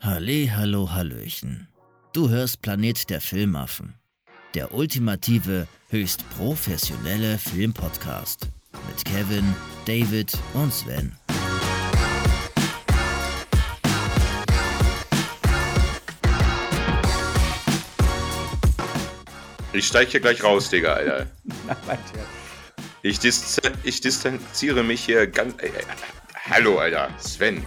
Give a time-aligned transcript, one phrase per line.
[0.00, 1.66] Halle, hallo, hallöchen.
[2.12, 3.94] Du hörst Planet der Filmaffen.
[4.54, 8.48] Der ultimative, höchst professionelle Filmpodcast.
[8.86, 9.44] Mit Kevin,
[9.86, 11.16] David und Sven.
[19.72, 21.26] Ich steige hier gleich raus, Digga, Alter.
[23.02, 25.54] Ich, dis ich distanziere mich hier ganz.
[25.62, 25.70] Äh, äh,
[26.50, 27.08] hallo, Alter.
[27.18, 27.64] Sven.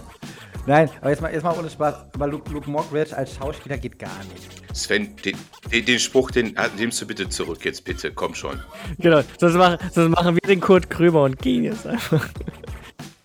[0.66, 1.94] Nein, aber jetzt mal, jetzt mal ohne Spaß.
[2.14, 4.76] Aber Luke, Luke Mockridge als Schauspieler geht gar nicht.
[4.76, 5.36] Sven, den,
[5.72, 8.12] den, den Spruch, den äh, nimmst du bitte zurück jetzt, bitte.
[8.12, 8.60] Komm schon.
[8.98, 12.28] Genau, das machen, das machen wir den Kurt Krömer und gehen jetzt einfach.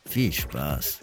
[0.05, 0.99] Viel Spaß.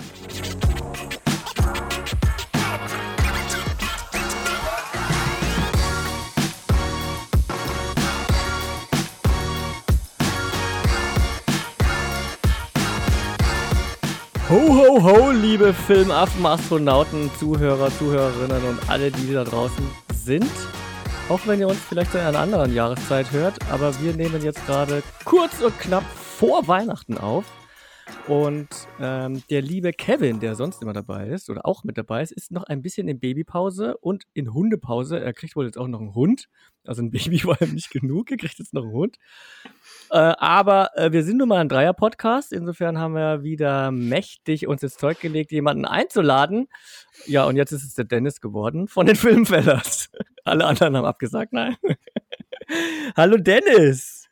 [14.55, 20.49] Ho, ho, ho, liebe Filmaffen, Astronauten, Zuhörer, Zuhörerinnen und alle, die da draußen sind.
[21.29, 25.03] Auch wenn ihr uns vielleicht zu einer anderen Jahreszeit hört, aber wir nehmen jetzt gerade
[25.25, 27.45] kurz und knapp vor Weihnachten auf.
[28.29, 28.69] Und
[29.01, 32.53] ähm, der liebe Kevin, der sonst immer dabei ist oder auch mit dabei ist, ist
[32.53, 35.19] noch ein bisschen in Babypause und in Hundepause.
[35.19, 36.49] Er kriegt wohl jetzt auch noch einen Hund.
[36.85, 39.19] Also ein Baby war ihm nicht genug, er kriegt jetzt noch einen Hund.
[40.15, 42.53] Äh, aber äh, wir sind nun mal ein Dreier-Podcast.
[42.53, 46.69] Insofern haben wir wieder mächtig uns ins Zeug gelegt, jemanden einzuladen.
[47.27, 50.11] Ja, und jetzt ist es der Dennis geworden von den Filmfellers.
[50.45, 51.77] Alle anderen haben abgesagt, nein.
[53.17, 54.29] hallo Dennis.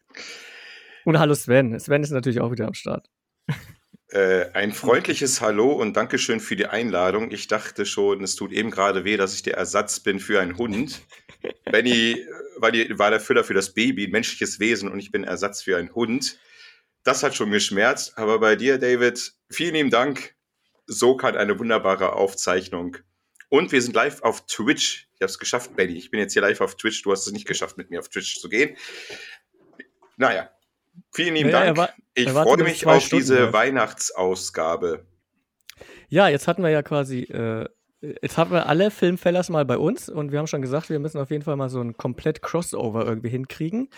[1.05, 1.77] Und hallo Sven.
[1.81, 3.11] Sven ist natürlich auch wieder am Start.
[4.13, 7.33] Äh, ein freundliches Hallo und Dankeschön für die Einladung.
[7.33, 10.59] Ich dachte schon, es tut eben gerade weh, dass ich der Ersatz bin für einen
[10.59, 11.01] Hund.
[11.65, 12.27] Benny äh,
[12.57, 15.63] war, die, war der Füller für das Baby, ein menschliches Wesen und ich bin Ersatz
[15.63, 16.39] für einen Hund.
[17.05, 20.35] Das hat schon geschmerzt, aber bei dir, David, vielen lieben Dank.
[20.87, 22.97] So kann eine wunderbare Aufzeichnung.
[23.49, 25.09] Und wir sind live auf Twitch.
[25.15, 25.95] Ich habe es geschafft, Benny.
[25.95, 27.03] Ich bin jetzt hier live auf Twitch.
[27.03, 28.77] Du hast es nicht geschafft, mit mir auf Twitch zu gehen.
[30.17, 30.51] Naja,
[31.13, 31.93] Vielen lieben ja, Dank.
[32.15, 33.53] Ich freue mich auf Stunden diese live.
[33.53, 35.07] Weihnachtsausgabe.
[36.09, 37.69] Ja, jetzt hatten wir ja quasi, äh,
[38.03, 41.19] jetzt haben wir alle Filmfellers mal bei uns und wir haben schon gesagt, wir müssen
[41.19, 43.89] auf jeden Fall mal so ein komplett Crossover irgendwie hinkriegen.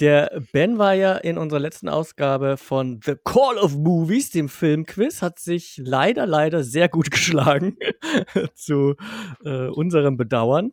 [0.00, 5.22] Der Ben war ja in unserer letzten Ausgabe von The Call of Movies, dem Filmquiz,
[5.22, 7.76] hat sich leider, leider sehr gut geschlagen
[8.54, 8.96] zu
[9.44, 10.72] äh, unserem Bedauern.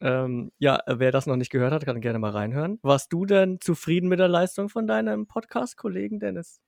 [0.00, 2.78] Ähm, ja, wer das noch nicht gehört hat, kann gerne mal reinhören.
[2.82, 6.60] Warst du denn zufrieden mit der Leistung von deinem Podcast-Kollegen, Dennis?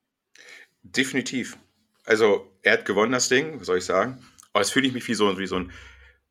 [0.83, 1.57] Definitiv.
[2.05, 4.19] Also, er hat gewonnen, das Ding, was soll ich sagen?
[4.53, 5.73] Aber jetzt fühle ich mich wie so, wie so ein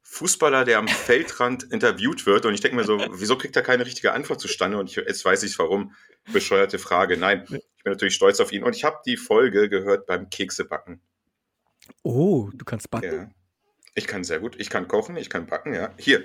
[0.03, 2.45] Fußballer, der am Feldrand interviewt wird.
[2.45, 4.77] Und ich denke mir so, wieso kriegt er keine richtige Antwort zustande?
[4.77, 5.95] Und ich, jetzt weiß ich warum.
[6.31, 7.17] Bescheuerte Frage.
[7.17, 8.63] Nein, ich bin natürlich stolz auf ihn.
[8.63, 11.01] Und ich habe die Folge gehört beim Keksebacken.
[12.03, 13.11] Oh, du kannst backen?
[13.11, 13.29] Ja.
[13.95, 14.55] Ich kann sehr gut.
[14.59, 15.93] Ich kann kochen, ich kann backen, ja.
[15.97, 16.23] Hier,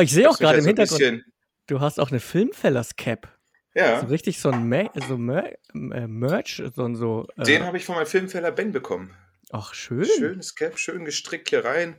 [0.00, 1.24] Oh, ich sehe auch gerade im Hintergrund,
[1.66, 3.28] du hast auch eine Filmfellers-Cap.
[3.74, 4.00] Ja.
[4.00, 7.28] So richtig so ein Mer so Mer äh, Merch, so so.
[7.36, 9.14] Äh Den habe ich von meinem Filmfeller Ben bekommen.
[9.50, 10.04] Ach, schön.
[10.04, 11.96] Schönes Cap, schön gestrickt hier rein.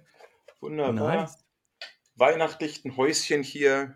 [0.61, 1.15] Wunderbar.
[1.21, 1.37] Nice.
[2.15, 3.95] Weihnachtlich ein Häuschen hier.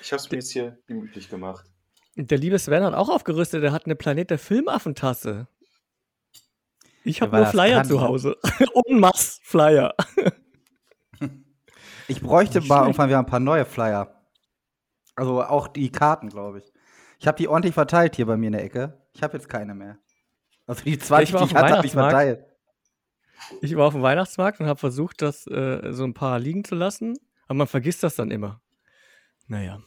[0.00, 1.66] Ich habe es mir jetzt hier gemütlich gemacht.
[2.16, 5.46] Der liebe Sven hat auch aufgerüstet, er hat eine Planet der Filmaffentasse.
[7.04, 8.36] Ich habe nur Flyer zu Hause.
[8.74, 9.94] Und Mass Flyer.
[12.08, 14.20] Ich bräuchte mal irgendwann wieder ein paar neue Flyer.
[15.14, 16.72] Also auch die Karten, glaube ich.
[17.20, 19.00] Ich habe die ordentlich verteilt hier bei mir in der Ecke.
[19.12, 19.96] Ich habe jetzt keine mehr.
[20.66, 22.49] Also die 20, die ich hatte, habe ich verteilt.
[23.60, 26.74] Ich war auf dem Weihnachtsmarkt und habe versucht, das äh, so ein paar liegen zu
[26.74, 27.18] lassen.
[27.46, 28.60] Aber man vergisst das dann immer.
[29.46, 29.80] Naja.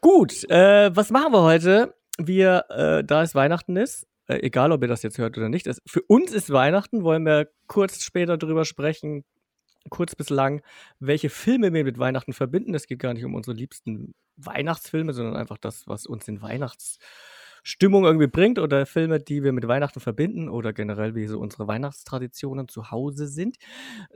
[0.00, 1.94] Gut, äh, was machen wir heute?
[2.18, 5.66] Wir, äh, da es Weihnachten ist, äh, egal ob ihr das jetzt hört oder nicht,
[5.66, 9.24] es, für uns ist Weihnachten, wollen wir kurz später drüber sprechen,
[9.88, 10.62] kurz bis lang,
[10.98, 12.74] welche Filme wir mit Weihnachten verbinden.
[12.74, 16.42] Es geht gar nicht um unsere liebsten Weihnachtsfilme, sondern einfach das, was uns in
[17.60, 21.68] Weihnachtsstimmung irgendwie bringt oder Filme, die wir mit Weihnachten verbinden oder generell wie so unsere
[21.68, 23.56] Weihnachtstraditionen zu Hause sind.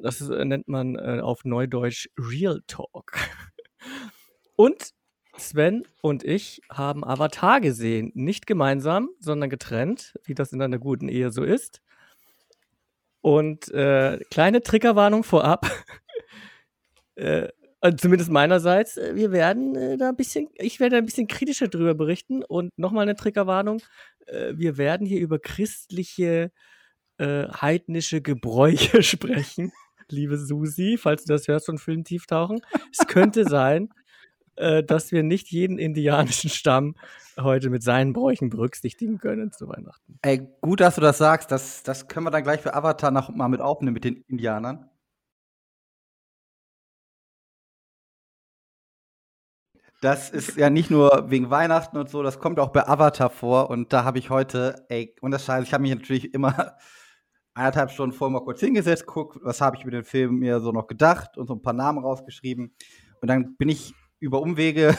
[0.01, 3.13] Das äh, nennt man äh, auf Neudeutsch Real Talk.
[4.57, 4.91] Und
[5.37, 8.13] Sven und ich haben Avatar gesehen.
[8.15, 11.83] Nicht gemeinsam, sondern getrennt, wie das in einer guten Ehe so ist.
[13.21, 15.69] Und äh, kleine Triggerwarnung vorab.
[17.17, 17.49] äh,
[17.85, 21.69] also zumindest meinerseits, äh, wir werden äh, da ein bisschen, ich werde ein bisschen kritischer
[21.69, 23.83] drüber berichten und nochmal eine Triggerwarnung.
[24.25, 26.51] Äh, wir werden hier über christliche,
[27.19, 29.71] äh, heidnische Gebräuche sprechen,
[30.09, 32.63] liebe Susi, falls du das hörst von Film Tieftauchen.
[32.91, 33.91] Es könnte sein,
[34.57, 36.95] äh, dass wir nicht jeden indianischen Stamm
[37.39, 40.19] heute mit seinen Bräuchen berücksichtigen können zu Weihnachten.
[40.23, 41.51] Ey, gut, dass du das sagst.
[41.51, 44.89] Das, das können wir dann gleich für Avatar noch mal mit aufnehmen mit den Indianern.
[50.05, 53.71] Das ist ja nicht nur wegen Weihnachten und so, das kommt auch bei Avatar vor.
[53.71, 56.77] Und da habe ich heute, ey, und das Scheiße, ich habe mich natürlich immer
[57.55, 60.73] eineinhalb Stunden vorher mal kurz hingesetzt, guck, was habe ich über den Film mir so
[60.73, 62.77] noch gedacht und so ein paar Namen rausgeschrieben.
[63.23, 64.95] Und dann bin ich über Umwege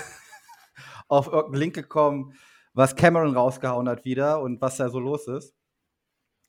[1.07, 2.33] auf irgendeinen Link gekommen,
[2.73, 5.53] was Cameron rausgehauen hat wieder und was da so los ist.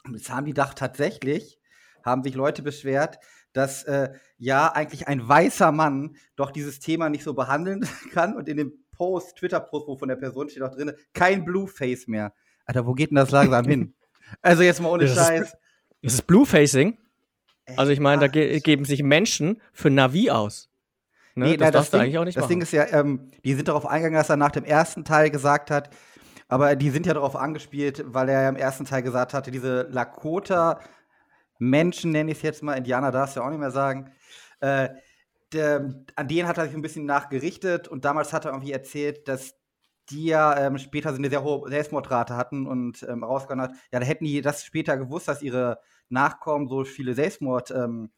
[0.07, 1.61] Und jetzt haben die gedacht, tatsächlich
[2.03, 3.19] haben sich Leute beschwert,
[3.57, 8.37] dass äh, ja eigentlich ein weißer Mann doch dieses Thema nicht so behandeln kann.
[8.37, 12.33] Und in dem Post, Twitter-Post, wo von der Person steht auch drin, kein Blueface mehr.
[12.65, 13.95] Alter, wo geht denn das langsam hin?
[14.43, 15.57] Also jetzt mal ohne Das ist- Scheiß.
[16.03, 16.99] Das ist Bluefacing.
[17.77, 20.69] Also ich meine, da ge geben sich Menschen für Navi aus.
[21.37, 21.45] Ne?
[21.47, 22.51] Nee, das na, darfst du Ding, eigentlich auch nicht Das machen.
[22.51, 25.71] Ding ist ja, ähm, die sind darauf eingegangen, dass er nach dem ersten Teil gesagt
[25.71, 25.91] hat,
[26.49, 29.83] aber die sind ja darauf angespielt, weil er ja im ersten Teil gesagt hatte, diese
[31.59, 34.13] Lakota-Menschen, nenne ich es jetzt mal, Indianer darfst du ja auch nicht mehr sagen,
[34.61, 34.89] äh,
[35.53, 39.29] der, an denen hat er sich ein bisschen nachgerichtet und damals hat er irgendwie erzählt,
[39.29, 39.55] dass
[40.11, 44.01] die ja ähm, später so eine sehr hohe Selbstmordrate hatten und ähm, rausgegangen hat, ja,
[44.01, 48.11] da hätten die das später gewusst, dass ihre Nachkommen so viele Selbstmord, ähm,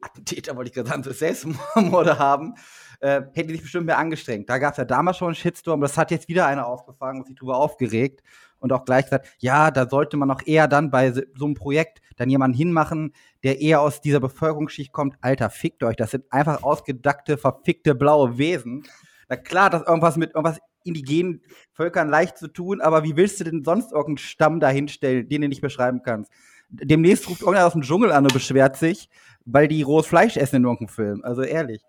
[0.00, 2.54] Attentäter, wollte ich gerade sagen, so Selbstmorde haben,
[3.00, 4.48] äh, hätten die sich bestimmt mehr angestrengt.
[4.50, 7.26] Da gab es ja damals schon einen Shitstorm, das hat jetzt wieder einer aufgefangen und
[7.26, 8.22] sich drüber aufgeregt
[8.62, 12.00] und auch gleich gesagt, ja, da sollte man auch eher dann bei so einem Projekt
[12.16, 13.12] dann jemanden hinmachen,
[13.42, 15.16] der eher aus dieser Bevölkerungsschicht kommt.
[15.20, 18.84] Alter, fickt euch, das sind einfach ausgedackte, verfickte blaue Wesen.
[19.28, 21.42] Na klar, das irgendwas mit irgendwas indigenen
[21.72, 25.48] Völkern leicht zu tun, aber wie willst du denn sonst irgendeinen Stamm dahinstellen, den du
[25.48, 26.30] nicht beschreiben kannst?
[26.70, 29.08] Demnächst ruft irgendeiner aus dem Dschungel an und beschwert sich,
[29.44, 31.24] weil die rohes Fleisch essen in irgendeinem Film.
[31.24, 31.82] Also ehrlich.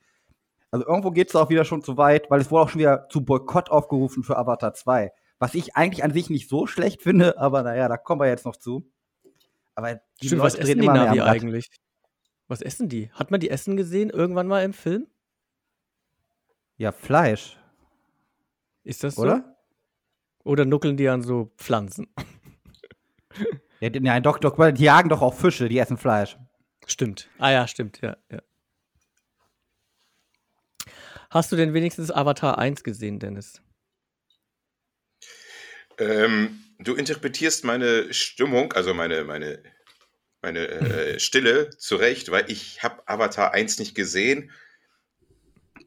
[0.71, 3.07] Also irgendwo geht es auch wieder schon zu weit, weil es wurde auch schon wieder
[3.07, 5.11] zu Boykott aufgerufen für Avatar 2.
[5.39, 8.45] Was ich eigentlich an sich nicht so schlecht finde, aber naja, da kommen wir jetzt
[8.45, 8.89] noch zu.
[9.75, 11.69] Aber die Stimmt, was Leute essen drehen die Navi eigentlich?
[12.47, 13.09] Was essen die?
[13.11, 15.07] Hat man die essen gesehen irgendwann mal im Film?
[16.77, 17.57] Ja, Fleisch,
[18.83, 19.23] Ist das so?
[19.23, 19.57] oder?
[20.43, 22.07] Oder nuckeln die an so Pflanzen?
[23.79, 26.37] Ja, nein, doch, doch, die jagen doch auch Fische, die essen Fleisch.
[26.85, 27.29] Stimmt.
[27.37, 28.39] Ah ja, stimmt, ja, ja.
[31.29, 33.61] Hast du denn wenigstens Avatar 1 gesehen, Dennis?
[35.97, 39.61] Ähm, du interpretierst meine Stimmung, also meine, meine,
[40.41, 44.51] meine äh, Stille zurecht, weil ich habe Avatar 1 nicht gesehen.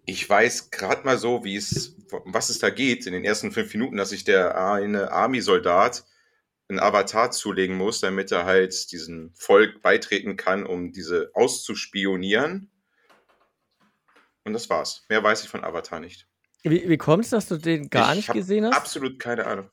[0.05, 3.53] Ich weiß gerade mal so, wie es, um was es da geht in den ersten
[3.53, 6.05] fünf Minuten, dass sich der eine Army-Soldat
[6.69, 12.71] einen Avatar zulegen muss, damit er halt diesem Volk beitreten kann, um diese auszuspionieren.
[14.45, 15.05] Und das war's.
[15.09, 16.27] Mehr weiß ich von Avatar nicht.
[16.63, 18.77] Wie, wie kommt es, dass du den gar Ich nicht gesehen hast?
[18.77, 19.71] Absolut keine Ahnung.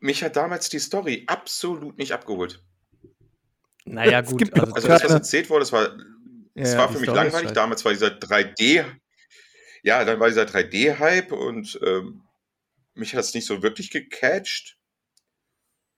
[0.00, 2.62] Mich hat damals die Story absolut nicht abgeholt.
[3.84, 4.38] Naja, Es gut.
[4.38, 5.96] gibt Also, Also das, was erzählt wurde, das war,
[6.54, 7.52] das ja, war für mich Story langweilig.
[7.52, 8.84] Damals war dieser 3D,
[9.82, 12.22] ja, dann war dieser 3D-Hype und ähm,
[12.94, 14.76] mich hat es nicht so wirklich gecatcht.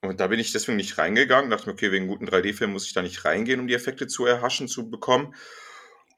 [0.00, 1.50] Und da bin ich deswegen nicht reingegangen.
[1.50, 4.26] Dachte mir, okay, wegen guten 3D-Film muss ich da nicht reingehen, um die Effekte zu
[4.26, 5.34] erhaschen, zu bekommen.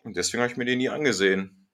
[0.03, 1.69] Und deswegen habe ich mir den nie angesehen.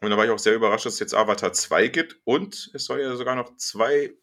[0.00, 2.20] Und da war ich auch sehr überrascht, dass es jetzt Avatar 2 gibt.
[2.24, 4.14] Und es soll ja sogar noch zwei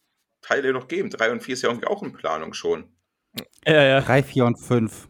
[0.41, 1.09] Teile noch geben.
[1.09, 2.95] 3 und 4 ist ja irgendwie auch in Planung schon.
[3.65, 5.07] Ja, ja, 3, 4 und 5.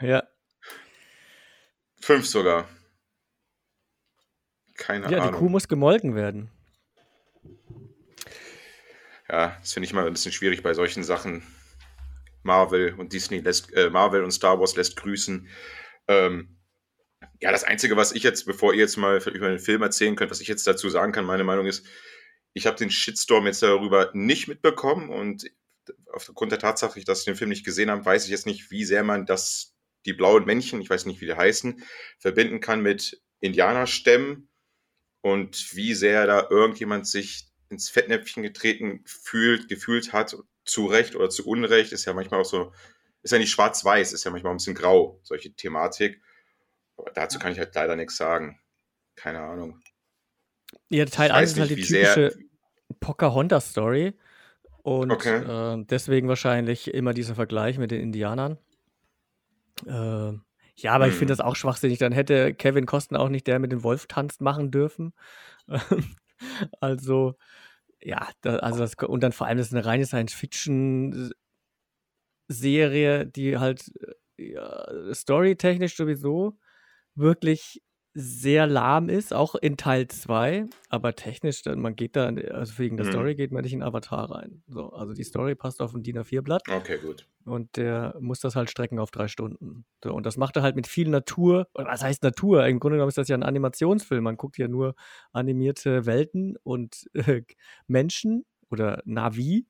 [0.00, 0.22] ja.
[2.00, 2.68] 5 sogar.
[4.76, 5.40] Keine Ja, die Ahnung.
[5.40, 6.50] Kuh muss gemolken werden.
[9.28, 11.42] Ja, das finde ich mal ein bisschen schwierig bei solchen Sachen.
[12.42, 15.48] Marvel und Disney lässt, äh, Marvel und Star Wars lässt grüßen.
[16.06, 16.56] Ähm,
[17.40, 20.30] ja, das Einzige, was ich jetzt, bevor ihr jetzt mal über den Film erzählen könnt,
[20.30, 21.84] was ich jetzt dazu sagen kann, meine Meinung ist,
[22.58, 25.50] ich habe den Shitstorm jetzt darüber nicht mitbekommen und
[26.12, 28.84] aufgrund der Tatsache, dass ich den Film nicht gesehen habe, weiß ich jetzt nicht, wie
[28.84, 29.74] sehr man das,
[30.04, 31.82] die blauen Männchen, ich weiß nicht, wie die heißen,
[32.18, 34.48] verbinden kann mit Indianerstämmen
[35.22, 41.30] und wie sehr da irgendjemand sich ins Fettnäpfchen getreten fühlt, gefühlt hat, zu Recht oder
[41.30, 42.72] zu Unrecht, ist ja manchmal auch so,
[43.22, 46.20] ist ja nicht schwarz-weiß, ist ja manchmal ein bisschen grau, solche Thematik.
[46.96, 48.60] Aber dazu kann ich halt leider nichts sagen.
[49.16, 49.80] Keine Ahnung.
[50.88, 52.47] Ja, Teil Ich 1 weiß ist halt die wie sehr- typische
[53.00, 54.14] Pocahontas-Story.
[54.82, 55.44] Und Okay.
[55.44, 58.58] äh, deswegen wahrscheinlich immer dieser Vergleich mit den Indianern.
[59.86, 60.32] Äh,
[60.76, 61.38] ja, aber ich finde Hm.
[61.38, 61.98] das auch schwachsinnig.
[61.98, 65.12] Dann hätte Kevin Costner auch nicht der mit dem Wolf tanzt machen dürfen.
[66.80, 67.34] also,
[68.02, 71.34] ja, da, also das, und dann vor allem, das ist eine reine Science-Fiction-Serie,
[73.26, 73.90] die halt
[74.38, 76.58] äh, ja, storytechnisch sowieso
[77.14, 77.82] wirklich
[78.14, 83.06] sehr lahm ist, auch in Teil 2, aber technisch, man geht da, also wegen der
[83.06, 83.10] mhm.
[83.10, 84.62] Story geht man nicht in Avatar rein.
[84.66, 86.62] So, also die Story passt auf ein DIN A4-Blatt.
[86.68, 87.26] Okay, gut.
[87.44, 89.84] Und der muss das halt strecken auf drei Stunden.
[90.02, 91.68] So, und das macht er halt mit viel Natur.
[91.74, 92.66] was heißt Natur?
[92.66, 94.22] Im Grunde genommen ist das ja ein Animationsfilm.
[94.22, 94.94] Man guckt ja nur
[95.32, 97.42] animierte Welten und äh,
[97.86, 99.66] Menschen oder Navi.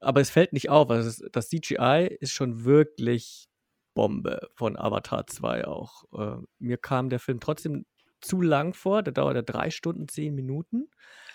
[0.00, 0.90] Aber es fällt nicht auf.
[0.90, 3.48] Also das CGI ist schon wirklich
[3.96, 6.04] Bombe von Avatar 2 auch.
[6.16, 7.84] Äh, mir kam der Film trotzdem
[8.20, 9.02] zu lang vor.
[9.02, 10.88] Der dauert ja drei Stunden, zehn Minuten.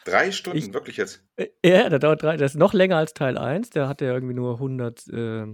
[0.06, 1.25] Drei Stunden, ich, wirklich jetzt?
[1.36, 3.72] Äh, ja, der dauert drei, der ist noch länger als Teil 1.
[3.72, 5.48] Der hatte ja irgendwie nur 100, äh,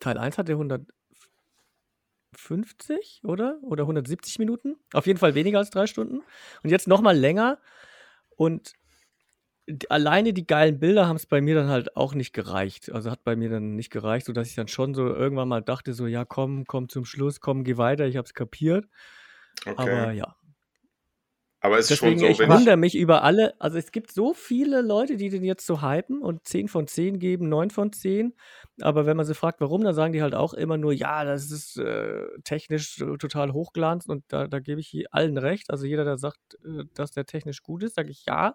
[0.00, 3.58] Teil 1 hatte 150, oder?
[3.62, 4.76] Oder 170 Minuten?
[4.92, 6.22] Auf jeden Fall weniger als drei Stunden.
[6.62, 7.58] Und jetzt nochmal länger.
[8.30, 8.74] Und
[9.88, 12.92] alleine die geilen Bilder haben es bei mir dann halt auch nicht gereicht.
[12.92, 15.92] Also hat bei mir dann nicht gereicht, sodass ich dann schon so irgendwann mal dachte,
[15.92, 18.86] so, ja, komm, komm zum Schluss, komm, geh weiter, ich hab's kapiert.
[19.64, 19.74] Okay.
[19.76, 20.36] Aber ja.
[21.60, 24.34] Aber es ist Deswegen, schon so, ich wundere mich über alle, also es gibt so
[24.34, 28.34] viele Leute, die den jetzt so hypen und 10 von 10 geben, 9 von 10.
[28.82, 31.50] Aber wenn man sie fragt, warum, dann sagen die halt auch immer nur, ja, das
[31.50, 35.70] ist äh, technisch total hochglanz und da, da gebe ich allen recht.
[35.70, 38.54] Also jeder, der sagt, äh, dass der technisch gut ist, sage ich ja.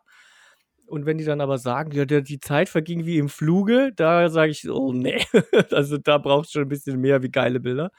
[0.91, 4.51] Und wenn die dann aber sagen, ja, die Zeit verging wie im Fluge, da sage
[4.51, 5.25] ich, oh nee,
[5.71, 7.91] also da braucht es schon ein bisschen mehr wie geile Bilder.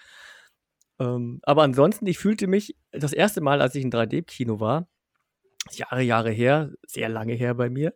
[1.00, 4.88] Ähm, aber ansonsten, ich fühlte mich das erste Mal, als ich in 3D-Kino war,
[5.70, 7.94] Jahre, Jahre her, sehr lange her bei mir,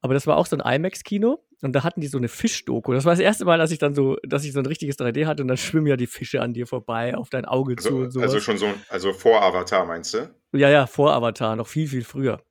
[0.00, 2.92] aber das war auch so ein IMAX-Kino und da hatten die so eine Fischdoku.
[2.92, 5.26] Das war das erste Mal, dass ich dann so, dass ich so ein richtiges 3D
[5.26, 7.96] hatte und dann schwimmen ja die Fische an dir vorbei, auf dein Auge also, zu
[7.98, 8.20] und so.
[8.20, 10.34] Also schon so, also vor Avatar meinst du?
[10.52, 12.42] Ja, ja, vor Avatar, noch viel, viel früher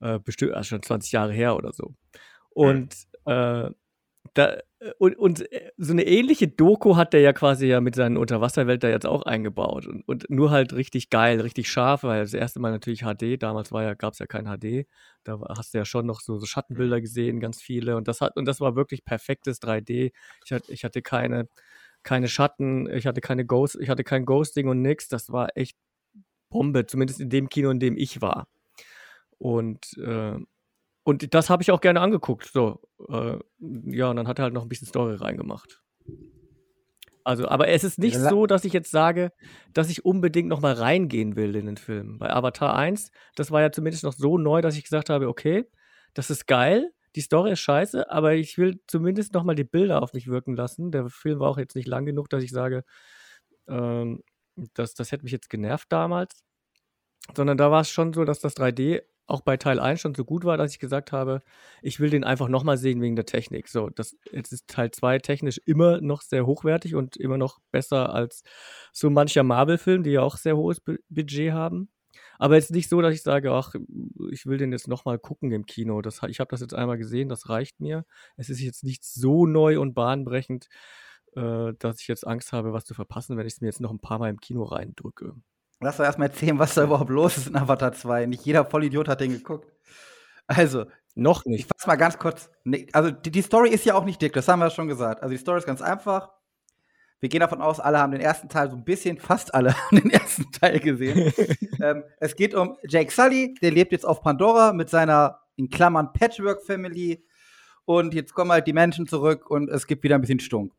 [0.00, 1.94] äh, bestimmt also schon 20 Jahre her oder so.
[2.50, 2.94] Und
[3.26, 3.70] äh,
[4.34, 7.94] da, äh, und, und äh, so eine ähnliche Doku hat der ja quasi ja mit
[7.94, 9.86] seinen Unterwasserwelt da jetzt auch eingebaut.
[9.86, 13.72] Und, und nur halt richtig geil, richtig scharf, weil das erste Mal natürlich HD, damals
[13.72, 14.86] war ja, gab es ja kein HD.
[15.24, 17.96] Da hast du ja schon noch so, so Schattenbilder gesehen, ganz viele.
[17.96, 20.12] Und das hat, und das war wirklich perfektes 3D.
[20.44, 21.48] Ich hatte, ich hatte keine,
[22.02, 25.08] keine Schatten, ich hatte keine Ghost, ich hatte kein Ghosting und nix.
[25.08, 25.76] Das war echt
[26.50, 28.48] Bombe, zumindest in dem Kino, in dem ich war.
[29.38, 30.36] Und, äh,
[31.04, 32.50] und das habe ich auch gerne angeguckt.
[32.52, 35.82] So, äh, ja, und dann hat er halt noch ein bisschen Story reingemacht.
[37.24, 39.32] Also, aber es ist nicht so, dass ich jetzt sage,
[39.74, 42.18] dass ich unbedingt noch mal reingehen will in den Film.
[42.18, 45.66] Bei Avatar 1, das war ja zumindest noch so neu, dass ich gesagt habe, okay,
[46.14, 50.02] das ist geil, die Story ist scheiße, aber ich will zumindest noch mal die Bilder
[50.02, 50.90] auf mich wirken lassen.
[50.90, 52.84] Der Film war auch jetzt nicht lang genug, dass ich sage,
[53.68, 54.22] ähm,
[54.74, 56.42] das, das hätte mich jetzt genervt damals.
[57.36, 60.24] Sondern da war es schon so, dass das 3D auch bei Teil 1 schon so
[60.24, 61.42] gut war, dass ich gesagt habe,
[61.82, 63.68] ich will den einfach nochmal sehen wegen der Technik.
[63.68, 68.12] So, das jetzt ist Teil 2 technisch immer noch sehr hochwertig und immer noch besser
[68.14, 68.42] als
[68.92, 71.90] so mancher Marvel-Film, die ja auch sehr hohes Budget haben.
[72.38, 73.74] Aber jetzt nicht so, dass ich sage, ach,
[74.30, 76.00] ich will den jetzt nochmal gucken im Kino.
[76.02, 78.04] Das, ich habe das jetzt einmal gesehen, das reicht mir.
[78.36, 80.68] Es ist jetzt nicht so neu und bahnbrechend,
[81.34, 83.90] äh, dass ich jetzt Angst habe, was zu verpassen, wenn ich es mir jetzt noch
[83.90, 85.34] ein paar Mal im Kino reindrücke.
[85.80, 88.26] Lass doch erstmal erzählen, was da überhaupt los ist in Avatar 2.
[88.26, 89.72] Nicht jeder Vollidiot hat den geguckt.
[90.46, 90.86] Also.
[91.14, 91.62] Noch nicht.
[91.62, 92.48] Ich fass mal ganz kurz.
[92.92, 95.20] Also, die, die Story ist ja auch nicht dick, das haben wir schon gesagt.
[95.20, 96.30] Also, die Story ist ganz einfach.
[97.20, 99.96] Wir gehen davon aus, alle haben den ersten Teil so ein bisschen, fast alle haben
[99.96, 101.32] den ersten Teil gesehen.
[101.82, 106.12] ähm, es geht um Jake Sully, der lebt jetzt auf Pandora mit seiner, in Klammern,
[106.12, 107.24] Patchwork-Family.
[107.84, 110.72] Und jetzt kommen halt die Menschen zurück und es gibt wieder ein bisschen Stunk.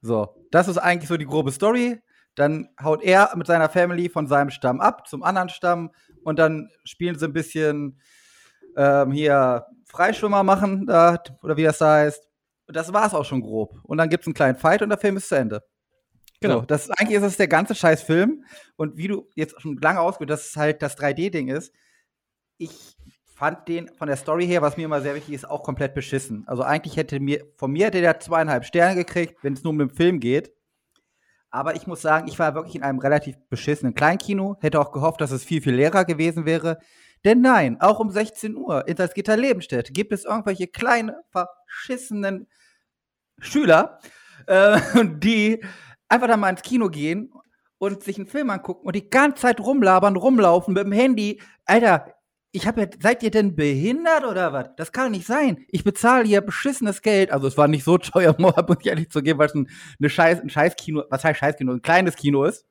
[0.00, 2.00] So, das ist eigentlich so die grobe Story.
[2.34, 5.90] Dann haut er mit seiner Family von seinem Stamm ab zum anderen Stamm
[6.24, 8.00] und dann spielen sie ein bisschen
[8.76, 12.26] ähm, hier Freischwimmer machen, da, oder wie das da heißt.
[12.66, 13.78] Und das war es auch schon grob.
[13.82, 15.62] Und dann gibt es einen kleinen Fight und der Film ist zu Ende.
[16.40, 16.60] Genau.
[16.60, 18.44] So, das, eigentlich ist es der ganze scheiß Film.
[18.76, 21.72] Und wie du jetzt schon lange ausgeführt dass es halt das 3D-Ding ist.
[22.58, 22.96] Ich
[23.26, 26.44] fand den von der Story her, was mir immer sehr wichtig ist, auch komplett beschissen.
[26.46, 29.78] Also eigentlich hätte mir, von mir hätte der zweieinhalb Sterne gekriegt, wenn es nur um
[29.78, 30.52] den Film geht.
[31.52, 35.20] Aber ich muss sagen, ich war wirklich in einem relativ beschissenen Kleinkino, hätte auch gehofft,
[35.20, 36.78] dass es viel, viel leerer gewesen wäre.
[37.26, 42.48] Denn nein, auch um 16 Uhr in Salzgitter Lebenstedt gibt es irgendwelche kleine, verschissenen
[43.38, 43.98] Schüler,
[44.46, 45.62] äh, die
[46.08, 47.30] einfach da mal ins Kino gehen
[47.76, 51.42] und sich einen Film angucken und die ganze Zeit rumlabern, rumlaufen mit dem Handy.
[51.66, 52.14] Alter,
[52.52, 54.68] ich habe ja, seid ihr denn behindert oder was?
[54.76, 55.64] Das kann nicht sein.
[55.68, 57.32] Ich bezahle hier beschissenes Geld.
[57.32, 60.40] Also es war nicht so teuer, muss ich ehrlich zugeben, weil es ein, eine Scheiß,
[60.40, 62.66] ein Scheißkino, was heißt Scheißkino, ein kleines Kino ist.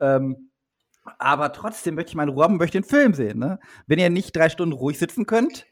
[0.00, 0.50] Ähm,
[1.18, 3.38] aber trotzdem möchte ich meine haben, möchte den Film sehen.
[3.38, 3.58] Ne?
[3.86, 5.66] Wenn ihr nicht drei Stunden ruhig sitzen könnt,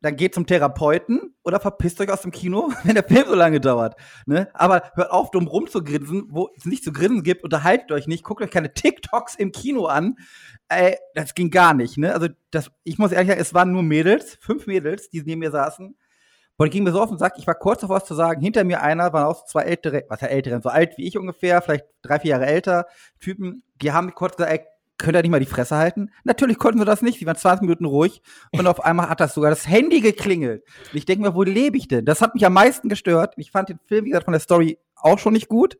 [0.00, 3.60] dann geht zum Therapeuten oder verpisst euch aus dem Kino, wenn der Film so lange
[3.60, 3.96] dauert.
[4.26, 4.48] Ne?
[4.54, 8.42] Aber hört auf, dumm rumzugrinsen, wo es nicht zu grinsen gibt, unterhaltet euch nicht, guckt
[8.42, 10.16] euch keine TikToks im Kino an.
[10.68, 11.98] Ey, das ging gar nicht.
[11.98, 12.12] Ne?
[12.12, 15.50] Also das, ich muss ehrlich sagen, es waren nur Mädels, fünf Mädels, die neben mir
[15.50, 15.96] saßen.
[16.56, 18.82] Und ging mir so auf den Sack, ich war kurz davor zu sagen, hinter mir
[18.82, 22.20] einer, waren auch zwei ältere, was ja älteren, so alt wie ich ungefähr, vielleicht drei,
[22.20, 22.86] vier Jahre älter,
[23.18, 24.66] Typen, die haben kurz gesagt, ey,
[25.02, 26.10] könnt ihr nicht mal die Fresse halten?
[26.24, 27.18] Natürlich konnten sie das nicht.
[27.18, 30.64] Sie waren 20 Minuten ruhig und auf einmal hat das sogar das Handy geklingelt.
[30.90, 32.04] Und ich denke mir, wo lebe ich denn?
[32.04, 33.34] Das hat mich am meisten gestört.
[33.36, 35.78] Ich fand den Film, wie gesagt, von der Story auch schon nicht gut.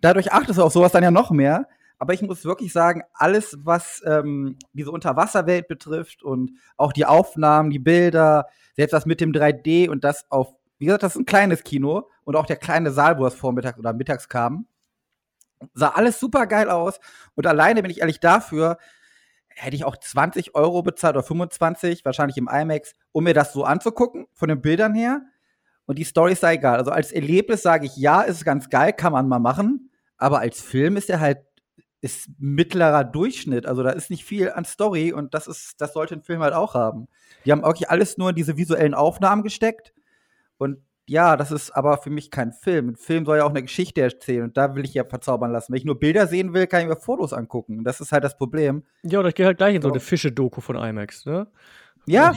[0.00, 1.68] Dadurch achtest du auf sowas dann ja noch mehr.
[1.98, 7.70] Aber ich muss wirklich sagen, alles, was ähm, diese Unterwasserwelt betrifft und auch die Aufnahmen,
[7.70, 11.26] die Bilder, selbst das mit dem 3D und das auf, wie gesagt, das ist ein
[11.26, 14.66] kleines Kino und auch der kleine Saal, wo es vormittags oder mittags kam,
[15.74, 17.00] Sah alles super geil aus.
[17.34, 18.78] Und alleine bin ich ehrlich dafür,
[19.48, 23.64] hätte ich auch 20 Euro bezahlt oder 25, wahrscheinlich im IMAX, um mir das so
[23.64, 25.22] anzugucken, von den Bildern her.
[25.86, 26.78] Und die Story ist da egal.
[26.78, 29.90] Also als Erlebnis sage ich, ja, ist ganz geil, kann man mal machen.
[30.16, 31.38] Aber als Film ist er halt,
[32.00, 33.66] ist mittlerer Durchschnitt.
[33.66, 36.54] Also da ist nicht viel an Story und das ist, das sollte ein Film halt
[36.54, 37.08] auch haben.
[37.44, 39.92] Die haben wirklich alles nur in diese visuellen Aufnahmen gesteckt.
[40.58, 40.78] Und
[41.12, 42.88] ja, das ist aber für mich kein Film.
[42.88, 45.70] Ein Film soll ja auch eine Geschichte erzählen und da will ich ja verzaubern lassen.
[45.70, 47.84] Wenn ich nur Bilder sehen will, kann ich mir Fotos angucken.
[47.84, 48.82] Das ist halt das Problem.
[49.02, 51.48] Ja, oder ich gehe halt gleich in so eine Fische-Doku von IMAX, ne?
[52.06, 52.34] Ja.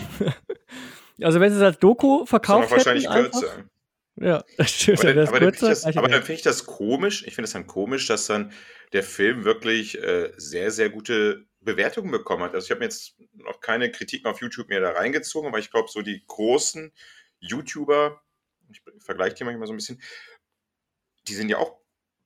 [1.22, 3.48] also wenn sie es als Doku verkauft das wahrscheinlich kürzer.
[4.18, 5.00] Ja, das stimmt.
[5.06, 7.26] Aber, dann, aber, dann das, aber dann finde ich das komisch.
[7.26, 8.52] Ich finde es dann komisch, dass dann
[8.92, 12.54] der Film wirklich äh, sehr, sehr gute Bewertungen bekommen hat.
[12.54, 15.72] Also ich habe mir jetzt noch keine Kritiken auf YouTube mehr da reingezogen, aber ich
[15.72, 16.92] glaube, so die großen
[17.40, 18.22] YouTuber,
[18.70, 20.02] ich vergleiche die manchmal so ein bisschen,
[21.28, 21.80] die sind ja auch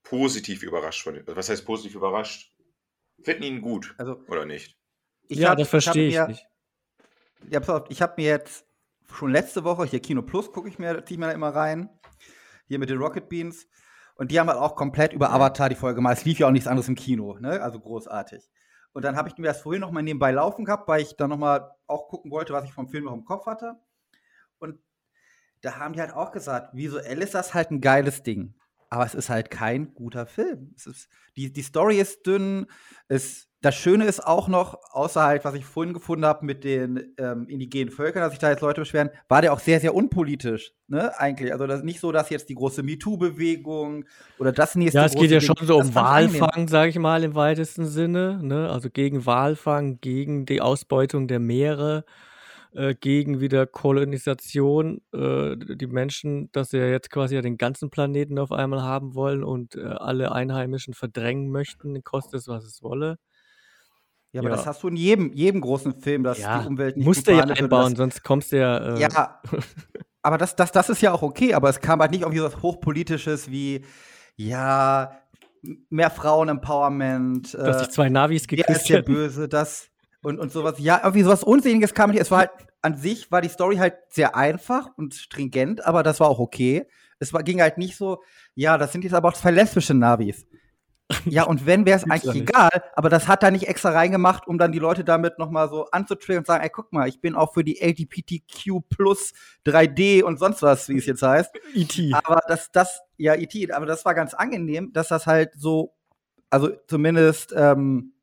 [0.04, 1.16] positiv überrascht von.
[1.16, 2.54] Also was heißt positiv überrascht?
[3.22, 4.78] Finden ihn gut also, oder nicht?
[5.28, 6.48] ja, hab, das verstehe ich, ich nicht.
[7.50, 8.66] Ja, pass auf, ich habe mir jetzt
[9.14, 11.90] schon letzte Woche, hier Kino Plus gucke ich mir, ziehe ich mir da immer rein,
[12.68, 13.68] hier mit den Rocket Beans.
[14.16, 16.18] Und die haben halt auch komplett über Avatar die Folge gemacht.
[16.18, 17.62] Es lief ja auch nichts anderes im Kino, ne?
[17.62, 18.50] Also großartig.
[18.92, 21.30] Und dann habe ich mir das vorhin noch mal nebenbei laufen gehabt, weil ich dann
[21.30, 23.76] noch mal auch gucken wollte, was ich vom Film noch im Kopf hatte.
[24.58, 24.80] Und
[25.62, 28.54] da haben die halt auch gesagt, visuell ist das halt ein geiles Ding.
[28.92, 30.74] Aber es ist halt kein guter Film.
[30.76, 32.66] Ist, die, die Story ist dünn.
[33.08, 37.14] Es, das Schöne ist auch noch, außer halt, was ich vorhin gefunden habe mit den
[37.18, 40.74] ähm, indigenen Völkern, dass sich da jetzt Leute beschweren, war der auch sehr, sehr unpolitisch,
[40.88, 41.52] ne, eigentlich.
[41.52, 44.06] Also das ist nicht so, dass jetzt die große MeToo-Bewegung
[44.40, 47.36] oder das nächste Ja, es geht ja schon so um Walfang, sage ich mal, im
[47.36, 48.70] weitesten Sinne, ne?
[48.72, 52.06] Also gegen Walfang, gegen die Ausbeutung der Meere
[52.74, 57.90] äh, gegen wieder Kolonisation, äh, die Menschen, dass sie ja jetzt quasi ja den ganzen
[57.90, 62.84] Planeten auf einmal haben wollen und äh, alle Einheimischen verdrängen möchten, kostet es, was es
[62.84, 63.18] wolle.
[64.32, 64.56] Ja, aber ja.
[64.58, 67.32] das hast du in jedem, jedem großen Film, dass ja, die Umwelt nicht musst du
[67.32, 68.96] ja einbauen, sonst kommst du ja.
[68.96, 69.42] Äh ja,
[70.22, 72.46] aber das, das, das ist ja auch okay, aber es kam halt nicht irgendwie so
[72.46, 73.84] was Hochpolitisches wie,
[74.36, 75.20] ja,
[75.90, 77.56] mehr Frauen-Empowerment.
[77.56, 79.90] Dass äh, sich zwei Navis geküsst Wer ist der Böse, das
[80.22, 80.76] und, und sowas.
[80.80, 82.22] Ja, irgendwie sowas Unsinniges kam nicht.
[82.22, 82.52] Es war halt,
[82.82, 86.88] an sich war die Story halt sehr einfach und stringent, aber das war auch okay.
[87.20, 88.24] Es war, ging halt nicht so,
[88.56, 90.46] ja, das sind jetzt aber auch zwei lesbische Navis.
[91.26, 94.58] Ja, und wenn, wäre es eigentlich egal, aber das hat er nicht extra reingemacht, um
[94.58, 97.54] dann die Leute damit nochmal so anzutriggern und sagen, ey, guck mal, ich bin auch
[97.54, 99.34] für die LGBTQ plus
[99.66, 101.52] 3D und sonst was, wie es jetzt heißt.
[101.74, 102.14] E.T.
[102.14, 105.94] Aber das, das, ja, E.T., aber das war ganz angenehm, dass das halt so,
[106.50, 108.14] also zumindest, ähm,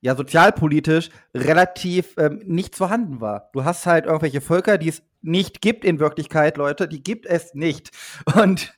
[0.00, 3.50] ja sozialpolitisch relativ ähm, nicht vorhanden war.
[3.52, 7.54] Du hast halt irgendwelche Völker, die es nicht gibt in Wirklichkeit, Leute, die gibt es
[7.54, 7.90] nicht.
[8.34, 8.74] Und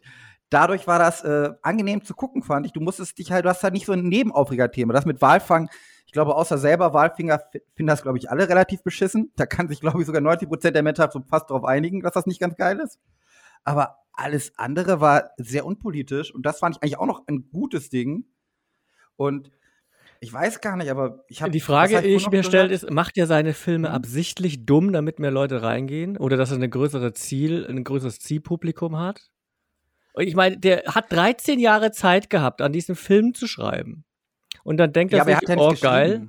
[0.50, 2.72] dadurch war das äh, angenehm zu gucken, fand ich.
[2.72, 4.92] Du musstest dich halt, du hast halt nicht so ein Nebenaufregerthema.
[4.92, 5.70] Das mit Walfang,
[6.06, 7.40] ich glaube, außer selber Walfinger
[7.74, 9.32] finden das, glaube ich, alle relativ beschissen.
[9.36, 12.12] Da kann sich, glaube ich, sogar 90 Prozent der Menschheit so fast darauf einigen, dass
[12.12, 12.98] das nicht ganz geil ist.
[13.64, 17.88] Aber alles andere war sehr unpolitisch und das fand ich eigentlich auch noch ein gutes
[17.88, 18.26] Ding.
[19.16, 19.50] Und
[20.22, 21.50] ich weiß gar nicht, aber ich habe.
[21.50, 23.94] Die Frage, die ich mir stelle, ist: Macht er seine Filme mhm.
[23.94, 26.16] absichtlich dumm, damit mehr Leute reingehen?
[26.16, 29.20] Oder dass er eine größere Ziel, ein größeres Zielpublikum hat?
[30.16, 34.04] Ich meine, der hat 13 Jahre Zeit gehabt, an diesem Film zu schreiben.
[34.62, 36.28] Und dann denkt ja, er sich, oh geil,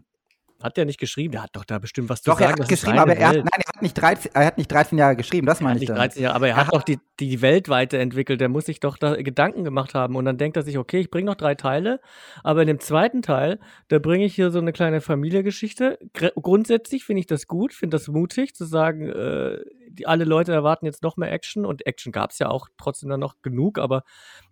[0.64, 1.34] hat der nicht geschrieben?
[1.34, 2.56] Der hat doch da bestimmt was doch, zu sagen.
[2.56, 4.72] Doch, er hat geschrieben, aber er hat, nein, er hat, nicht 13, er hat nicht
[4.72, 5.90] 13 Jahre geschrieben, das meine ich.
[5.90, 8.40] Nicht 13 Jahre, aber er, er hat, hat doch die, die Welt weiterentwickelt.
[8.40, 10.16] Der muss sich doch da Gedanken gemacht haben.
[10.16, 12.00] Und dann denkt er sich, okay, ich bringe noch drei Teile,
[12.44, 16.00] aber in dem zweiten Teil, da bringe ich hier so eine kleine Familiengeschichte.
[16.14, 19.58] Grundsätzlich finde ich das gut, finde das mutig, zu sagen, äh,
[19.90, 21.66] die, alle Leute erwarten jetzt noch mehr Action.
[21.66, 24.04] Und Action gab es ja auch trotzdem dann noch genug, aber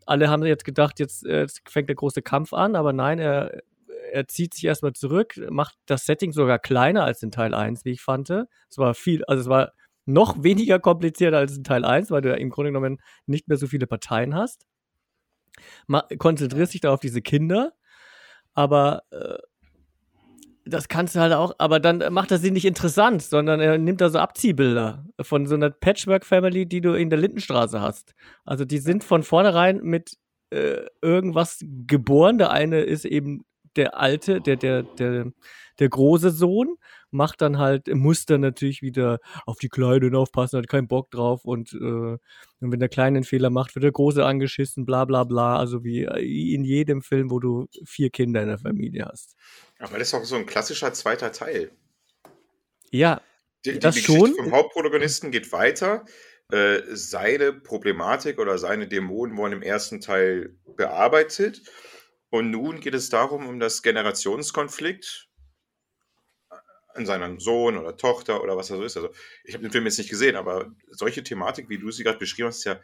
[0.05, 2.75] alle haben jetzt gedacht, jetzt, äh, jetzt fängt der große Kampf an.
[2.75, 3.61] Aber nein, er
[4.11, 7.91] er zieht sich erstmal zurück, macht das Setting sogar kleiner als in Teil 1, wie
[7.91, 8.29] ich fand.
[8.29, 9.73] Es war viel, also es war
[10.05, 13.57] noch weniger kompliziert als in Teil 1, weil du ja im Grunde genommen nicht mehr
[13.57, 14.65] so viele Parteien hast.
[16.17, 17.73] Konzentrierst dich da auf diese Kinder,
[18.53, 19.37] aber äh,
[20.65, 24.01] das kannst du halt auch, aber dann macht er sie nicht interessant, sondern er nimmt
[24.01, 28.13] da so Abziehbilder von so einer Patchwork-Family, die du in der Lindenstraße hast.
[28.45, 30.17] Also die sind von vornherein mit
[30.51, 32.37] äh, irgendwas geboren.
[32.37, 33.43] Der eine ist eben
[33.75, 35.31] der alte, der, der, der,
[35.79, 36.75] der große Sohn,
[37.11, 41.43] macht dann halt, muss dann natürlich wieder auf die Kleinen aufpassen, hat keinen Bock drauf
[41.43, 42.19] und, äh, und
[42.59, 45.57] wenn der Kleine einen Fehler macht, wird der Große angeschissen, bla bla bla.
[45.57, 49.35] Also wie in jedem Film, wo du vier Kinder in der Familie hast.
[49.79, 51.71] Aber das ist auch so ein klassischer zweiter Teil.
[52.91, 53.21] Ja,
[53.65, 54.35] Die, die, das die Geschichte schon.
[54.35, 56.05] vom Hauptprotagonisten geht weiter.
[56.51, 61.61] Äh, seine Problematik oder seine Dämonen wurden im ersten Teil bearbeitet.
[62.31, 65.27] Und nun geht es darum, um das Generationskonflikt
[66.93, 68.97] an seinem Sohn oder Tochter oder was da so ist.
[68.97, 69.09] Also,
[69.43, 72.47] ich habe den Film jetzt nicht gesehen, aber solche Thematik, wie du sie gerade beschrieben
[72.49, 72.79] hast, ist ja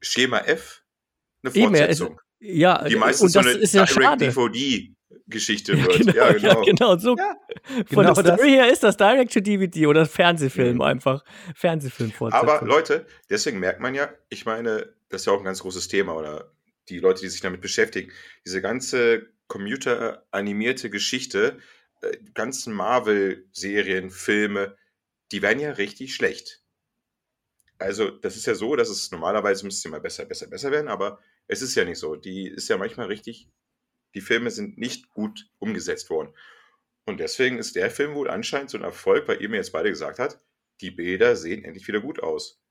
[0.00, 0.82] Schema F,
[1.42, 2.20] eine Eben, er ist- Fortsetzung.
[2.40, 4.18] Ja, die meistens und so das eine ist ja schade.
[4.30, 5.98] Direct-DVD-Geschichte Ja, wird.
[5.98, 6.48] genau, Ja, genau.
[6.48, 7.16] ja, genau so.
[7.16, 7.36] Ja,
[7.68, 8.34] Von genau der das.
[8.34, 10.82] Story her ist das Direct-to-DVD oder Fernsehfilm Mhm.
[10.82, 11.24] einfach.
[11.54, 15.60] Fernsehfilm Aber Leute, deswegen merkt man ja, ich meine, das ist ja auch ein ganz
[15.60, 16.52] großes Thema oder
[16.88, 18.12] die Leute, die sich damit beschäftigen,
[18.44, 21.58] diese ganze computeranimierte Geschichte,
[22.02, 24.76] äh, die ganzen Marvel-Serien, Filme,
[25.32, 26.62] die werden ja richtig schlecht.
[27.78, 31.20] Also, das ist ja so, dass es normalerweise müsste immer besser, besser, besser werden, aber
[31.48, 32.16] es ist ja nicht so.
[32.16, 33.48] Die ist ja manchmal richtig,
[34.14, 36.32] die Filme sind nicht gut umgesetzt worden.
[37.04, 39.90] Und deswegen ist der Film wohl anscheinend so ein Erfolg, weil ihr mir jetzt beide
[39.90, 40.38] gesagt habt,
[40.80, 42.62] die Bilder sehen endlich wieder gut aus.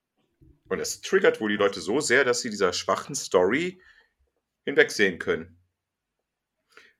[0.69, 3.79] Und das triggert wohl die Leute so sehr, dass sie dieser schwachen Story
[4.65, 5.57] hinwegsehen können.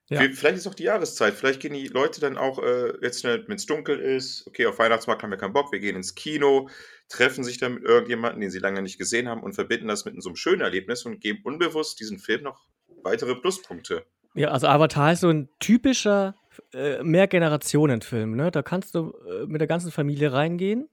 [0.09, 0.19] Ja.
[0.21, 1.33] Vi- Vielleicht ist auch die Jahreszeit.
[1.33, 5.23] Vielleicht gehen die Leute dann auch, äh, jetzt wenn es dunkel ist, okay, auf Weihnachtsmarkt
[5.23, 6.69] haben wir keinen Bock, wir gehen ins Kino,
[7.09, 10.21] treffen sich dann mit irgendjemandem, den sie lange nicht gesehen haben und verbinden das mit
[10.21, 12.67] so einem schönen Erlebnis und geben unbewusst diesen Film noch
[13.03, 14.05] weitere Pluspunkte.
[14.35, 16.35] Ja, also Avatar ist so ein typischer
[16.73, 18.51] äh, Mehrgenerationen-Film, ne?
[18.51, 20.89] Da kannst du äh, mit der ganzen Familie reingehen.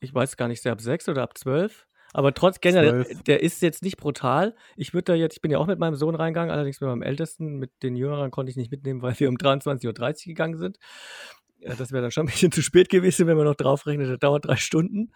[0.00, 1.86] Ich weiß gar nicht, der ab sechs oder ab zwölf.
[2.16, 3.22] Aber trotz generell, Zwölf.
[3.24, 4.54] der ist jetzt nicht brutal.
[4.74, 7.02] Ich würde da jetzt, ich bin ja auch mit meinem Sohn reingegangen, allerdings mit meinem
[7.02, 10.78] Ältesten, mit den Jüngeren konnte ich nicht mitnehmen, weil wir um 23.30 Uhr gegangen sind.
[11.58, 14.18] Ja, das wäre dann schon ein bisschen zu spät gewesen, wenn man noch draufrechnet, das
[14.18, 15.12] dauert drei Stunden.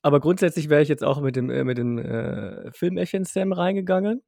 [0.00, 4.22] Aber grundsätzlich wäre ich jetzt auch mit dem, äh, mit dem äh, Filmäffchen Sam reingegangen.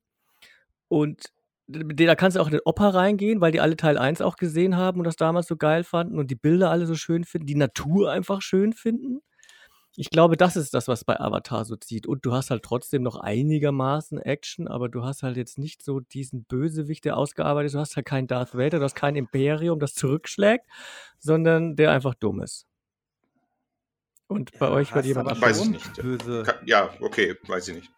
[0.88, 1.26] Und
[1.68, 4.76] da kannst du auch in den Opa reingehen, weil die alle Teil 1 auch gesehen
[4.76, 7.54] haben und das damals so geil fanden und die Bilder alle so schön finden, die
[7.54, 9.20] Natur einfach schön finden.
[9.96, 12.06] Ich glaube, das ist das, was bei Avatar so zieht.
[12.06, 16.00] Und du hast halt trotzdem noch einigermaßen Action, aber du hast halt jetzt nicht so
[16.00, 17.74] diesen Bösewicht, der ausgearbeitet ist.
[17.74, 20.66] Du hast halt keinen Darth Vader, du hast kein Imperium, das zurückschlägt,
[21.18, 22.66] sondern der einfach dumm ist.
[24.26, 25.94] Und bei euch wird jemand aber Weiß ich nicht.
[25.94, 26.44] Böse.
[26.64, 27.90] Ja, okay, weiß ich nicht.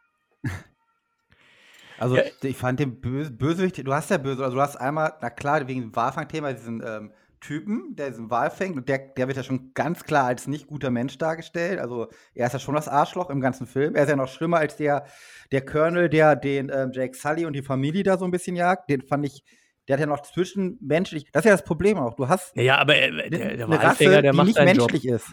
[1.98, 2.24] Also Ja.
[2.42, 5.66] ich fand den Böse, Bösewicht, du hast ja Böse, also du hast einmal, na klar,
[5.66, 9.42] wegen dem Walfang-Thema diesen ähm, Typen, der diesen Wal fängt und der, der wird ja
[9.42, 11.78] schon ganz klar als nicht guter Mensch dargestellt.
[11.78, 13.94] Also er ist ja schon das Arschloch im ganzen Film.
[13.94, 15.04] Er ist ja noch schlimmer als der,
[15.52, 18.90] der Colonel, der den ähm, Jake Sully und die Familie da so ein bisschen jagt.
[18.90, 19.44] Den fand ich,
[19.86, 22.14] der hat ja noch zwischenmenschlich, das ist ja das Problem auch.
[22.14, 24.90] Du hast Ja, aber äh, der, der eine Rasse, der die macht nicht seinen Job.
[24.90, 25.32] menschlich ist.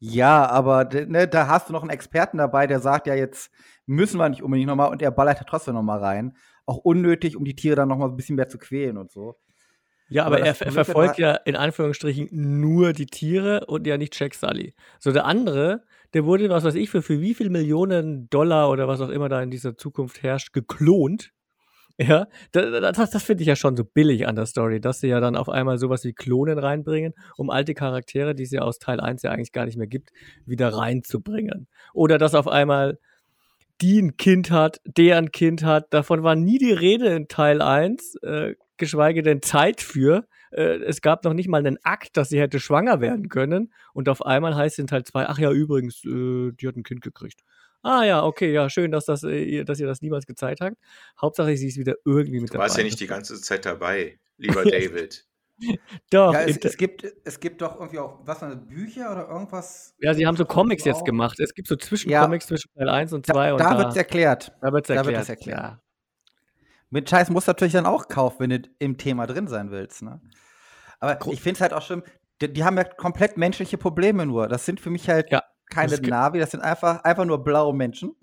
[0.00, 3.50] Ja, aber ne, da hast du noch einen Experten dabei, der sagt, ja, jetzt
[3.86, 6.36] müssen wir nicht unbedingt nochmal und er ballert ja trotzdem nochmal rein.
[6.66, 9.38] Auch unnötig, um die Tiere dann nochmal ein bisschen mehr zu quälen und so.
[10.08, 13.98] Ja, aber, Aber er, das er verfolgt ja in Anführungsstrichen nur die Tiere und ja
[13.98, 14.74] nicht Jack Sully.
[14.98, 15.82] So der andere,
[16.14, 19.28] der wurde, was weiß ich, für, für wie viel Millionen Dollar oder was auch immer
[19.28, 21.30] da in dieser Zukunft herrscht, geklont.
[22.00, 25.00] Ja, da- da- das, das finde ich ja schon so billig an der Story, dass
[25.00, 28.62] sie ja dann auf einmal sowas wie Klonen reinbringen, um alte Charaktere, die es ja
[28.62, 30.10] aus Teil 1 ja eigentlich gar nicht mehr gibt,
[30.46, 31.66] wieder reinzubringen.
[31.92, 32.98] Oder dass auf einmal
[33.80, 35.92] die ein Kind hat, der ein Kind hat.
[35.92, 40.26] Davon war nie die Rede in Teil 1, äh, geschweige denn Zeit für.
[40.50, 43.72] Äh, es gab noch nicht mal einen Akt, dass sie hätte schwanger werden können.
[43.92, 46.82] Und auf einmal heißt es in Teil 2, ach ja, übrigens, äh, die hat ein
[46.82, 47.42] Kind gekriegt.
[47.82, 50.76] Ah ja, okay, ja, schön, dass, das, äh, ihr, dass ihr das niemals gezeigt habt.
[51.20, 54.64] Hauptsache, sie ist wieder irgendwie mit Du warst ja nicht die ganze Zeit dabei, lieber
[54.64, 55.24] David.
[56.10, 58.38] Doch, ja, es, es, gibt, es gibt doch irgendwie auch, was
[58.68, 59.92] Bücher oder irgendwas?
[59.98, 61.40] ja, sie haben so Comics jetzt gemacht.
[61.40, 61.80] Es gibt so Ja.
[61.80, 63.32] Zwischencomics zwischen Teil 1 und 2.
[63.32, 64.52] Da, und da da, wird es erklärt.
[64.60, 65.20] da wird's da wird erklärt.
[65.20, 65.58] das erklärt.
[65.58, 65.82] Ja.
[66.90, 70.02] Mit Scheiß musst du natürlich dann auch kaufen, wenn du im Thema drin sein willst.
[70.02, 70.20] Ne?
[71.00, 72.02] Aber Gro- ich finde es halt auch schlimm,
[72.40, 74.48] die, die haben ja komplett menschliche Probleme nur.
[74.48, 77.74] Das sind für mich halt Ja, keine das Navi, das sind einfach, einfach nur blaue
[77.74, 78.14] Menschen,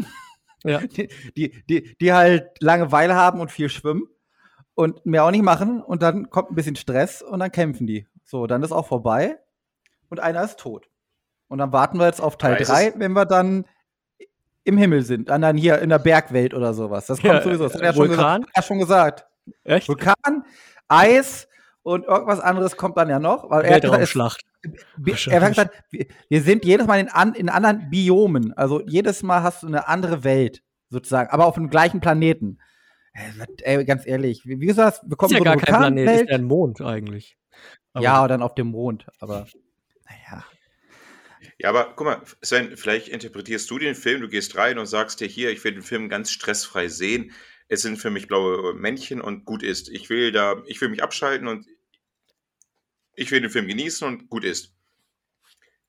[0.63, 0.79] Ja.
[0.97, 4.03] die, die, die, die halt Langeweile haben und viel schwimmen.
[4.73, 8.07] und mehr auch nicht machen und dann kommt ein bisschen Stress und dann kämpfen die.
[8.23, 9.37] So, dann ist auch vorbei
[10.09, 10.89] und einer ist tot.
[11.47, 13.65] Und dann warten wir jetzt auf Teil 3, wenn wir dann
[14.65, 17.05] im Himmel sind, dann hier in der Bergwelt oder sowas.
[17.05, 17.63] Das kommt ja, sowieso.
[17.65, 18.49] Das hat er schon gesagt.
[18.55, 19.25] Ja, schon gesagt.
[19.63, 19.87] Echt?
[19.87, 20.43] Vulkan,
[20.87, 21.47] Eis
[21.83, 23.49] und irgendwas anderes kommt dann ja noch.
[23.49, 24.43] Weil er Weltraumschlacht.
[25.27, 25.83] Er hat gesagt,
[26.29, 28.53] wir sind jedes Mal in, an, in anderen Biomen.
[28.53, 32.59] Also jedes Mal hast du eine andere Welt, sozusagen, aber auf dem gleichen Planeten.
[33.61, 36.35] Ey, ganz ehrlich, wie gesagt, wir kommen ist ja so gar kein Planet, ist ja
[36.35, 37.37] ein Mond eigentlich.
[37.93, 39.45] Aber ja, dann auf dem Mond, aber
[40.05, 40.43] naja.
[41.57, 45.21] Ja, aber guck mal, Sven, vielleicht interpretierst du den Film, du gehst rein und sagst
[45.21, 47.31] dir hier, ich will den Film ganz stressfrei sehen.
[47.67, 49.87] Es sind für mich blaue Männchen und gut ist.
[49.89, 51.65] Ich will da, ich will mich abschalten und
[53.15, 54.75] ich will den Film genießen und gut ist.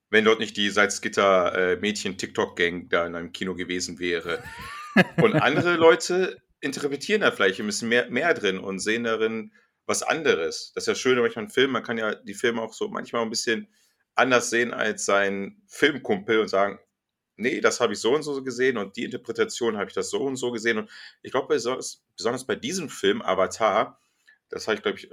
[0.08, 4.40] Wenn dort nicht die Salzgitter-Mädchen-TikTok-Gang da in einem Kino gewesen wäre.
[5.20, 9.52] Und andere Leute interpretieren da vielleicht ein bisschen mehr, mehr drin und sehen darin
[9.84, 10.72] was anderes.
[10.74, 13.22] Das ist ja schön, manchmal ein Film, man kann ja die Filme auch so manchmal
[13.22, 13.68] ein bisschen
[14.16, 16.80] anders sehen als sein Filmkumpel und sagen,
[17.36, 20.22] nee, das habe ich so und so gesehen und die Interpretation habe ich das so
[20.22, 20.78] und so gesehen.
[20.78, 20.90] Und
[21.22, 24.00] ich glaube, besonders, besonders bei diesem Film, Avatar,
[24.48, 25.10] das habe ich, glaube ich,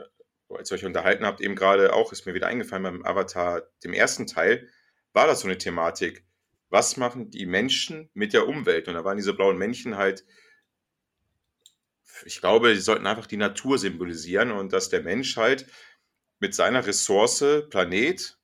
[0.49, 3.93] als ihr euch unterhalten habt, eben gerade auch, ist mir wieder eingefallen beim Avatar, dem
[3.93, 4.69] ersten Teil,
[5.11, 6.25] war das so eine Thematik.
[6.69, 8.87] Was machen die Menschen mit der Umwelt?
[8.87, 10.25] Und da waren diese blauen Männchen halt,
[12.25, 15.65] ich glaube, sie sollten einfach die Natur symbolisieren und dass der Mensch halt
[16.39, 18.37] mit seiner Ressource, Planet,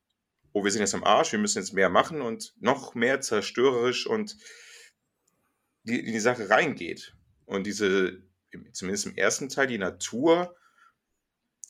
[0.53, 4.07] oh, wir sind jetzt am Arsch, wir müssen jetzt mehr machen und noch mehr zerstörerisch
[4.07, 4.38] und
[5.83, 7.13] die, in die Sache reingeht.
[7.45, 8.21] Und diese,
[8.71, 10.55] zumindest im ersten Teil, die Natur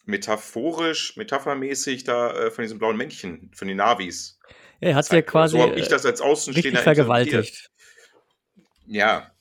[0.05, 4.39] metaphorisch, metaphermäßig da äh, von diesen blauen Männchen, von den Navis.
[4.81, 5.57] Ja, er hat ja quasi.
[5.57, 7.69] So habe ich das als Außenstehender vergewaltigt.
[8.85, 9.31] Ja.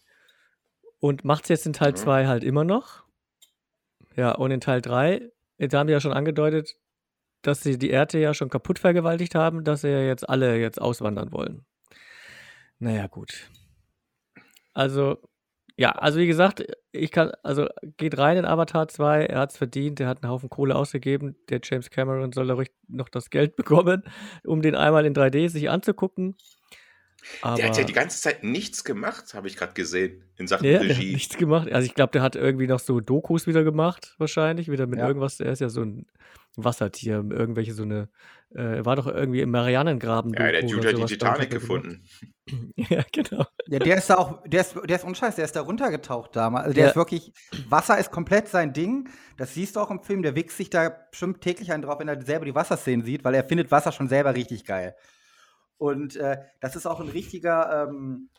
[1.00, 2.26] Und macht es jetzt in Teil 2 mhm.
[2.28, 3.04] halt immer noch.
[4.16, 6.76] Ja, und in Teil 3, da haben wir ja schon angedeutet,
[7.42, 10.80] dass sie die Erde ja schon kaputt vergewaltigt haben, dass sie ja jetzt alle jetzt
[10.80, 11.64] auswandern wollen.
[12.78, 13.50] Naja, gut.
[14.74, 15.18] Also,
[15.76, 19.56] ja, also wie gesagt, ich kann, also geht rein in Avatar 2, er hat es
[19.56, 23.56] verdient, er hat einen Haufen Kohle ausgegeben, der James Cameron soll ruhig noch das Geld
[23.56, 24.02] bekommen,
[24.44, 26.36] um den einmal in 3D sich anzugucken.
[27.42, 30.64] Aber der hat ja die ganze Zeit nichts gemacht, habe ich gerade gesehen, in Sachen
[30.64, 30.88] ja, Regie.
[30.88, 31.72] Der hat nichts gemacht.
[31.72, 35.08] Also ich glaube, der hat irgendwie noch so Dokus wieder gemacht, wahrscheinlich, wieder mit ja.
[35.08, 35.40] irgendwas.
[35.40, 36.06] Er ist ja so ein
[36.64, 38.08] Wassertier, irgendwelche so eine,
[38.54, 40.32] äh, war doch irgendwie im Marianengraben.
[40.34, 42.04] Ja, der Dude hat die Titanic gefunden.
[42.76, 43.46] ja, genau.
[43.66, 46.64] Ja, der ist da auch, der ist, der ist unscheiß, der ist da runtergetaucht damals.
[46.64, 46.90] Also der ja.
[46.90, 47.32] ist wirklich,
[47.68, 49.08] Wasser ist komplett sein Ding.
[49.36, 52.08] Das siehst du auch im Film, der wichst sich da bestimmt täglich einen drauf, wenn
[52.08, 54.94] er selber die Wasserszenen sieht, weil er findet Wasser schon selber richtig geil.
[55.76, 58.30] Und äh, das ist auch ein richtiger, ähm,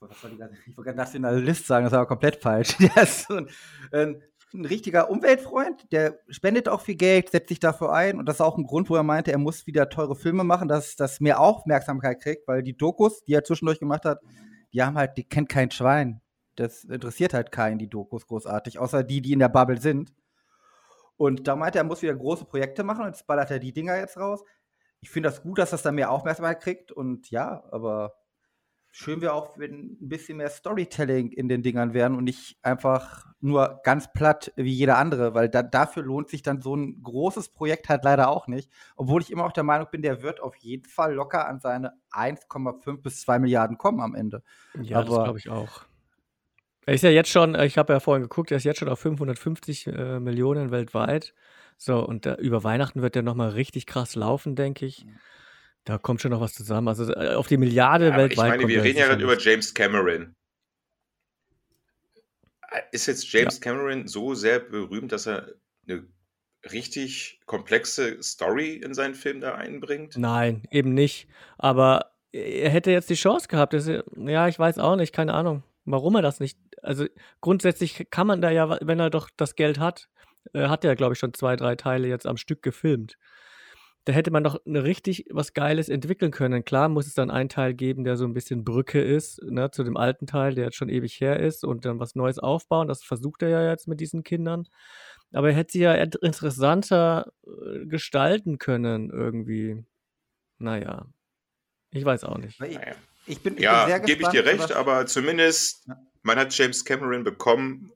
[0.00, 2.76] was soll ich, ich wollte Nationalist sagen, das ist aber komplett falsch.
[2.78, 3.48] Der ist so ein,
[3.92, 4.22] ein
[4.54, 8.18] ein richtiger Umweltfreund, der spendet auch viel Geld, setzt sich dafür ein.
[8.18, 10.68] Und das ist auch ein Grund, wo er meinte, er muss wieder teure Filme machen,
[10.68, 14.20] dass das mehr Aufmerksamkeit kriegt, weil die Dokus, die er zwischendurch gemacht hat,
[14.72, 16.20] die haben halt, die kennt kein Schwein.
[16.54, 20.12] Das interessiert halt keinen, die Dokus großartig, außer die, die in der Bubble sind.
[21.16, 23.72] Und da meinte er, er muss wieder große Projekte machen und jetzt ballert er die
[23.72, 24.44] Dinger jetzt raus.
[25.00, 28.14] Ich finde das gut, dass das da mehr Aufmerksamkeit kriegt und ja, aber
[28.96, 33.26] schön wäre auch, wenn ein bisschen mehr Storytelling in den Dingern wären und nicht einfach
[33.40, 37.50] nur ganz platt wie jeder andere, weil da, dafür lohnt sich dann so ein großes
[37.50, 38.70] Projekt halt leider auch nicht.
[38.96, 41.92] Obwohl ich immer auch der Meinung bin, der wird auf jeden Fall locker an seine
[42.10, 44.42] 1,5 bis 2 Milliarden kommen am Ende.
[44.80, 45.82] Ja, Aber, das glaube ich auch.
[46.86, 49.00] Er ist ja jetzt schon, ich habe ja vorhin geguckt, er ist jetzt schon auf
[49.00, 51.34] 550 äh, Millionen weltweit.
[51.76, 55.04] So, und äh, über Weihnachten wird der nochmal richtig krass laufen, denke ich.
[55.04, 55.18] Mhm.
[55.86, 56.88] Da kommt schon noch was zusammen.
[56.88, 58.32] Also äh, auf die Milliarde ja, weltweit.
[58.32, 60.34] Ich meine, wir reden ja gerade über James Cameron.
[62.90, 63.60] Ist jetzt James ja.
[63.60, 65.54] Cameron so sehr berühmt, dass er
[65.86, 66.04] eine
[66.72, 70.18] richtig komplexe Story in seinen Film da einbringt?
[70.18, 71.28] Nein, eben nicht.
[71.56, 73.72] Aber er hätte jetzt die Chance gehabt.
[73.72, 76.58] Er, ja, ich weiß auch nicht, keine Ahnung, warum er das nicht.
[76.82, 77.06] Also
[77.40, 80.08] grundsätzlich kann man da ja, wenn er doch das Geld hat,
[80.52, 83.16] äh, hat er, glaube ich, schon zwei, drei Teile jetzt am Stück gefilmt
[84.06, 86.64] da hätte man doch eine richtig was Geiles entwickeln können.
[86.64, 89.82] Klar muss es dann einen Teil geben, der so ein bisschen Brücke ist, ne, zu
[89.82, 92.86] dem alten Teil, der jetzt schon ewig her ist und dann was Neues aufbauen.
[92.86, 94.68] Das versucht er ja jetzt mit diesen Kindern.
[95.32, 99.84] Aber er hätte sie ja interessanter äh, gestalten können, irgendwie.
[100.58, 101.06] Naja.
[101.90, 102.60] Ich weiß auch nicht.
[102.60, 102.78] Ich,
[103.26, 105.96] ich bin, ich ja, gebe ich dir recht, aber zumindest ja.
[106.22, 107.90] man hat James Cameron bekommen,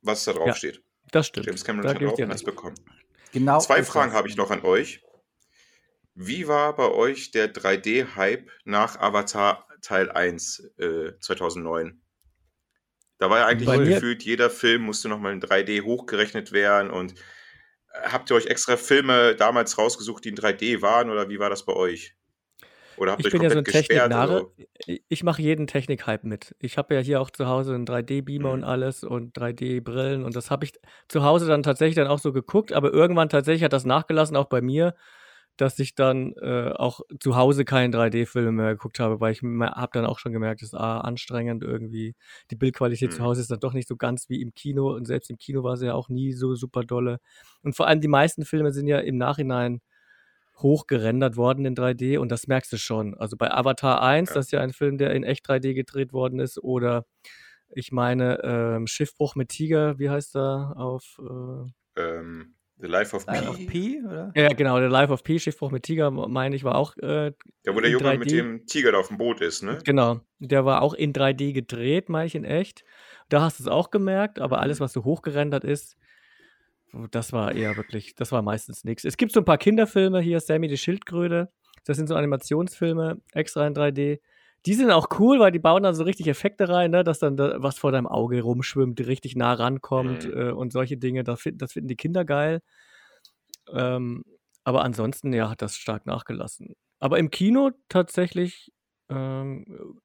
[0.00, 0.82] was da drauf ja, steht.
[1.12, 1.46] Das stimmt.
[1.46, 2.74] James Cameron da hat auch was bekommen.
[3.30, 5.00] Genau Zwei Fragen habe ich noch an euch.
[6.14, 12.00] Wie war bei euch der 3D-Hype nach Avatar Teil 1 äh, 2009?
[13.18, 17.12] Da war ja eigentlich so gefühlt, jeder Film musste nochmal in 3D hochgerechnet werden und
[17.12, 21.48] äh, habt ihr euch extra Filme damals rausgesucht, die in 3D waren oder wie war
[21.48, 22.14] das bei euch?
[22.96, 24.52] Oder habt ihr euch bin ja so ein Technik-Narre.
[25.08, 26.54] Ich mache jeden Technik-Hype mit.
[26.58, 28.54] Ich habe ja hier auch zu Hause einen 3D-Beamer mhm.
[28.54, 30.72] und alles und 3D-Brillen und das habe ich
[31.08, 34.46] zu Hause dann tatsächlich dann auch so geguckt, aber irgendwann tatsächlich hat das nachgelassen, auch
[34.46, 34.94] bei mir
[35.56, 39.90] dass ich dann äh, auch zu Hause keinen 3D-Film mehr geguckt habe, weil ich habe
[39.92, 42.14] dann auch schon gemerkt, es ist ah, anstrengend irgendwie.
[42.50, 43.16] Die Bildqualität mhm.
[43.16, 45.62] zu Hause ist dann doch nicht so ganz wie im Kino und selbst im Kino
[45.62, 47.18] war sie ja auch nie so super dolle.
[47.62, 49.80] Und vor allem die meisten Filme sind ja im Nachhinein
[50.58, 53.14] hochgerendert worden in 3D und das merkst du schon.
[53.14, 54.34] Also bei Avatar 1, ja.
[54.34, 57.04] das ist ja ein Film, der in echt 3D gedreht worden ist, oder
[57.74, 63.26] ich meine ähm, Schiffbruch mit Tiger, wie heißt er auf äh, ähm, The Life of
[63.26, 63.48] Life P.
[63.48, 64.32] Of P oder?
[64.34, 66.96] Ja, genau, The Life of P, Schiffbruch mit Tiger, meine ich, war auch.
[66.96, 67.26] Äh,
[67.64, 68.18] ja, wo der Junge 3D.
[68.18, 69.78] mit dem Tiger da auf dem Boot ist, ne?
[69.84, 72.84] Genau, der war auch in 3D gedreht, meine ich in echt.
[73.28, 75.96] Da hast du es auch gemerkt, aber alles, was so hochgerendert ist,
[77.12, 79.04] das war eher wirklich, das war meistens nichts.
[79.04, 81.50] Es gibt so ein paar Kinderfilme hier, Sammy die Schildkröte.
[81.84, 84.18] Das sind so Animationsfilme, extra in 3D.
[84.66, 87.02] Die sind auch cool, weil die bauen dann so richtig Effekte rein, ne?
[87.02, 90.38] dass dann da was vor deinem Auge rumschwimmt, richtig nah rankommt mhm.
[90.38, 91.24] äh, und solche Dinge.
[91.24, 92.60] Das, das, finden die Kinder geil.
[93.72, 94.24] Ähm,
[94.64, 96.74] aber ansonsten, ja, hat das stark nachgelassen.
[97.00, 98.72] Aber im Kino tatsächlich
[99.08, 99.98] ähm,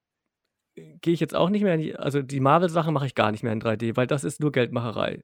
[0.74, 3.42] gehe ich jetzt auch nicht mehr in die, also die Marvel-Sache mache ich gar nicht
[3.42, 5.22] mehr in 3D, weil das ist nur Geldmacherei.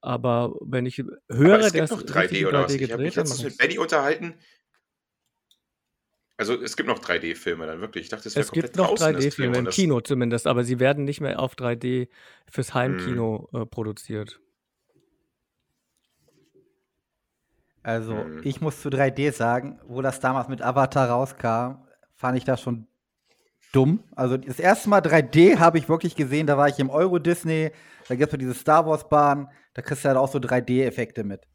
[0.00, 2.74] Aber wenn ich höre, Aber es gibt noch 3D oder 3D was?
[2.74, 4.34] Ich habe mich letztens mit Benny unterhalten.
[6.38, 8.04] Also es gibt noch 3D-Filme dann wirklich.
[8.04, 11.20] Ich dachte, es wäre Es gibt noch 3D-Filme, im Kino zumindest, aber sie werden nicht
[11.20, 12.08] mehr auf 3D
[12.48, 13.62] fürs Heimkino hm.
[13.62, 14.40] äh, produziert.
[17.82, 18.40] Also, hm.
[18.44, 21.82] ich muss zu 3D sagen, wo das damals mit Avatar rauskam,
[22.14, 22.86] fand ich das schon
[23.72, 24.04] dumm.
[24.14, 27.72] Also, das erste Mal 3D habe ich wirklich gesehen, da war ich im Euro Disney,
[28.06, 31.48] da gibt es diese Star Wars Bahn, da kriegst du halt auch so 3D-Effekte mit.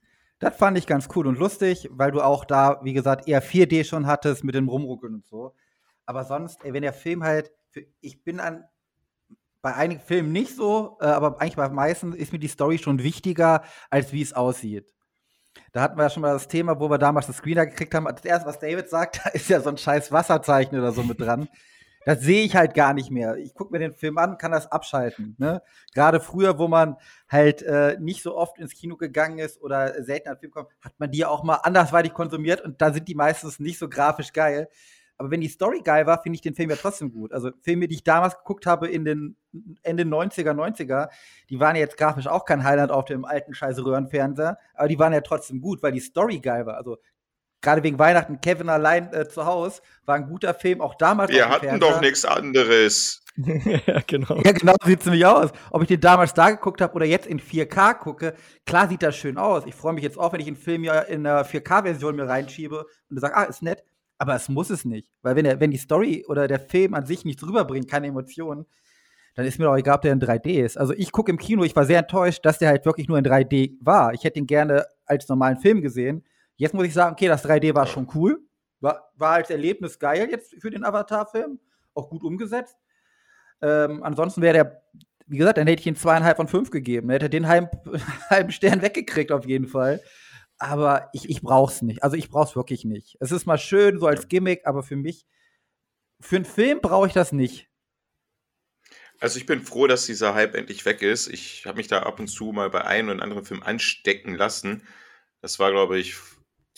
[0.44, 3.86] Das fand ich ganz cool und lustig, weil du auch da, wie gesagt, eher 4D
[3.86, 5.56] schon hattest mit dem Rumruckeln und so.
[6.06, 7.54] Aber sonst, ey, wenn der Film halt,
[8.02, 8.66] ich bin an,
[9.62, 13.02] bei einigen Filmen nicht so, äh, aber eigentlich bei meisten ist mir die Story schon
[13.02, 14.94] wichtiger, als wie es aussieht.
[15.72, 18.04] Da hatten wir ja schon mal das Thema, wo wir damals das Screener gekriegt haben.
[18.04, 21.22] Das erste, was David sagt, da ist ja so ein scheiß Wasserzeichen oder so mit
[21.22, 21.48] dran.
[22.06, 23.38] Das sehe ich halt gar nicht mehr.
[23.38, 25.36] Ich gucke mir den Film an, kann das abschalten.
[25.38, 25.62] Ne?
[25.94, 26.98] Gerade früher, wo man
[27.30, 30.94] halt äh, nicht so oft ins Kino gegangen ist oder selten an Film kommt, hat
[31.00, 34.70] man die auch mal andersweitig konsumiert und da sind die meistens nicht so grafisch geil.
[35.18, 37.32] Aber wenn die Story geil war, finde ich den Film ja trotzdem gut.
[37.34, 39.38] Also Filme, die ich damals geguckt habe in den
[39.84, 41.10] Ende 90er, 90er,
[41.50, 45.14] die waren jetzt grafisch auch kein Highlight auf dem alten scheiß Röhrenfernseher, aber die waren
[45.14, 46.78] ja trotzdem gut, weil die Story geil war.
[46.78, 46.98] Also
[47.64, 51.32] gerade wegen Weihnachten, Kevin allein äh, zu Hause, war ein guter Film, auch damals.
[51.32, 53.24] Wir hatten doch nichts anderes.
[53.38, 54.40] ja, genau.
[54.44, 55.52] Ja, genau so sieht es nämlich aus.
[55.72, 59.16] Ob ich den damals da geguckt habe oder jetzt in 4K gucke, klar sieht das
[59.16, 59.64] schön aus.
[59.66, 62.86] Ich freue mich jetzt auch, wenn ich einen Film ja in einer 4K-Version mir reinschiebe
[63.10, 63.84] und sage, ah, ist nett.
[64.20, 65.10] Aber es muss es nicht.
[65.24, 68.68] Weil wenn, der, wenn die Story oder der Film an sich nichts rüberbringt, keine Emotionen,
[69.36, 70.78] dann ist mir doch egal, ob der in 3D ist.
[70.78, 73.26] Also ich gucke im Kino, ich war sehr enttäuscht, dass der halt wirklich nur in
[73.26, 74.14] 3D war.
[74.14, 76.24] Ich hätte ihn gerne als normalen Film gesehen.
[76.64, 78.40] Jetzt muss ich sagen, okay, das 3D war schon cool.
[78.80, 81.60] War, war als Erlebnis geil jetzt für den Avatar-Film.
[81.94, 82.78] Auch gut umgesetzt.
[83.62, 84.84] Ähm, ansonsten wäre der,
[85.28, 87.10] wie gesagt, dann hätte ich ihn zweieinhalb von fünf gegeben.
[87.10, 87.68] Dann hätte er den halben,
[88.30, 90.00] halben Stern weggekriegt auf jeden Fall.
[90.58, 92.02] Aber ich, ich brauch's nicht.
[92.02, 93.18] Also ich brauch's wirklich nicht.
[93.20, 95.26] Es ist mal schön, so als Gimmick, aber für mich,
[96.22, 97.68] für einen Film brauche ich das nicht.
[99.20, 101.28] Also ich bin froh, dass dieser Hype endlich weg ist.
[101.28, 104.88] Ich habe mich da ab und zu mal bei einem oder anderen Film anstecken lassen.
[105.42, 106.16] Das war, glaube ich,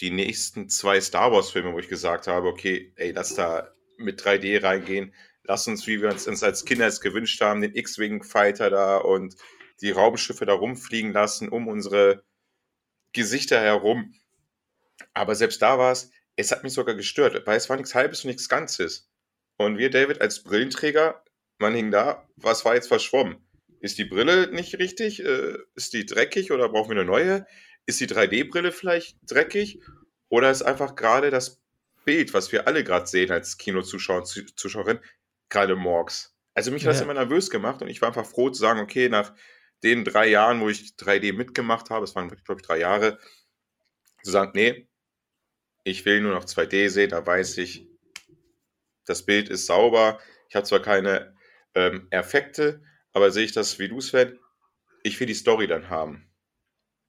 [0.02, 4.62] die nächsten zwei Star Wars-Filme, wo ich gesagt habe, okay, ey, lass da mit 3D
[4.62, 5.14] reingehen.
[5.44, 9.36] Lass uns, wie wir uns, als Kinder es gewünscht haben, den X-Wing-Fighter da und
[9.82, 12.24] die Raumschiffe da rumfliegen lassen, um unsere
[13.14, 14.14] Gesichter herum.
[15.14, 18.24] Aber selbst da war es, es hat mich sogar gestört, weil es war nichts Halbes
[18.24, 19.10] und nichts Ganzes.
[19.58, 21.24] Und wir, David, als Brillenträger,
[21.60, 23.38] man hing da, was war jetzt verschwommen?
[23.80, 25.24] Ist die Brille nicht richtig?
[25.24, 27.46] Äh, ist die dreckig oder brauchen wir eine neue?
[27.86, 29.80] Ist die 3D-Brille vielleicht dreckig?
[30.30, 31.62] Oder ist einfach gerade das
[32.04, 35.00] Bild, was wir alle gerade sehen als Kinozuschauer und Zuschauerin,
[35.50, 36.36] gerade morgs?
[36.54, 39.10] Also mich hat das immer nervös gemacht und ich war einfach froh zu sagen, okay,
[39.10, 39.34] nach
[39.84, 43.20] den drei Jahren, wo ich 3D mitgemacht habe, es waren, glaube ich, drei Jahre,
[44.24, 44.88] zu sagen, nee,
[45.84, 47.88] ich will nur noch 2D sehen, da weiß ich,
[49.06, 50.20] das Bild ist sauber.
[50.50, 51.36] Ich habe zwar keine
[51.76, 52.82] ähm, Effekte,
[53.14, 54.40] aber sehe ich das wie du, Sven,
[55.04, 56.28] ich will die Story dann haben.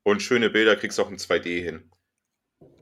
[0.06, 1.90] Und schöne Bilder kriegst du auch in 2D hin.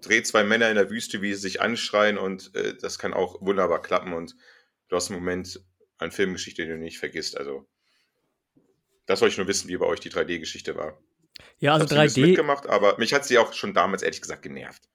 [0.02, 3.40] Dreh zwei Männer in der Wüste, wie sie sich anschreien und äh, das kann auch
[3.40, 4.36] wunderbar klappen und
[4.88, 5.64] du hast einen Moment
[5.96, 7.38] an Filmgeschichte, den du nicht vergisst.
[7.38, 7.66] Also
[9.06, 10.98] Das wollte ich nur wissen, wie bei euch die 3D-Geschichte war.
[11.60, 12.26] Ja, also ich hab sie 3D.
[12.26, 14.86] mitgemacht, aber mich hat sie auch schon damals ehrlich gesagt genervt.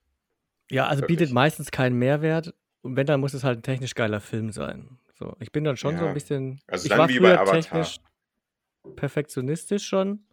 [0.69, 1.17] Ja, also Wirklich.
[1.17, 2.53] bietet meistens keinen Mehrwert.
[2.81, 4.99] Und wenn, dann muss es halt ein technisch geiler Film sein.
[5.17, 6.09] So, ich bin dann schon so Ja.
[6.09, 6.61] ein bisschen.
[6.67, 7.97] Also ich dann war wie bei früher technisch
[8.95, 10.27] perfektionistisch schon.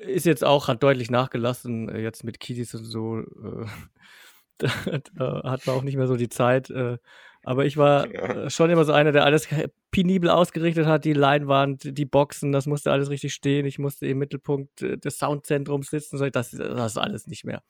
[0.00, 3.18] Ist jetzt auch, hat deutlich nachgelassen, äh, jetzt mit Kiddies und so.
[3.20, 3.66] Äh,
[4.58, 4.68] da,
[5.14, 6.70] da hat man auch nicht mehr so die Zeit.
[6.70, 6.98] Äh,
[7.44, 8.50] aber ich war Ja.
[8.50, 9.48] schon immer so einer, der alles
[9.90, 13.64] penibel ausgerichtet hat, die Leinwand, die Boxen, das musste alles richtig stehen.
[13.64, 16.18] Ich musste im Mittelpunkt des Soundzentrums sitzen.
[16.32, 17.62] Das, das ist alles nicht mehr.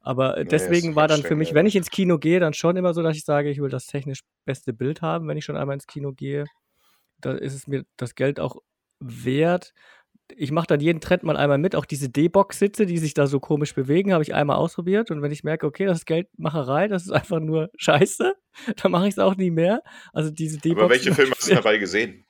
[0.00, 2.76] Aber Nee, deswegen ist war dann für mich, wenn ich ins Kino gehe, dann schon
[2.76, 5.56] immer so, dass ich sage, ich will das technisch beste Bild haben, wenn ich schon
[5.56, 6.44] einmal ins Kino gehe.
[7.20, 8.56] Da ist es mir das Geld auch
[9.00, 9.72] wert.
[10.34, 11.76] Ich mache dann jeden Trend mal einmal mit.
[11.76, 15.10] Auch diese D-Box-Sitze, die sich da so komisch bewegen, habe ich einmal ausprobiert.
[15.10, 18.34] Und wenn ich merke, okay, das ist Geldmacherei, das ist einfach nur Scheiße,
[18.82, 19.82] dann mache ich es auch nie mehr.
[20.12, 20.82] Also diese D-Box.
[20.82, 22.25] Aber welche Filme hast du dabei gesehen?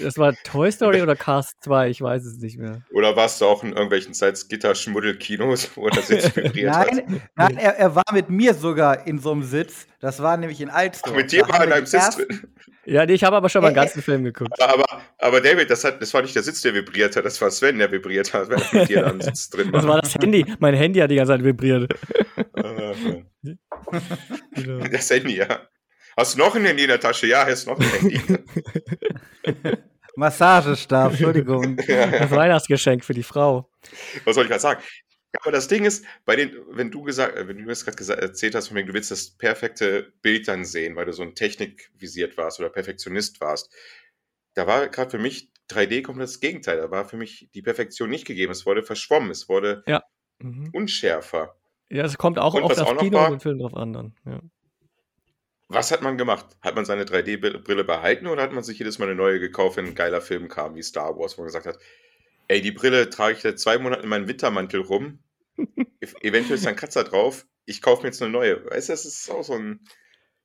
[0.00, 2.82] Das war Toy Story oder Cars 2, ich weiß es nicht mehr.
[2.92, 6.86] Oder warst du auch in irgendwelchen Salzgitter-Schmuddelkinos, wo der Sitz vibriert hat?
[6.92, 9.86] Nein, nein er, er war mit mir sogar in so einem Sitz.
[10.00, 11.12] Das war nämlich in Alstom.
[11.12, 12.42] Ach, mit dir Da war haben in die Sitz drin.
[12.84, 14.60] Ja, nee, ich habe aber schon mal einen ganzen Film geguckt.
[14.62, 17.50] Aber, aber David, das, hat, das war nicht der Sitz, der vibriert hat, das war
[17.50, 20.14] Sven, der vibriert hat, wenn er mit dir da am Sitz drin Das war das
[20.14, 20.46] Handy.
[20.58, 21.92] Mein Handy hat die ganze Zeit vibriert.
[22.54, 22.94] Äh,
[24.54, 24.84] Genau.
[24.88, 25.46] Das Handy, ja.
[26.18, 27.28] Hast du noch ein Handy in der Tasche?
[27.28, 28.20] Ja, hier ist noch ein Handy.
[30.16, 31.76] Massagestab, Entschuldigung.
[31.86, 33.70] Das Weihnachtsgeschenk für die Frau.
[34.24, 34.82] Was soll ich gerade sagen?
[35.32, 38.20] Ja, aber das Ding ist, bei den, wenn du gesagt, äh, wenn du das gerade
[38.20, 41.36] erzählt hast, von wegen, du willst das perfekte Bild dann sehen, weil du so ein
[41.36, 43.72] Technikvisiert warst oder Perfektionist warst,
[44.54, 46.78] da war gerade für mich 3D komplett das Gegenteil.
[46.78, 48.50] Da war für mich die Perfektion nicht gegeben.
[48.50, 49.84] Es wurde verschwommen, es wurde
[50.40, 50.70] Mhm.
[50.72, 51.54] unschärfer.
[51.90, 53.92] Ja, es kommt auch Und auf das auch Kino war- und den Film drauf an.
[53.92, 54.14] Dann.
[54.26, 54.40] Ja.
[55.68, 56.46] Was hat man gemacht?
[56.62, 59.86] Hat man seine 3D-Brille behalten oder hat man sich jedes Mal eine neue gekauft, wenn
[59.86, 61.78] ein geiler Film kam, wie Star Wars, wo man gesagt hat,
[62.48, 65.18] ey, die Brille trage ich seit zwei Monaten in meinem Wintermantel rum.
[66.00, 67.46] Ev- Eventuell ist da ein Kratzer drauf.
[67.66, 68.64] Ich kaufe mir jetzt eine neue.
[68.64, 69.80] Weißt du, das ist auch so ein.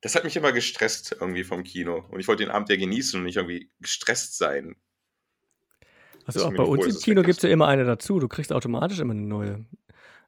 [0.01, 2.03] Das hat mich immer gestresst irgendwie vom Kino.
[2.09, 4.75] Und ich wollte den Abend ja genießen und nicht irgendwie gestresst sein.
[6.25, 8.19] Also auch bei uns im Kino gibt es ja immer eine dazu.
[8.19, 9.65] Du kriegst automatisch immer eine neue.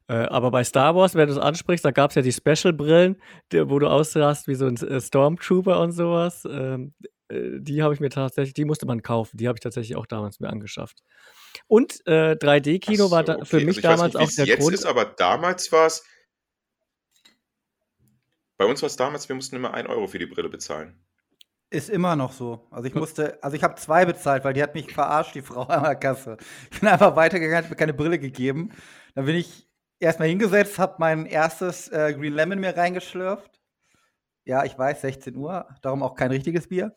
[0.08, 3.20] Äh, aber bei Star Wars, wenn du es ansprichst, da gab es ja die Special-Brillen,
[3.52, 6.46] wo du aussahst wie so ein äh, Stormtrooper und sowas.
[6.48, 6.94] Ähm,
[7.28, 9.36] äh, die habe ich mir tatsächlich, die musste man kaufen.
[9.36, 11.02] Die habe ich tatsächlich auch damals mir angeschafft.
[11.66, 13.64] Und äh, 3D-Kino Ach war so, da, für okay.
[13.64, 14.74] mich Also damals nicht, auch der jetzt Grund.
[14.74, 16.04] ist, aber damals war es.
[18.58, 20.98] Bei uns war es damals, wir mussten immer 1 Euro für die Brille bezahlen.
[21.68, 22.68] Ist immer noch so.
[22.70, 25.62] Also ich musste, also ich habe zwei bezahlt, weil die hat mich verarscht, die Frau
[25.62, 26.36] an der Kasse.
[26.70, 28.72] Ich bin einfach weitergegangen, hat mir keine Brille gegeben.
[29.14, 29.68] Dann bin ich
[29.98, 33.60] erstmal hingesetzt, habe mein erstes äh, Green Lemon mir reingeschlürft.
[34.44, 36.94] Ja, ich weiß, 16 Uhr, darum auch kein richtiges Bier.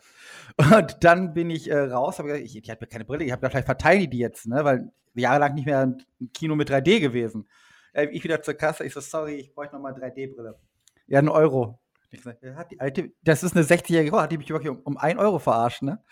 [0.58, 3.40] Und dann bin ich äh, raus, habe ich, die hat mir keine Brille, ich habe
[3.40, 4.64] gedacht, vielleicht verteile die jetzt, ne?
[4.64, 7.48] weil jahrelang nicht mehr ein Kino mit 3D gewesen.
[7.94, 10.60] Äh, ich wieder zur Kasse, ich so, sorry, ich bräuchte noch mal 3D-Brille.
[11.08, 11.80] Ja, einen Euro.
[12.12, 14.80] Ich ja, hat die alte, das ist eine 60-jährige Frau, hat die mich wirklich um,
[14.82, 16.04] um 1 Euro verarscht, ne?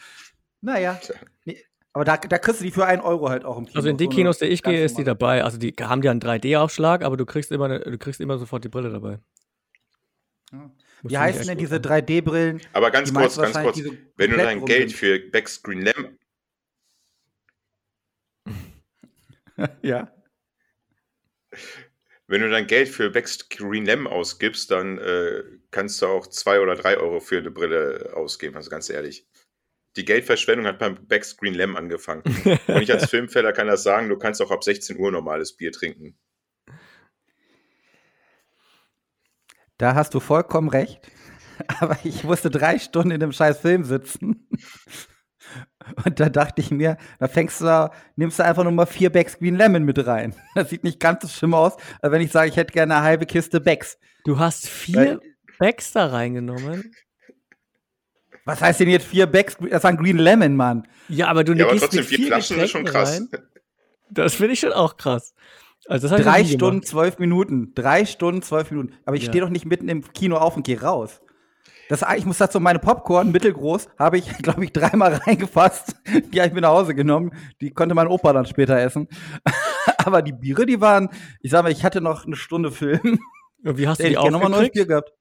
[0.62, 1.00] Naja.
[1.98, 3.76] Aber da, da kriegst du die für 1 Euro halt auch im Kino.
[3.76, 5.44] Also in die Kinos, die ich gehe, ist die dabei.
[5.44, 8.64] Also die haben ja einen 3D-Aufschlag, aber du kriegst immer, eine, du kriegst immer sofort
[8.64, 9.18] die Brille dabei.
[10.52, 10.72] Ja.
[11.02, 12.62] Wie heißen denn diese 3D-Brillen?
[12.74, 13.82] Aber ganz kurz, ganz kurz.
[14.16, 16.20] Wenn du dein Geld für Becks Green Lemon,
[19.82, 20.14] Ja.
[22.28, 25.42] wenn du dein Geld für Becks Green Lemon ausgibst, dann äh,
[25.72, 29.26] kannst du auch zwei oder drei Euro für eine Brille ausgeben, also ganz ehrlich.
[29.98, 32.22] Die Geldverschwendung hat beim Becks Green Lemon angefangen.
[32.68, 35.72] Und ich als Filmfeller kann das sagen, du kannst auch ab 16 Uhr normales Bier
[35.72, 36.16] trinken.
[39.78, 41.12] Da hast du vollkommen recht.
[41.80, 44.48] Aber ich musste drei Stunden in dem scheiß Film sitzen.
[46.06, 49.10] Und da dachte ich mir, da fängst du, da- nimmst du einfach nur mal vier
[49.10, 50.36] Becks Green Lemon mit rein.
[50.54, 53.04] Das sieht nicht ganz so schlimm aus, als wenn ich sage, ich hätte gerne eine
[53.04, 53.98] halbe Kiste Becks.
[54.26, 55.22] Du hast vier
[55.58, 56.94] Bags da reingenommen.
[58.48, 59.58] Was heißt denn jetzt vier Becks?
[59.70, 60.88] Das war ein Green Lemon, Mann.
[61.10, 63.14] Ja, aber du Ja, aber trotzdem mit vier Flaschen ist schon krass.
[63.16, 63.30] Rein.
[64.10, 65.34] Das finde ich schon auch krass.
[65.88, 66.88] Also das hab ich noch Drei Stunden, gemacht.
[66.88, 67.74] zwölf Minuten.
[67.76, 68.94] Drei Stunden, zwölf Minuten.
[69.06, 69.30] Aber ich Ja.
[69.30, 71.22] stehe doch nicht mitten im Kino auf und gehe raus.
[71.90, 75.96] Das, ich muss dazu meine Popcorn, mittelgroß, habe ich, glaube ich, dreimal reingefasst.
[76.34, 77.32] Die habe ich mit nach Hause genommen.
[77.62, 79.08] Die konnte mein Opa dann später essen.
[79.98, 81.10] Aber die Biere, die waren,
[81.42, 83.20] ich sag mal, ich hatte noch eine Stunde Film.
[83.64, 84.88] Und wie hast du hätte die neues Bier aufgekriegt?
[84.88, 85.12] gehabt.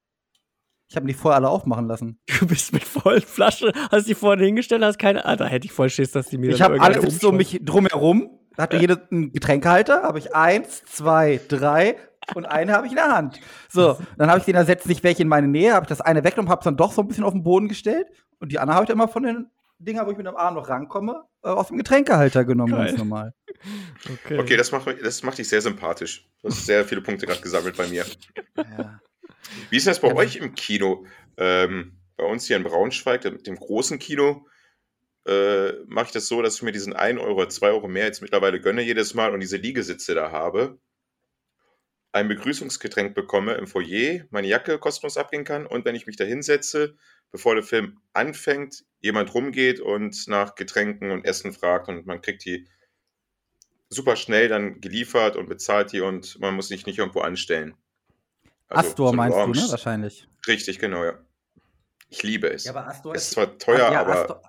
[0.88, 2.20] Ich habe die vorher alle aufmachen lassen.
[2.40, 5.24] Du bist mit vollen Flaschen, hast die vorne hingestellt, hast keine.
[5.24, 7.36] Ah, da hätte ich voll Schiss, dass die mir Ich habe alles so umschmeißen.
[7.36, 8.30] mich drumherum.
[8.58, 11.96] Hatte jede einen Getränkehalter, habe ich eins, zwei, drei
[12.34, 13.38] und eine habe ich in der Hand.
[13.68, 16.24] So, dann habe ich den ersetzt, nicht welche in meine Nähe, habe ich das eine
[16.24, 18.06] weggenommen, habe es dann doch so ein bisschen auf den Boden gestellt
[18.38, 20.54] und die andere habe ich dann immer von den Dinger, wo ich mit dem Arm
[20.54, 22.86] noch rankomme, äh, aus dem Getränkehalter genommen, Geil.
[22.86, 23.32] ganz normal.
[24.24, 24.38] Okay.
[24.38, 26.28] Okay, das macht, das macht dich sehr sympathisch.
[26.42, 28.04] Du hast sehr viele Punkte gerade gesammelt bei mir.
[28.56, 29.00] Ja.
[29.70, 31.06] Wie ist das bei Ja, euch im Kino?
[31.36, 34.46] Ähm, bei uns hier in Braunschweig, dem, dem großen Kino,
[35.26, 38.22] äh, mache ich das so, dass ich mir diesen 1 Euro, 2 Euro mehr jetzt
[38.22, 40.78] mittlerweile gönne jedes Mal und diese Liegesitze da habe.
[42.12, 46.24] Ein Begrüßungsgetränk bekomme im Foyer, meine Jacke kostenlos abgehen kann und wenn ich mich da
[46.24, 46.96] hinsetze,
[47.30, 52.44] bevor der Film anfängt, jemand rumgeht und nach Getränken und Essen fragt und man kriegt
[52.46, 52.66] die
[53.90, 57.74] super schnell dann geliefert und bezahlt die und man muss sich nicht irgendwo anstellen.
[58.68, 59.70] Also, Astor so ein meinst du, Orange- ne?
[59.70, 60.28] Wahrscheinlich.
[60.46, 61.14] Richtig, genau, ja.
[62.08, 62.64] Ich liebe es.
[62.64, 64.42] Ja, aber Astor es ist zwar teuer, ja, aber Astor,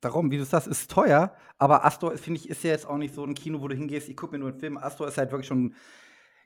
[0.00, 3.14] Darum, wie du sagst, ist teuer, aber Astor, finde ich, ist ja jetzt auch nicht
[3.14, 4.76] so ein Kino, wo du hingehst, ich gucke mir nur einen Film.
[4.78, 5.74] Astor ist halt wirklich schon,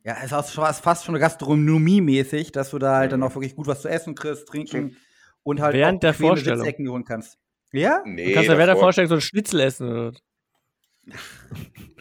[0.05, 3.27] ja, ist auch schon- ist fast schon Gastronomie-mäßig, dass du da halt dann Mhm.
[3.27, 4.97] auch wirklich gut was zu essen kriegst, trinken
[5.43, 6.61] und halt Während auch der Vorstellung.
[6.61, 7.39] Sitzecken holen kannst.
[7.73, 8.03] Ja?
[8.07, 9.89] nee, Du kannst ja während der Vorstellung so ein Schnitzel essen.
[9.89, 10.13] Oder?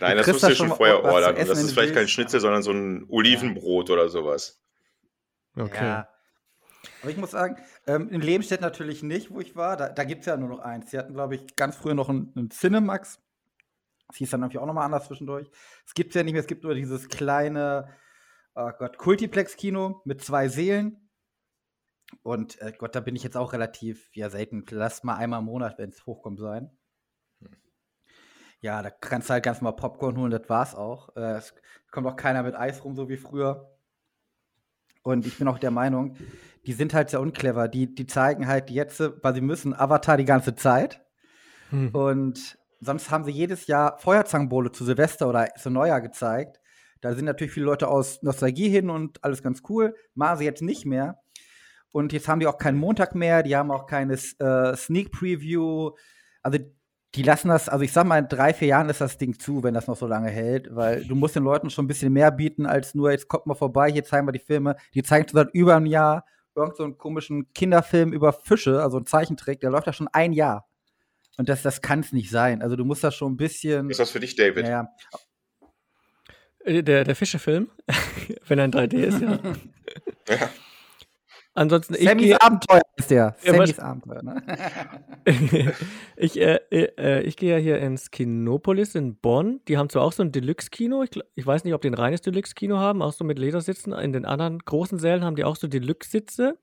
[0.00, 1.34] Nein, das musst du dir schon vorher ordern.
[1.34, 2.08] Und essen, das ist vielleicht kein.
[2.08, 4.62] Schnitzel, sondern so ein Olivenbrot oder sowas.
[5.56, 5.84] Okay.
[5.84, 6.08] Ja.
[7.02, 9.76] Aber ich muss sagen, ähm, in Lebenstedt natürlich nicht, wo ich war.
[9.76, 10.90] Da, da gibt es ja nur noch eins.
[10.90, 13.20] Die hatten, glaube ich, ganz früher noch einen, einen Cinemax.
[14.08, 15.50] Das hieß dann natürlich auch nochmal anders zwischendurch.
[15.84, 17.88] Es gibt ja nicht mehr, es gibt nur dieses kleine,
[18.54, 21.10] oh Gott, Kultiplex-Kino mit zwei Seelen.
[22.22, 24.64] Und äh, Gott, da bin ich jetzt auch relativ ja, selten.
[24.70, 26.70] Lass mal einmal im Monat, wenn es hochkommt, sein.
[28.66, 31.14] Ja, da kannst du halt ganz mal Popcorn holen, das war's auch.
[31.14, 31.54] Äh, es
[31.92, 33.70] kommt auch keiner mit Eis rum, so wie früher.
[35.04, 36.16] Und ich bin auch der Meinung,
[36.66, 37.68] die sind halt sehr unclever.
[37.68, 41.00] Die, die zeigen halt jetzt, weil sie müssen, Avatar die ganze Zeit.
[41.70, 41.90] Hm.
[41.94, 46.58] Und sonst haben sie jedes Jahr Feuerzangenbowle zu Silvester oder zu Neujahr gezeigt.
[47.02, 49.94] Da sind natürlich viele Leute aus Nostalgie hin und alles ganz cool.
[50.16, 51.20] Machen sie jetzt nicht mehr.
[51.92, 55.92] Und jetzt haben die auch keinen Montag mehr, die haben auch keine äh, Sneak Preview.
[56.42, 56.58] Also
[57.16, 59.62] die lassen das, also ich sag mal, in drei, vier Jahren ist das Ding zu,
[59.62, 62.30] wenn das noch so lange hält, weil du musst den Leuten schon ein bisschen mehr
[62.30, 64.76] bieten, als nur, jetzt kommt mal vorbei, hier zeigen wir die Filme.
[64.94, 68.98] Die zeigen schon seit über einem Jahr irgend so einen komischen Kinderfilm über Fische, also
[68.98, 70.68] ein Zeichentrick, der läuft ja schon ein Jahr.
[71.38, 72.62] Und das, das kann es nicht sein.
[72.62, 73.90] Also du musst das schon ein bisschen.
[73.90, 74.66] Ist das für dich, David?
[74.66, 75.68] ja, ja.
[76.64, 77.70] Äh, Der, der Fischefilm,
[78.46, 79.38] wenn er in 3D ist, ja.
[80.28, 80.48] Ja.
[81.56, 83.34] Ansonsten, ich Sammys gehe Abenteuer ist der.
[83.42, 84.42] Ja, Sammys Abenteuer, ne?
[86.16, 89.62] ich, äh, äh, ich gehe ja hier ins Kinopolis in Bonn.
[89.66, 91.02] Die haben zwar auch so ein Deluxe-Kino.
[91.02, 93.94] Ich, ich weiß nicht, ob die ein reines Deluxe-Kino haben, auch so mit Ledersitzen.
[93.94, 96.58] In den anderen großen Sälen haben die auch so Deluxe-Sitze.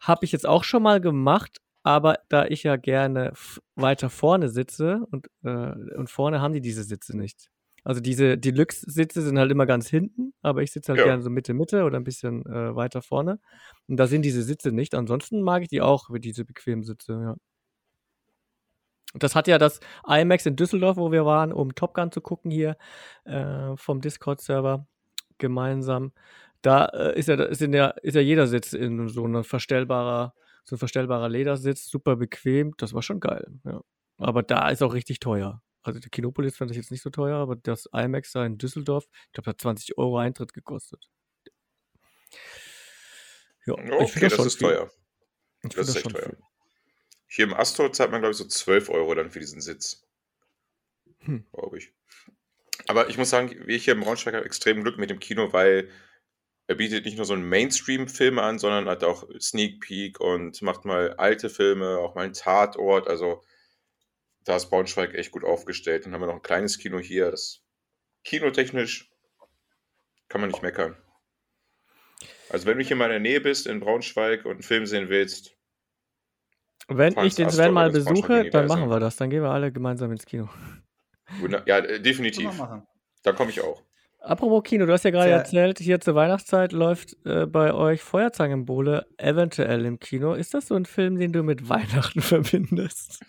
[0.00, 3.32] Habe ich jetzt auch schon mal gemacht, aber da ich ja gerne
[3.74, 7.48] weiter vorne sitze und, äh, und vorne haben die diese Sitze nicht.
[7.84, 11.04] Also diese Deluxe-Sitze sind halt immer ganz hinten, aber ich sitze halt Ja.
[11.06, 13.38] gerne so Mitte, Mitte oder ein bisschen äh, weiter vorne.
[13.86, 14.94] Und da sind diese Sitze nicht.
[14.94, 17.36] Ansonsten mag ich die auch, diese bequemen Sitze, ja.
[19.16, 19.78] Das hat ja das
[20.08, 22.76] IMAX in Düsseldorf, wo wir waren, um Top Gun zu gucken hier
[23.24, 24.86] äh, vom Discord-Server
[25.38, 26.12] gemeinsam.
[26.62, 30.34] Da äh, ist, ja, ist, in der, ist ja jeder Sitz in so einer verstellbarer,
[30.64, 32.72] so ein verstellbarer Ledersitz, super bequem.
[32.78, 33.80] Das war schon geil, ja.
[34.16, 35.60] Aber da ist auch richtig teuer.
[35.84, 39.06] Also der Kinopolis fand ich jetzt nicht so teuer, aber das IMAX da in Düsseldorf,
[39.26, 41.08] ich glaube, hat 20 Euro Eintritt gekostet.
[43.66, 44.68] Ja, Okay, find das schon ist viel.
[44.68, 44.90] teuer.
[45.62, 46.22] Ich Das ist echt teuer.
[46.22, 46.38] viel.
[47.28, 50.06] Hier im Astor zahlt man, glaube ich, so 12 Euro dann für diesen Sitz.
[51.20, 51.46] Hm.
[51.52, 51.92] Glaube ich.
[52.86, 55.90] Aber ich muss sagen, wir hier im Braunschweig haben extrem Glück mit dem Kino, weil
[56.66, 60.84] er bietet nicht nur so einen Mainstream-Filme an, sondern hat auch Sneak Peek und macht
[60.84, 63.06] mal alte Filme, auch mal einen Tatort.
[63.08, 63.42] Also
[64.44, 66.04] da ist Braunschweig echt gut aufgestellt.
[66.06, 67.30] Dann haben wir noch ein kleines Kino hier.
[67.30, 67.62] Das
[68.24, 69.10] kinotechnisch
[70.28, 70.96] kann man nicht meckern.
[72.50, 75.08] Also wenn du hier mal in der Nähe bist in Braunschweig und einen Film sehen
[75.08, 75.56] willst,
[76.88, 79.16] Wenn ich den Sven mal besuche, dann machen wir das.
[79.16, 80.48] Dann gehen wir alle gemeinsam ins Kino.
[81.40, 82.50] wunder- ja, definitiv.
[83.22, 83.82] Da komme ich auch.
[84.20, 85.36] Apropos Kino, du hast ja gerade Tja.
[85.38, 90.32] erzählt, hier zur Weihnachtszeit läuft äh, bei euch Feuerzangenbowle eventuell im Kino.
[90.32, 93.20] Ist das so ein Film, den du mit Weihnachten verbindest?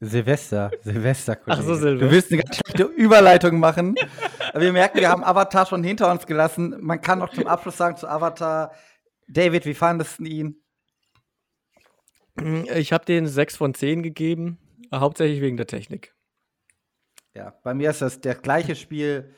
[0.00, 1.38] Silvester, Silvester.
[1.46, 1.78] Ach so, Kollege.
[1.78, 2.06] Silvester.
[2.06, 3.96] Du willst eine ganz schlechte Überleitung machen.
[4.54, 6.76] Wir merken, wir haben Avatar schon hinter uns gelassen.
[6.80, 8.72] Man kann noch zum Abschluss sagen zu Avatar.
[9.26, 10.62] David, wie fandest du ihn?
[12.74, 14.58] Ich habe den 6 von 10 gegeben,
[14.94, 16.14] hauptsächlich wegen der Technik.
[17.34, 19.34] Ja, bei mir ist das das gleiche Spiel.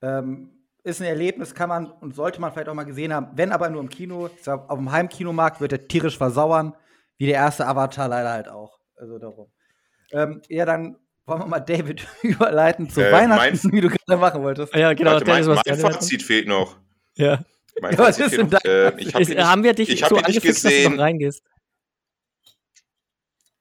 [0.00, 0.52] Ähm,
[0.84, 3.30] ist ein Erlebnis, kann man und sollte man vielleicht auch mal gesehen haben.
[3.34, 4.28] Wenn aber nur im Kino.
[4.28, 6.76] Ich sag, auf dem Heimkinomarkt wird er tierisch versauern.
[7.18, 8.78] Wie der erste Avatar leider halt auch.
[8.96, 9.50] Also darum.
[10.12, 10.96] Ähm, ja, dann
[11.26, 14.74] wollen wir mal David überleiten zu Äh, Weihnachten, mein- wie du gerade machen wolltest.
[14.74, 16.76] Ja, genau, Warte, mein, mein Fazit fehlt noch.
[17.16, 17.44] Ja.
[17.80, 18.60] Mein Ja, was ist fehlt denn noch.
[18.60, 19.06] dein Äh, Fazit?
[19.08, 20.76] ich hab Ist, ihn nicht, haben wir dich ich hab so nicht angefixt, dass du
[20.78, 21.00] gesehen.
[21.00, 21.42] reingehst?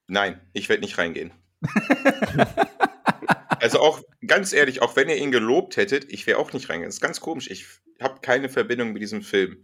[0.07, 1.31] Nein, ich werde nicht reingehen.
[3.59, 6.89] also auch, ganz ehrlich, auch wenn ihr ihn gelobt hättet, ich wäre auch nicht reingegangen.
[6.89, 7.49] Das ist ganz komisch.
[7.49, 7.65] Ich
[8.01, 9.63] habe keine Verbindung mit diesem Film.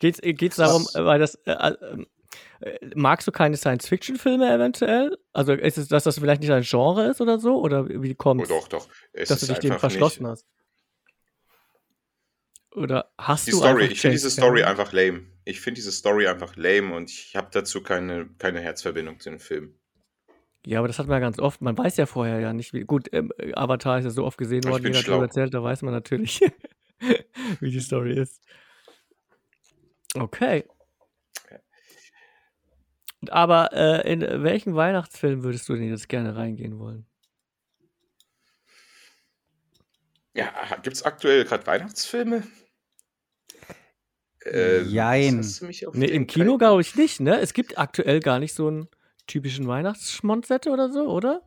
[0.00, 2.04] Geht's, äh, geht's darum, äh, weil das, äh, äh,
[2.94, 5.16] magst du keine Science-Fiction-Filme eventuell?
[5.32, 7.60] Also ist es, dass das vielleicht nicht ein Genre ist oder so?
[7.60, 8.88] Oder wie kommt Oh, doch, doch.
[9.12, 10.32] Es dass du dich dem verschlossen nicht.
[10.32, 10.46] hast?
[12.74, 15.26] Oder hast Die du Story, ich finde diese Story einfach lame.
[15.44, 19.40] Ich finde diese Story einfach lame und ich habe dazu keine, keine Herzverbindung zu dem
[19.40, 19.78] Film.
[20.66, 21.62] Ja, aber das hat man ja ganz oft.
[21.62, 22.80] Man weiß ja vorher ja nicht, wie.
[22.80, 25.12] Gut, ähm, Avatar ist ja so oft gesehen worden, schlau.
[25.12, 26.40] darüber erzählt, da weiß man natürlich,
[27.60, 28.42] wie die Story ist.
[30.14, 30.64] Okay.
[33.32, 37.06] Aber äh, in welchen Weihnachtsfilm würdest du denn jetzt gerne reingehen wollen?
[40.34, 40.52] Ja,
[40.82, 42.42] gibt es aktuell gerade Weihnachtsfilme?
[44.44, 45.54] Ähm, Jein.
[45.92, 47.40] Nee, im Kino glaube ich nicht, ne?
[47.40, 48.88] Es gibt aktuell gar nicht so einen
[49.26, 51.42] typischen Weihnachtsschmonzette oder so, oder?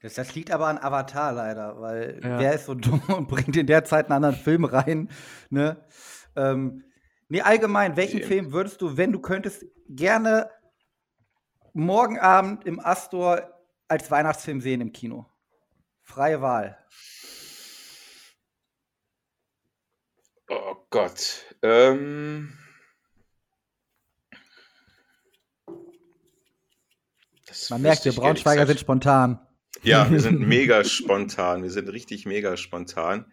[0.00, 2.38] Das, das liegt aber an Avatar leider, weil Ja.
[2.38, 5.10] wer ist so dumm und bringt in der Zeit einen anderen Film rein,
[5.50, 5.84] ne?
[6.36, 6.84] Ähm,
[7.28, 8.22] nee, allgemein, welchen.
[8.22, 10.50] Film würdest du, wenn du könntest, gerne
[11.76, 13.52] morgen Abend im Astor
[13.88, 15.26] als Weihnachtsfilm sehen im Kino?
[16.02, 16.78] Freie Wahl.
[20.48, 21.44] Oh Gott.
[21.62, 22.56] Ähm,
[27.70, 29.40] Man merkt, wir Braunschweiger sind spontan.
[29.82, 31.62] Ja, wir sind mega spontan.
[31.62, 33.30] Wir sind richtig mega spontan.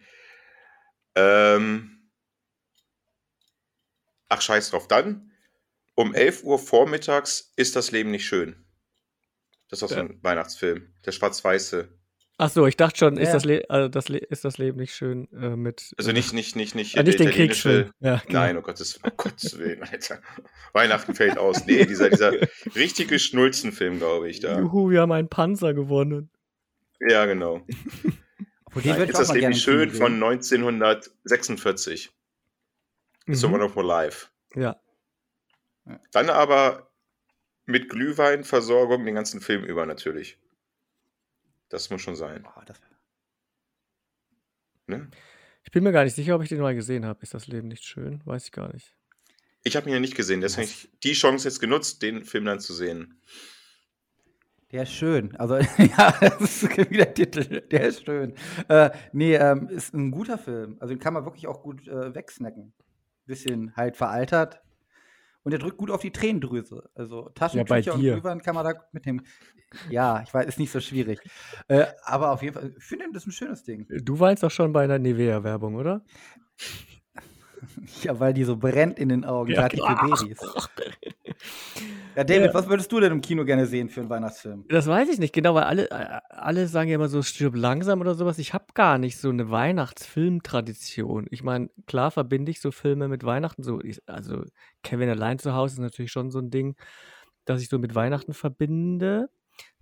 [1.14, 2.10] Ähm,
[4.28, 4.88] ach, scheiß drauf.
[4.88, 5.30] Dann,
[5.94, 8.56] um 11 Uhr vormittags ist das Leben nicht schön.
[9.68, 10.92] Das ist auch so ein Weihnachtsfilm.
[11.04, 11.88] Der schwarz-weiße.
[12.36, 13.32] Ach so, ich dachte schon, ist, Ja.
[13.34, 15.94] das, Le also das, Le ist das Leben nicht schön äh, mit.
[15.98, 17.92] Also äh, nicht, nicht, nicht, nicht, ah, nicht den Kriegsfilm.
[18.00, 18.40] Ja, genau.
[18.40, 20.20] Nein, oh Gottes, oh Gottes Willen, Alter.
[20.72, 21.64] Weihnachten fällt aus.
[21.64, 22.32] Nee, dieser, dieser
[22.74, 24.58] richtige Schnulzenfilm, glaube ich, da.
[24.58, 26.28] Juhu, wir haben einen Panzer gewonnen.
[27.00, 27.64] Ja, genau.
[28.64, 29.98] Obwohl, den Nein, ist das mal Leben nicht schön sehen.
[30.00, 32.10] von 1946.
[33.26, 33.52] It's a Mhm.
[33.52, 34.26] Wonderful Life.
[34.56, 34.76] Ja.
[36.12, 36.90] Dann aber
[37.66, 40.38] mit Glühweinversorgung den ganzen Film über natürlich.
[41.68, 42.46] Das muss schon sein.
[42.66, 42.80] Das,
[44.86, 45.08] Ne?
[45.62, 47.22] Ich bin mir gar nicht sicher, ob ich den mal gesehen habe.
[47.22, 48.20] Ist das Leben nicht schön?
[48.24, 48.94] Weiß ich gar nicht.
[49.62, 52.44] Ich habe ihn ja nicht gesehen, deswegen habe ich die Chance jetzt genutzt, den Film
[52.44, 53.18] dann zu sehen.
[54.72, 55.34] Der ist schön.
[55.36, 57.62] Also, ja, das ist wie der Titel.
[57.62, 58.34] Der ist schön.
[58.68, 60.76] Äh, nee, ähm, ist ein guter Film.
[60.80, 62.74] Also, den kann man wirklich auch gut äh, wegsnacken.
[63.24, 64.63] Bisschen halt veraltert.
[65.44, 66.90] Und der drückt gut auf die Tränendrüse.
[66.94, 68.14] Also, Taschentücher und dir.
[68.14, 69.26] Glühwein kann man da gut mitnehmen.
[69.90, 71.20] Ja, ich weiß, ist nicht so schwierig.
[71.68, 73.86] Äh, aber auf jeden Fall, ich finde, das ist ein schönes Ding.
[73.88, 76.02] Du weinst doch schon bei einer Nivea-Werbung, oder?
[78.02, 80.38] Ja, weil die so brennt in den Augen, Ja, gerade für Babys.
[82.16, 82.54] Ja, David, Ja.
[82.54, 84.64] was würdest du denn im Kino gerne sehen für einen Weihnachtsfilm?
[84.68, 88.00] Das weiß ich nicht genau, weil alle, äh, alle sagen ja immer so, stirb langsam
[88.00, 88.38] oder sowas.
[88.38, 91.26] Ich habe gar nicht so eine Weihnachtsfilmtradition.
[91.30, 93.64] Ich meine, klar verbinde ich so Filme mit Weihnachten.
[93.64, 94.44] So, ich, also
[94.84, 96.76] Kevin allein zu Hause ist natürlich schon so ein Ding,
[97.46, 99.28] das ich so mit Weihnachten verbinde.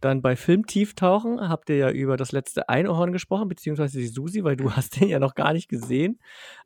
[0.00, 4.42] Dann bei Film Tieftauchen habt ihr ja über das letzte Einhorn gesprochen, beziehungsweise die Susi,
[4.42, 6.18] weil du hast den ja noch gar nicht gesehen.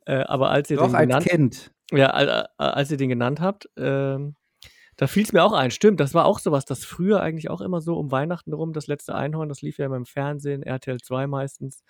[0.05, 1.71] Äh, aber als ihr Doch, den als genannt Kind.
[1.91, 4.35] ja, al- al- als ihr den genannt habt, ähm,
[4.95, 5.69] da fiel es mir auch ein.
[5.69, 8.87] Stimmt, das war auch sowas, das früher eigentlich auch immer so um Weihnachten rum, das
[8.87, 11.83] letzte Einhorn, das lief ja immer im Fernsehen, RTL 2 meistens,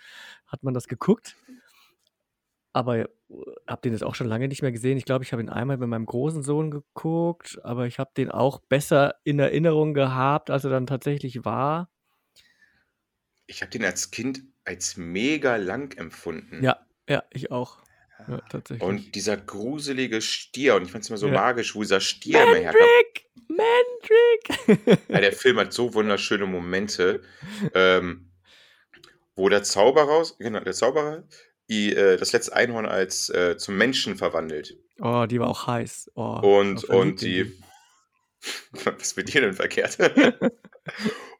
[0.45, 1.38] hat man das geguckt.
[2.78, 3.07] Aber äh,
[3.65, 4.97] hab den jetzt auch schon lange nicht mehr gesehen.
[4.97, 8.30] Ich glaube, ich habe ihn einmal mit meinem großen Sohn geguckt, aber ich habe den
[8.30, 11.89] auch besser in Erinnerung gehabt, als er dann tatsächlich war.
[13.47, 16.63] Ich habe den als Kind als mega lang empfunden.
[16.63, 17.80] Ja, ja, ich auch.
[18.28, 18.88] Ja, tatsächlich.
[18.88, 21.34] Und dieser gruselige Stier, und ich fand es immer so Ja.
[21.34, 22.88] magisch, wo dieser Stier immer herkam.
[23.47, 24.67] Mandrick!
[24.67, 24.99] Mandrick!
[25.09, 27.21] Ja, der Film hat so wunderschöne Momente,
[27.73, 28.30] ähm,
[29.36, 31.23] wo der Zauberer, genau, der Zauberer,
[31.70, 34.78] die, äh, das letzte Einhorn als äh, zum Menschen verwandelt.
[34.99, 36.11] oh, die war auch heiß.
[36.15, 37.53] Oh, Und, und die.
[38.84, 39.97] Was ist mit dir denn verkehrt?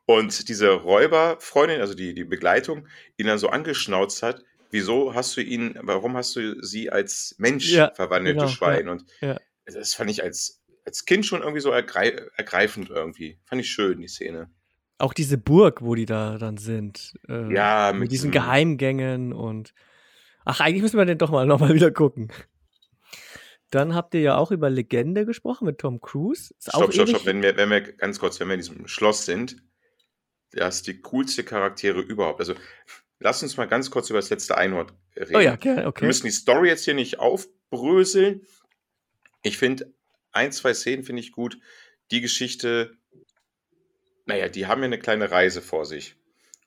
[0.05, 5.41] und diese Räuberfreundin, also die, die Begleitung, ihn dann so angeschnauzt hat, wieso hast du
[5.41, 8.89] ihn, warum hast du sie als Mensch Ja, verwandelt, genau, du Schwein?
[8.89, 9.38] Und ja.
[9.65, 13.39] das fand ich als, als Kind schon irgendwie so ergrei ergreifend irgendwie.
[13.45, 14.49] Fand ich schön, die Szene.
[14.97, 17.13] Auch diese Burg, wo die da dann sind.
[17.30, 19.73] Äh, Ja, mit, mit diesen Geheimgängen und.
[20.48, 22.32] Ach, eigentlich müssen wir den doch mal nochmal wieder gucken.
[23.70, 26.54] Dann habt ihr ja auch über Legende gesprochen mit Tom Cruise.
[26.58, 27.26] Ist auch Stopp, stopp, stopp.
[27.26, 29.58] Wenn wir, wenn wir ganz kurz, wenn wir in diesem Schloss sind,
[30.52, 32.39] das ist die coolste Charaktere überhaupt.
[32.39, 32.56] Also
[33.20, 35.36] lass uns mal ganz kurz über das letzte Einhorn reden.
[35.36, 36.06] Oh ja, Wir okay.
[36.06, 38.41] müssen die Story jetzt hier nicht aufbröseln.
[39.43, 39.93] Ich finde,
[40.32, 41.60] ein, zwei Szenen finde ich gut.
[42.12, 42.98] Die Geschichte
[44.28, 46.18] naja, die haben ja eine kleine Reise vor sich.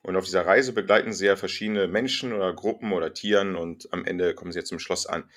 [0.03, 4.03] Und auf dieser Reise begleiten sie ja verschiedene Menschen oder Gruppen oder Tieren und am
[4.05, 5.29] Ende kommen sie ja zum Schloss an.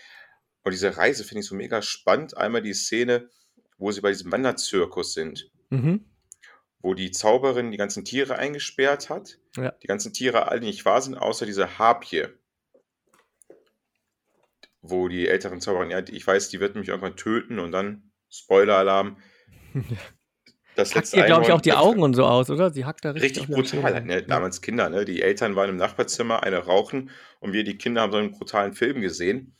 [0.62, 2.37] Und diese Reise finde ich so mega spannend.
[2.39, 3.29] Einmal die Szene,
[3.77, 6.07] wo sie bei diesem Wanderzirkus sind, Mhm.
[6.79, 9.39] wo die Zauberin die ganzen Tiere eingesperrt hat.
[9.57, 9.73] Ja.
[9.83, 12.29] Die ganzen Tiere alle nicht wahr sind, außer diese Harpie.
[14.81, 19.19] Wo die älteren Zauberin, ja, ich weiß, die wird mich irgendwann töten und dann, Spoiler-Alarm,
[20.77, 22.70] das Hackt ihr, glaube ich, auch die Augen und so aus, oder?
[22.72, 23.49] Sie hackt da richtig.
[23.49, 24.03] Richtig brutal.
[24.05, 24.22] Ne?
[24.22, 25.05] Damals Kinder, ne?
[25.05, 27.11] Die Eltern waren im Nachbarzimmer, eine rauchen
[27.41, 29.55] und wir, die Kinder, haben so einen brutalen Film gesehen.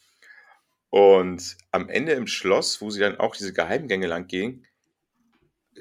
[0.90, 4.64] Und am Ende im Schloss, wo sie dann auch diese Geheimgänge lang gingen,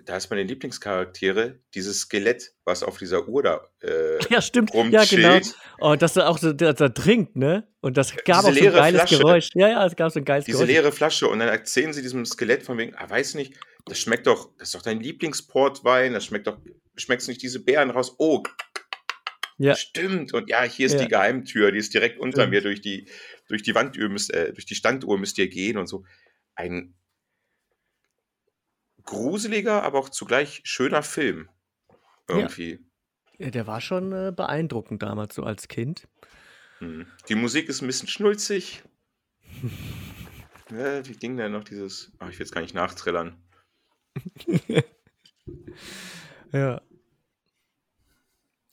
[0.05, 4.73] da ist meine Lieblingscharaktere, dieses Skelett, was auf dieser Uhr da äh, Ja, stimmt.
[4.73, 5.09] Ja, rumchillt.
[5.11, 5.39] genau.
[5.91, 7.67] Und dass er auch so dass er trinkt, ne?
[7.79, 9.17] Und das gab Diese auch so ein geiles Flasche.
[9.19, 9.49] Geräusch.
[9.53, 10.69] Ja, ja, es gab so ein geiles Diese Geräusch.
[10.71, 11.27] leere Flasche.
[11.27, 13.53] Und dann erzählen sie diesem Skelett von wegen, ah, weiß nicht,
[13.85, 16.57] das schmeckt doch, das ist doch dein Lieblingsportwein, das schmeckt doch,
[16.95, 18.15] schmeckst du nicht diese Beeren raus?
[18.17, 18.43] Oh,
[19.59, 19.75] Ja.
[19.75, 20.33] Stimmt.
[20.33, 21.03] Und ja, hier ist Ja.
[21.03, 22.51] die Geheimtür, die ist direkt unter Stimmt.
[22.51, 23.07] mir durch die,
[23.47, 26.05] durch die Wanduhr, müsst, äh, durch die Standuhr müsst ihr gehen und so.
[26.55, 26.95] Ein
[29.03, 31.49] gruseliger, aber auch zugleich schöner Film.
[32.27, 32.79] Irgendwie.
[33.37, 36.07] Ja, der war schon äh, beeindruckend damals, so als Kind.
[36.79, 37.05] Hm.
[37.27, 38.83] Die Musik ist ein bisschen schnulzig.
[40.71, 42.11] äh, wie ging denn noch dieses.
[42.19, 43.42] Ach, ich will jetzt gar nicht nachtrillern.
[46.51, 46.81] Ja.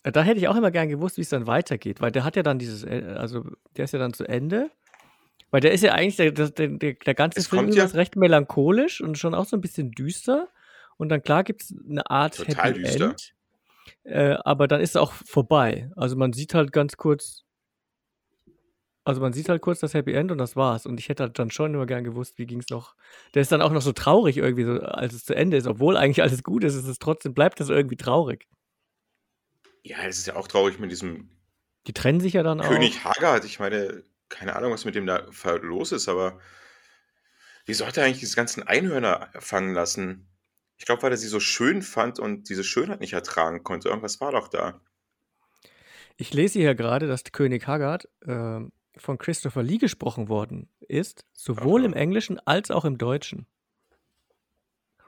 [0.02, 2.42] Da hätte ich auch immer gern gewusst, wie es dann weitergeht, weil der hat ja
[2.42, 3.44] dann dieses, äh, also
[3.76, 4.70] der ist ja dann zu Ende.
[5.50, 8.16] Weil der ist ja eigentlich, der, der, der, der ganze Es Film ja- ist recht
[8.16, 10.48] melancholisch und schon auch so ein bisschen düster.
[10.96, 13.10] Und dann klar gibt es eine Art Total Happy düster.
[13.10, 13.34] End.
[14.04, 15.90] Äh, aber dann ist es auch vorbei.
[15.96, 17.44] Also man sieht halt ganz kurz,
[19.10, 20.86] also man sieht halt kurz das Happy End und das war's.
[20.86, 22.94] Und ich hätte halt dann schon immer gern gewusst, wie ging es noch.
[23.34, 25.66] Der ist dann auch noch so traurig irgendwie, so, als es zu Ende ist.
[25.66, 28.46] Obwohl eigentlich alles gut ist, ist es trotzdem, bleibt das irgendwie traurig.
[29.82, 31.30] Ja, es ist ja auch traurig mit diesem
[31.86, 32.68] Die trennen sich ja dann auch.
[32.68, 33.44] König Haggard.
[33.44, 35.26] Ich meine, keine Ahnung, was mit dem da
[35.62, 36.38] los ist, aber
[37.66, 40.28] wieso hat er eigentlich diese ganzen Einhörner fangen lassen?
[40.78, 43.88] Ich glaube, weil er sie so schön fand und diese Schönheit nicht ertragen konnte.
[43.88, 44.80] Irgendwas war doch da.
[46.16, 51.80] Ich lese hier gerade, dass König Haggard ähm, von Christopher Lee gesprochen worden ist, sowohl
[51.80, 51.86] Aha.
[51.86, 53.46] im Englischen als auch im Deutschen.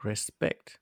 [0.03, 0.79] Respekt.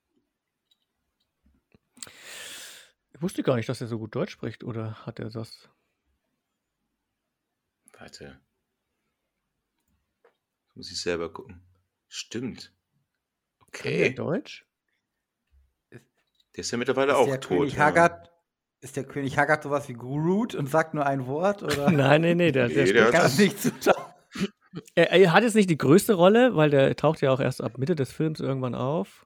[3.13, 5.69] Ich wusste gar nicht, dass er so gut Deutsch spricht, oder hat er das?
[7.93, 8.41] Warte.
[10.73, 11.61] Muss ich selber gucken.
[12.07, 12.73] Stimmt.
[13.59, 14.13] Okay.
[14.13, 14.65] Deutsch?
[15.91, 16.01] Der
[16.55, 17.57] ist ja mittlerweile Ist auch der tot.
[17.59, 17.85] König ja.
[17.85, 18.30] Haggard,
[18.81, 21.63] ist der König Haggard sowas wie Groot und sagt nur ein Wort?
[21.63, 24.05] Oder Nein, nee, nee, der, der, Nee, spricht der kann hat- das nicht zutrauen?
[24.95, 27.77] Er, er hat jetzt nicht die größte Rolle, weil der taucht ja auch erst ab
[27.77, 29.25] Mitte des Films irgendwann auf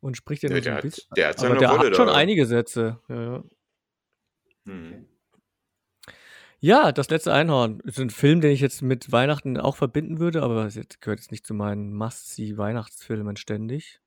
[0.00, 1.04] und spricht ja Der, nur so der, ein hat, bisschen.
[1.16, 2.14] der hat seine Aber der Rolle hat schon da.
[2.14, 3.00] einige Sätze.
[3.08, 3.44] Ja, ja.
[4.66, 5.06] Hm.
[6.58, 10.42] Ja, das letzte Einhorn ist ein Film, den ich jetzt mit Weihnachten auch verbinden würde,
[10.42, 14.00] aber es jetzt gehört jetzt nicht zu meinen Must-See-Weihnachtsfilmen ständig.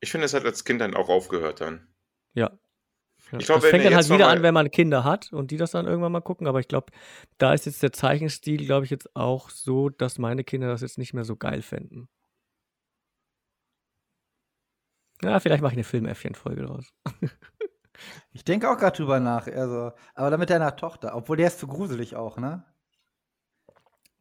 [0.00, 1.88] Ich finde, es hat als Kind dann auch aufgehört dann.
[2.34, 2.56] Ja.
[3.32, 3.38] Ja.
[3.38, 5.72] Ich glaub, das fängt dann halt wieder an, wenn man Kinder hat und die das
[5.72, 6.92] dann irgendwann mal gucken, aber ich glaube,
[7.38, 10.98] da ist jetzt der Zeichenstil, glaube ich, jetzt auch so, dass meine Kinder das jetzt
[10.98, 12.08] nicht mehr so geil fänden.
[15.22, 16.92] Ja, vielleicht mache ich eine Filmäffchen-Folge draus.
[18.32, 19.46] Ich denke auch gerade drüber nach.
[19.48, 21.14] Also, aber dann mit deiner Tochter.
[21.16, 22.64] Obwohl der ist zu gruselig auch, ne?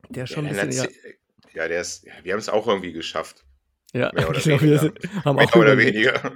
[0.09, 0.87] Der ist Ja, schon ein dann bisschen, ja,
[1.53, 3.45] ja, der ist, ja, wir haben es auch irgendwie geschafft.
[3.95, 5.01] Ja, mehr oder ich glaube, wir weniger.
[5.01, 6.33] sind, haben Mehr auch oder weniger.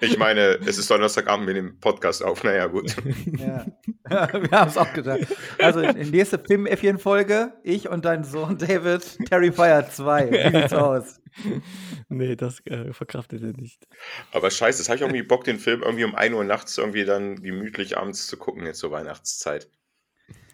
[0.00, 2.44] Ich meine, es ist Donnerstagabend, wir nehmen Podcast auf.
[2.44, 2.94] Naja, gut.
[3.38, 3.66] Ja.
[4.10, 5.20] Wir haben es auch gedacht.
[5.58, 10.30] Also, in nächste Film-Folge, ich und dein Sohn David, Terrifier 2.
[10.30, 11.20] Wie sieht's aus?
[12.08, 13.86] Nee, das äh, verkraftet er nicht.
[14.32, 17.04] Aber scheiße, das habe ich irgendwie Bock, den Film irgendwie um 1 Uhr nachts irgendwie
[17.04, 19.68] dann gemütlich abends zu gucken, jetzt zur Weihnachtszeit.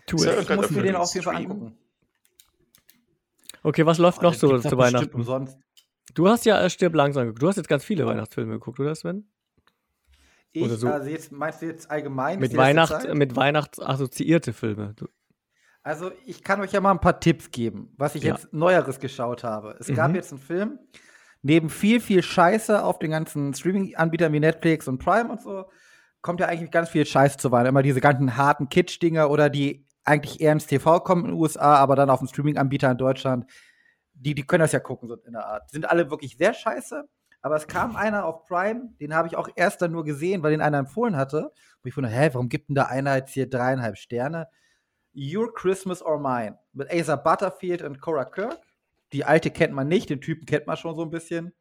[0.06, 0.42] Tu es.
[0.42, 1.78] Ich muss mir den auf jeden Fall angucken.
[3.62, 5.14] Okay, was läuft Oh, noch so zu Weihnachten?
[5.14, 5.56] Umsonst.
[6.14, 7.42] Du hast ja äh, Stirb langsam geguckt.
[7.42, 9.28] Du hast jetzt ganz viele Weihnachtsfilme geguckt, oder Sven?
[10.52, 10.88] Ich, so.
[10.88, 12.38] also jetzt meinst du jetzt allgemein?
[12.38, 14.94] Mit, Weihnacht, mit Weihnachts assoziierte Filme.
[14.96, 15.06] Du,
[15.82, 18.34] Also ich kann euch ja mal ein paar Tipps geben, was ich Ja.
[18.34, 19.76] jetzt Neueres geschaut habe.
[19.78, 20.14] Es gab Mhm.
[20.14, 20.78] jetzt einen Film,
[21.42, 25.66] neben viel, viel Scheiße auf den ganzen Streaming-Anbietern wie Netflix und Prime und so,
[26.22, 27.68] kommt ja eigentlich ganz viel Scheiß zu Weihnachten.
[27.68, 31.76] Immer diese ganzen harten Kitsch-Dinger oder die eigentlich eher ins TV kommen in den USA,
[31.76, 33.44] aber dann auf dem Streaming-Anbieter in Deutschland.
[34.18, 35.70] Die, die können das ja gucken, so in der Art.
[35.70, 37.08] Sind alle wirklich sehr scheiße.
[37.42, 40.50] Aber es kam einer auf Prime, den habe ich auch erst dann nur gesehen, weil
[40.50, 41.52] den einer empfohlen hatte.
[41.82, 44.48] Und ich wundere, hä, warum gibt denn da einer jetzt hier dreieinhalb Sterne?
[45.14, 48.58] Your Christmas or Mine mit Asa Butterfield und Cora Kirk.
[49.12, 51.52] Die alte kennt man nicht, den Typen kennt man schon so ein bisschen.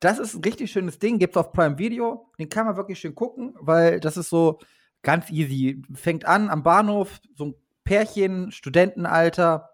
[0.00, 2.30] das ist ein richtig schönes Ding, gibt's auf Prime Video.
[2.38, 4.60] Den kann man wirklich schön gucken, weil das ist so
[5.02, 5.82] ganz easy.
[5.94, 9.70] Fängt an am Bahnhof, so ein Pärchen, Studentenalter,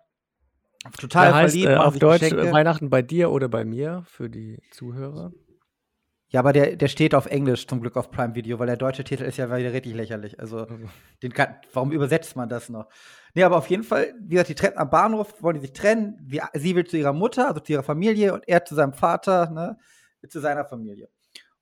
[0.99, 1.73] total Der heißt verliebt.
[1.73, 2.49] äh, auf Deutsch Geschenke.
[2.49, 5.33] äh, Weihnachten bei dir oder bei mir für die Zuhörer.
[6.33, 9.03] Ja, aber der, der steht auf Englisch zum Glück auf Prime Video, weil der deutsche
[9.03, 10.39] Titel ist ja wieder richtig lächerlich.
[10.39, 10.65] Also,
[11.25, 12.87] den kann, warum übersetzt man das noch?
[13.35, 16.25] Nee, aber auf jeden Fall, wie gesagt, die trennen am Bahnhof, wollen die sich trennen.
[16.31, 19.51] Sie, sie will zu ihrer Mutter, also zu ihrer Familie, und er zu seinem Vater,
[19.51, 19.77] ne,
[20.29, 21.09] zu seiner Familie.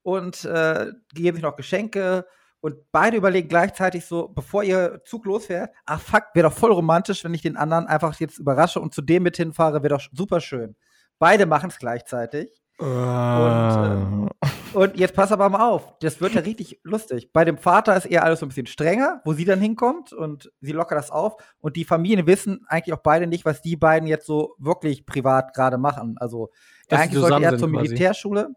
[0.03, 2.27] Und äh, die geben sich noch Geschenke.
[2.61, 7.23] Und beide überlegen gleichzeitig so, bevor ihr Zug losfährt, ach fuck, wäre doch voll romantisch,
[7.25, 10.41] wenn ich den anderen einfach jetzt überrasche und zu dem mit hinfahre, wäre doch super
[10.41, 10.75] schön.
[11.19, 12.51] Beide machen es gleichzeitig.
[12.79, 14.29] Und,
[14.73, 17.33] Und jetzt pass aber mal auf, das wird ja richtig lustig.
[17.33, 20.53] Bei dem Vater ist eher alles so ein bisschen strenger, wo sie dann hinkommt und
[20.61, 21.37] sie lockert das auf.
[21.59, 25.55] Und die Familien wissen eigentlich auch beide nicht, was die beiden jetzt so wirklich privat
[25.55, 26.17] gerade machen.
[26.19, 26.51] Also
[26.89, 27.89] Dass eigentlich sollte er zur quasi.
[27.89, 28.51] Militärschule.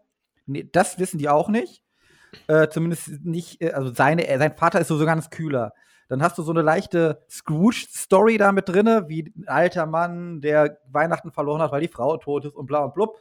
[0.46, 1.82] Nee, das wissen die auch nicht.
[2.46, 5.72] Äh, zumindest nicht, äh, also seine, äh, sein Vater ist so, so ganz kühler.
[6.08, 10.78] Dann hast du so eine leichte Scrooge-Story da mit drinne, wie ein alter Mann, der
[10.90, 13.18] Weihnachten verloren hat, weil die Frau tot ist und bla und blub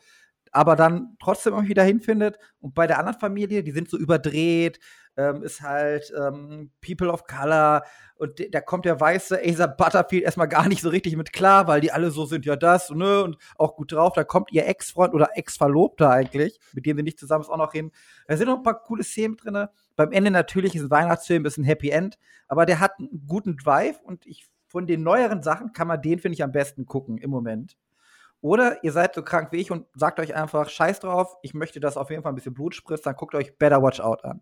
[0.51, 2.37] aber dann trotzdem irgendwie dahin findet.
[2.59, 4.79] Und bei der anderen Familie, die sind so überdreht,
[5.17, 7.83] ähm, ist halt ähm, People of Color
[8.15, 11.81] und da kommt der weiße Asa Butterfield erstmal gar nicht so richtig mit klar, weil
[11.81, 14.13] die alle so sind, ja das, ne, und auch gut drauf.
[14.13, 17.71] Da kommt ihr Ex-Freund oder Ex-Verlobter eigentlich, mit dem sie nicht zusammen ist, auch noch
[17.71, 17.91] hin.
[18.27, 19.67] Da sind noch ein paar coole Szenen drin.
[19.95, 23.57] Beim Ende natürlich ist ein Weihnachtsfilm, ist ein Happy End, aber der hat einen guten
[23.57, 27.17] Drive und ich von den neueren Sachen kann man den, finde ich, am besten gucken
[27.17, 27.75] im Moment.
[28.39, 31.79] Oder ihr seid so krank wie ich und sagt euch einfach, scheiß drauf, ich möchte,
[31.79, 34.41] dass auf jeden Fall ein bisschen Blut spritzt, dann guckt euch Better Watch Out an.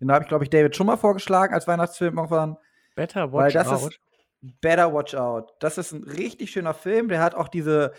[0.00, 2.56] Den habe ich, glaube ich, David schon mal vorgeschlagen als Weihnachtsfilm irgendwann.
[2.94, 3.92] Better Weil Watch das Out.
[3.92, 4.00] ist
[4.60, 5.52] Better Watch Out.
[5.60, 7.08] Das ist ein richtig schöner Film.
[7.08, 7.92] Der hat auch diese,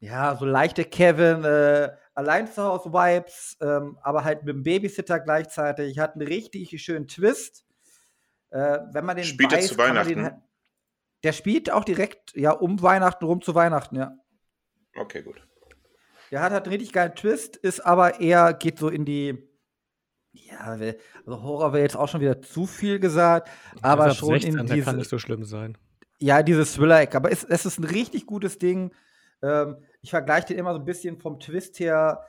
[0.00, 5.20] ja, so leichte Kevin äh, allein zu Hause Vibes, ähm, aber halt mit dem Babysitter
[5.20, 5.98] gleichzeitig.
[5.98, 7.64] Hat einen richtig schönen Twist.
[8.50, 10.22] Äh, wenn man den Spielt er weiß, zu den Weihnachten?
[10.22, 10.34] halt-
[11.24, 14.16] Der spielt auch direkt, ja, um Weihnachten rum zu Weihnachten, ja.
[14.96, 15.42] Okay, gut.
[16.30, 19.45] Der hat halt einen richtig geilen Twist, ist aber eher, geht so in die,
[20.36, 20.92] ja, also
[21.26, 23.48] Horror wäre jetzt auch schon wieder zu viel gesagt,
[23.82, 25.76] aber ab schon 16, in der kann diese, nicht so schlimm sein.
[26.18, 27.14] ja, dieses Thriller-Eck.
[27.14, 28.92] Aber es, es ist ein richtig gutes Ding.
[29.42, 32.22] Ähm, ich vergleiche den immer so ein bisschen vom Twist her.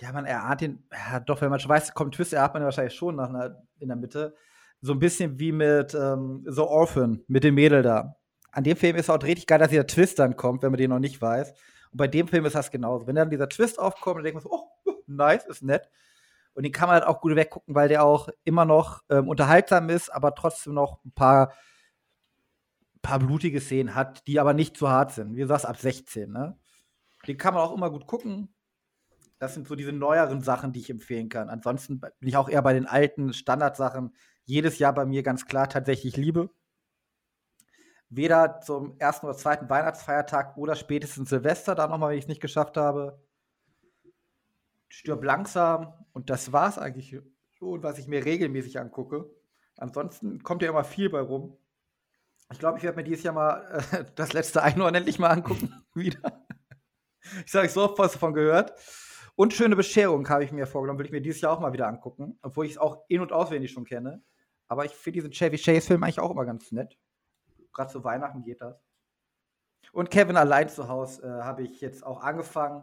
[0.00, 2.66] Ja, man erahnt den, ja, doch, wenn man schon weiß, kommt Twist, erahnt man den
[2.66, 4.34] wahrscheinlich schon nach einer, in der Mitte.
[4.80, 8.16] So ein bisschen wie mit ähm, The Orphan, mit dem Mädel da.
[8.50, 10.90] An dem Film ist auch richtig geil, dass dieser Twist dann kommt, wenn man den
[10.90, 11.52] noch nicht weiß.
[11.92, 13.06] Und bei dem Film ist das genauso.
[13.06, 15.88] Wenn dann dieser Twist aufkommt, dann denkt man so, oh, nice, ist nett.
[16.60, 19.88] Und den kann man halt auch gut weggucken, weil der auch immer noch ähm, unterhaltsam
[19.88, 21.54] ist, aber trotzdem noch ein paar
[23.00, 25.34] paar blutige Szenen hat, die aber nicht zu hart sind.
[25.34, 26.58] Wie gesagt, ab 16, ne?
[27.26, 28.54] Den kann man auch immer gut gucken.
[29.38, 31.48] Das sind so diese neueren Sachen, die ich empfehlen kann.
[31.48, 35.66] Ansonsten bin ich auch eher bei den alten Standardsachen jedes Jahr bei mir ganz klar
[35.66, 36.50] tatsächlich liebe.
[38.10, 42.42] Weder zum ersten oder zweiten Weihnachtsfeiertag oder spätestens Silvester, da nochmal, wenn ich es nicht
[42.42, 43.18] geschafft habe.
[44.90, 47.16] Stirb langsam und das war's eigentlich
[47.58, 49.30] schon, was ich mir regelmäßig angucke.
[49.76, 51.56] Ansonsten kommt ja immer viel bei rum.
[52.52, 55.72] Ich glaube, ich werde mir dieses Jahr mal äh, das letzte Einhorn endlich mal angucken.
[55.94, 56.44] wieder.
[57.44, 58.74] Ich sage so oft was davon gehört.
[59.36, 61.86] Und schöne Bescherung habe ich mir vorgenommen, will ich mir dieses Jahr auch mal wieder
[61.86, 62.38] angucken.
[62.42, 64.22] Obwohl ich es auch in- und auswendig schon kenne.
[64.66, 66.98] Aber ich finde diesen Chevy Chase-Film eigentlich auch immer ganz nett.
[67.72, 68.76] Gerade zu Weihnachten geht das.
[69.92, 72.82] Und Kevin allein zu Hause äh, habe ich jetzt auch angefangen,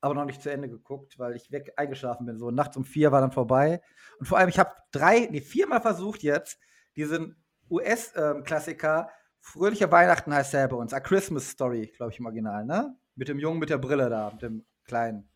[0.00, 2.38] aber noch nicht zu Ende geguckt, weil ich weg eingeschlafen bin.
[2.38, 3.82] So nachts um vier war dann vorbei.
[4.18, 6.58] Und vor allem, ich habe drei, nee, viermal versucht jetzt,
[6.96, 7.36] diesen
[7.70, 10.92] US-Klassiker Fröhliche Weihnachten heißt der bei uns.
[10.92, 12.96] A Christmas Story, glaube ich, im Original, ne?
[13.14, 15.28] Mit dem Jungen mit der Brille da, mit dem Kleinen.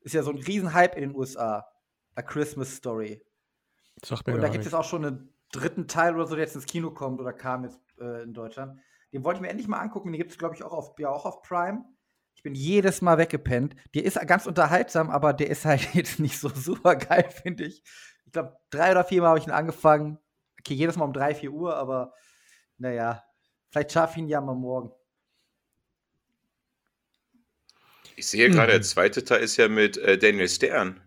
[0.00, 1.66] Ist ja so ein Riesenhype in den USA.
[2.16, 3.22] A Christmas Story.
[4.02, 6.56] Sagt mir Und da gibt es auch schon einen dritten Teil oder so, der jetzt
[6.56, 8.80] ins Kino kommt oder kam jetzt äh, in Deutschland.
[9.12, 10.10] Den wollte ich mir endlich mal angucken.
[10.10, 11.84] Den gibt es, glaube ich, auch auf, ja, auch auf Prime.
[12.40, 13.76] Ich bin jedes Mal weggepennt.
[13.94, 17.82] Der ist ganz unterhaltsam, aber der ist halt jetzt nicht so super geil, finde ich.
[18.24, 20.18] Ich glaube, drei oder vier Mal habe ich ihn angefangen.
[20.58, 22.14] Okay, jedes Mal um drei, vier Uhr, aber
[22.78, 23.22] naja,
[23.70, 24.90] vielleicht schaffe ich ihn ja mal morgen.
[28.16, 28.76] Ich sehe gerade, Mhm.
[28.76, 31.02] der zweite Teil ist ja mit äh, Daniel Stern.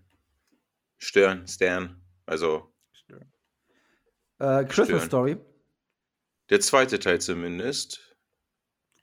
[0.99, 2.01] Stern, Stern.
[2.27, 2.71] Also
[4.39, 5.07] Äh, Christmas Stören.
[5.07, 5.37] Story.
[6.49, 8.15] der zweite Teil zumindest.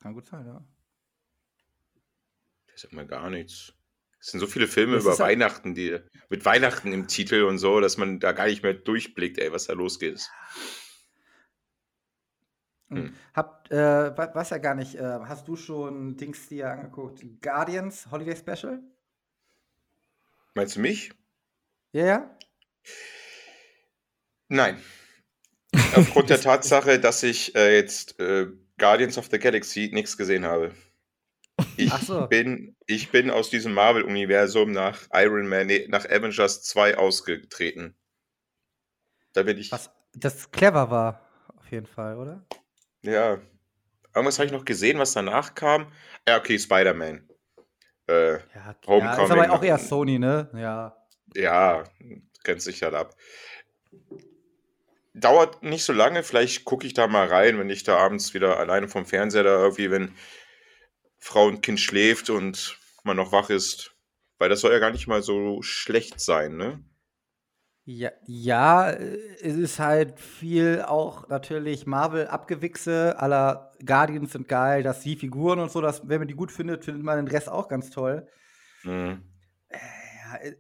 [0.01, 0.65] Kann gut sein, ja.
[2.81, 3.75] Das sagt mir gar nichts.
[4.21, 5.99] Es sind so viele Filme Das über Weihnachten, die
[6.31, 9.67] mit Weihnachten im Titel und so, dass man da gar nicht mehr durchblickt, ey, was
[9.67, 10.31] da losgeht.
[12.89, 13.15] Hm.
[13.35, 17.23] Habt, äh, wa- was ja gar nicht, äh, hast du schon Dings dir angeguckt?
[17.43, 18.83] Guardians Holiday Special?
[20.55, 21.13] Meinst du mich?
[21.93, 22.39] Ja, ja.
[24.49, 24.83] Nein.
[25.95, 28.47] Aufgrund der Tatsache, dass ich äh, jetzt äh,
[28.79, 30.75] Guardians of the Galaxy nichts gesehen habe.
[31.81, 32.27] Ich, so.
[32.27, 37.97] bin, ich bin aus diesem Marvel-Universum nach Iron Man, nee, nach Avengers 2 ausgetreten.
[39.33, 39.71] Da bin ich.
[39.73, 41.21] Was das clever war,
[41.57, 42.45] auf jeden Fall, oder?
[43.03, 43.41] Ja.
[44.15, 45.93] Irgendwas habe ich noch gesehen, was danach kam.
[46.27, 47.29] Ja, okay, Spider-Man.
[48.09, 48.51] Äh, Ja, okay.
[48.55, 49.45] ja ist Homecoming.
[49.45, 50.51] aber auch eher Sony, ne?
[50.55, 50.97] Ja.
[51.35, 51.85] ja,
[52.43, 53.15] grenzt sich halt ab.
[55.15, 58.59] Dauert nicht so lange, vielleicht gucke ich da mal rein, wenn ich da abends wieder
[58.59, 60.15] alleine vom Fernseher da irgendwie, wenn
[61.21, 63.95] Frau und Kind schläft und man noch wach ist.
[64.39, 66.83] Weil das soll ja gar nicht mal so schlecht sein, ne?
[67.85, 75.17] Ja, ja, es ist halt viel auch natürlich Marvel-Abgewichse aller Guardians sind geil, dass die
[75.17, 77.91] Figuren und so, dass, wenn man die gut findet, findet man den Rest auch ganz
[77.91, 78.29] toll.
[78.85, 79.23] Mhm.
[79.71, 80.55] Ja, äh,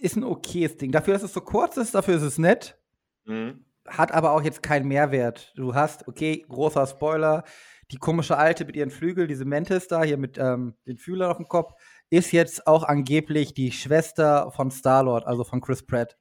[0.00, 0.90] ist ein okayes Ding.
[0.90, 2.78] Dafür, dass es so kurz ist, dafür ist es nett.
[3.24, 3.64] Mhm.
[3.86, 5.52] Hat aber auch jetzt keinen Mehrwert.
[5.56, 7.44] Du hast, okay, großer Spoiler,
[7.90, 11.38] die komische Alte mit ihren Flügeln, diese Mantis da, hier mit ähm, den Fühlern auf
[11.38, 11.72] dem Kopf,
[12.10, 16.18] ist jetzt auch angeblich die Schwester von Star-Lord, also von Chris Pratt.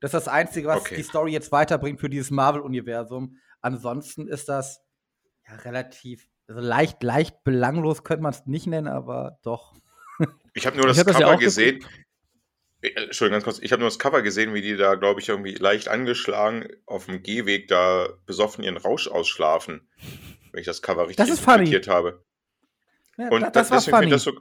[0.00, 0.96] Das ist das Einzige, was Okay.
[0.96, 3.38] die Story jetzt weiterbringt für dieses Marvel-Universum.
[3.60, 4.82] Ansonsten ist das
[5.48, 9.74] ja relativ, also leicht, leicht belanglos könnte man es nicht nennen, aber doch.
[10.56, 11.84] Ich habe nur das hab das ja Cover auch gesehen.
[12.80, 13.58] Äh, Entschuldigung, ganz kurz.
[13.60, 17.06] Ich habe nur das Cover gesehen, wie die da, glaube ich, irgendwie leicht angeschlagen auf
[17.06, 19.88] dem Gehweg da besoffen ihren Rausch ausschlafen.
[20.54, 21.64] Wenn ich das Cover richtig Das funny.
[21.64, 22.24] interpretiert habe.
[23.18, 24.40] Ja, Und da- das, war deswegen finde ich das so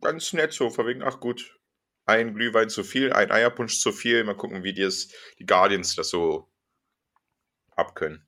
[0.00, 1.58] ganz nett, so von wegen, ach gut,
[2.06, 4.22] ein Glühwein zu viel, ein Eierpunsch zu viel.
[4.22, 6.48] Mal gucken, wie die, es, die Guardians das so
[7.74, 8.24] abkönnen.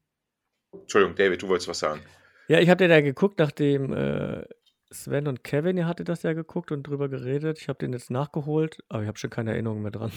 [0.73, 2.03] Entschuldigung, David, du wolltest was sagen.
[2.49, 4.45] Ja, ich habe den ja geguckt, nachdem äh,
[4.91, 7.61] Sven und Kevin, ihr hattet das ja geguckt und drüber geredet.
[7.61, 10.11] Ich habe den jetzt nachgeholt, aber ich habe schon keine Erinnerung mehr dran.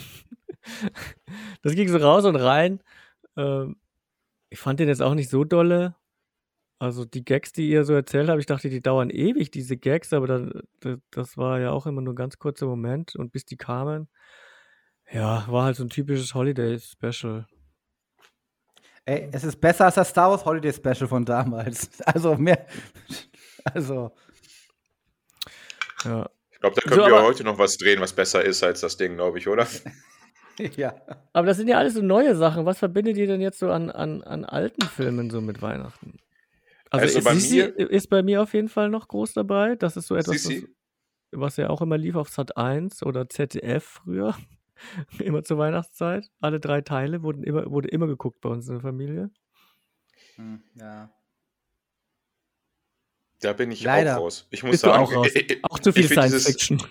[1.61, 2.81] das ging so raus und rein.
[3.37, 3.77] Ähm,
[4.49, 5.95] ich fand den jetzt auch nicht so dolle.
[6.83, 10.11] Also die Gags, die ihr so erzählt habt, ich dachte, die dauern ewig, diese Gags,
[10.11, 13.45] aber dann, das, das war ja auch immer nur ein ganz kurzer Moment und bis
[13.45, 14.09] die kamen.
[15.09, 17.47] Ja, war halt so ein typisches Holiday-Special.
[19.05, 21.89] Ey, es ist besser als das Star Wars Holiday Special von damals.
[22.05, 22.65] Also mehr.
[23.73, 24.11] Also.
[26.03, 26.29] Ja.
[26.51, 28.81] Ich glaube, da können So, wir aber- heute noch was drehen, was besser ist als
[28.81, 29.65] das Ding, glaube ich, oder?
[30.75, 30.95] ja.
[31.31, 32.65] Aber das sind ja alles so neue Sachen.
[32.65, 36.19] Was verbindet ihr denn jetzt so an, an, an alten Filmen so mit Weihnachten?
[36.93, 39.75] Also, Also ist, bei Sissi mir- ist bei mir auf jeden Fall noch groß dabei.
[39.75, 40.63] Das ist so etwas, was,
[41.31, 44.37] was ja auch immer lief auf Sat 1 oder ZDF früher.
[45.19, 46.29] immer zur Weihnachtszeit.
[46.39, 49.31] Alle drei Teile wurden immer, wurde immer geguckt bei uns in der Familie.
[50.35, 51.11] Hm, ja.
[53.39, 54.17] Da bin ich Leider.
[54.17, 54.47] auch raus.
[54.51, 55.27] Ich muss Bist du sagen, auch raus?
[55.33, 56.81] äh, Auch zu viel Science Fiction.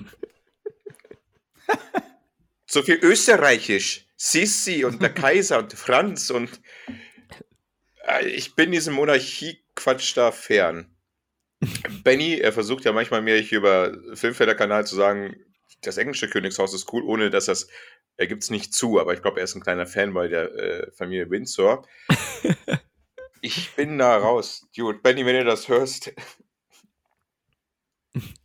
[2.66, 4.06] so viel österreichisch.
[4.16, 6.60] Sissi und der Kaiser und Franz und
[8.20, 10.86] ich bin diesem Monarchie-Quatsch da fern.
[12.02, 15.36] Benny, er versucht ja manchmal mir hier über Filmfelder-Kanal zu sagen,
[15.82, 17.68] das englische Königshaus ist cool, ohne dass das,
[18.16, 20.90] er gibt es nicht zu, aber ich glaube, er ist ein kleiner Fanboy der äh,
[20.92, 21.86] Familie Windsor.
[23.40, 24.66] ich bin da raus.
[24.76, 26.12] Dude, Benny, wenn du das hörst.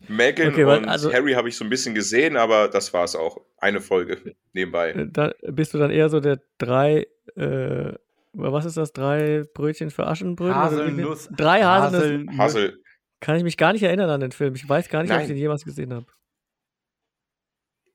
[0.07, 3.15] Megan Okay, und also- Harry habe ich so ein bisschen gesehen, aber das war es
[3.15, 3.41] auch.
[3.59, 4.91] Eine Folge nebenbei.
[4.91, 7.93] Äh, Da bist du dann eher so der drei, äh,
[8.37, 8.93] was ist das?
[8.93, 11.29] Drei Brötchen für wie- Haselnuss.
[11.35, 12.37] Drei Haselnuss.
[12.37, 12.83] Hassel,
[13.19, 14.55] Kann ich mich gar nicht erinnern an den Film.
[14.55, 15.29] Ich weiß gar nicht, ob ich Nein.
[15.35, 16.05] den jemals gesehen habe.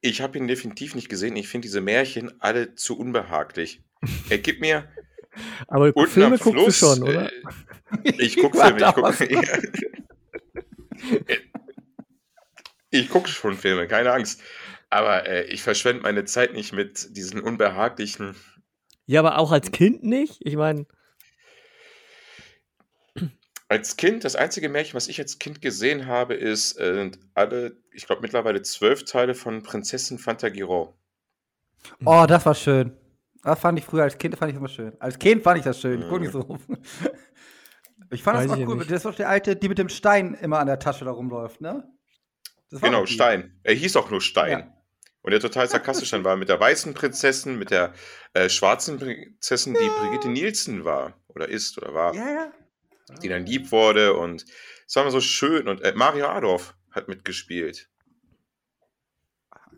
[0.00, 1.36] Ich habe ihn definitiv nicht gesehen.
[1.36, 3.82] Ich finde diese Märchen alle zu unbehaglich.
[4.30, 4.88] Er gibt mir
[5.68, 6.80] Aber Filme guckst Fluss.
[6.80, 7.30] du schon, oder?
[7.32, 8.82] Äh, ich gucke Filme.
[9.30, 9.72] Ich gucke
[12.90, 14.40] ich guck schon Filme, keine Angst.
[14.90, 18.34] Aber äh, ich verschwende meine Zeit nicht mit diesen unbehaglichen.
[19.06, 20.38] Ja, aber auch als Kind nicht?
[20.40, 20.86] Ich meine,
[23.68, 27.78] Als Kind, das einzige Märchen, was ich als Kind gesehen habe, ist äh, sind alle,
[27.90, 30.94] ich glaube mittlerweile zwölf Teile von Prinzessin Fantagiro.
[32.04, 32.92] Oh, das war schön.
[33.42, 34.92] Das fand ich früher als Kind, fand ich immer schön.
[35.00, 36.02] Als Kind fand ich das schön.
[36.02, 36.58] Ich guck nicht so.
[38.10, 38.76] Ich fand Weiß das auch cool.
[38.76, 38.90] nicht.
[38.90, 41.62] Das ist doch der alte, die mit dem Stein immer an der Tasche da rumläuft,
[41.62, 41.88] ne?
[42.70, 43.06] Das war Genau.
[43.06, 43.58] Stein.
[43.62, 44.50] Er hieß auch nur Stein.
[44.50, 44.81] Ja.
[45.22, 47.94] Und der total sarkastisch dann war mit der weißen Prinzessin, mit der
[48.34, 52.52] äh, schwarzen Prinzessin, die Brigitte Nielsen war oder ist oder war, Ja, ja.
[53.22, 54.44] die dann lieb wurde und
[54.86, 57.88] es war immer so schön und äh, Mario Adorf hat mitgespielt.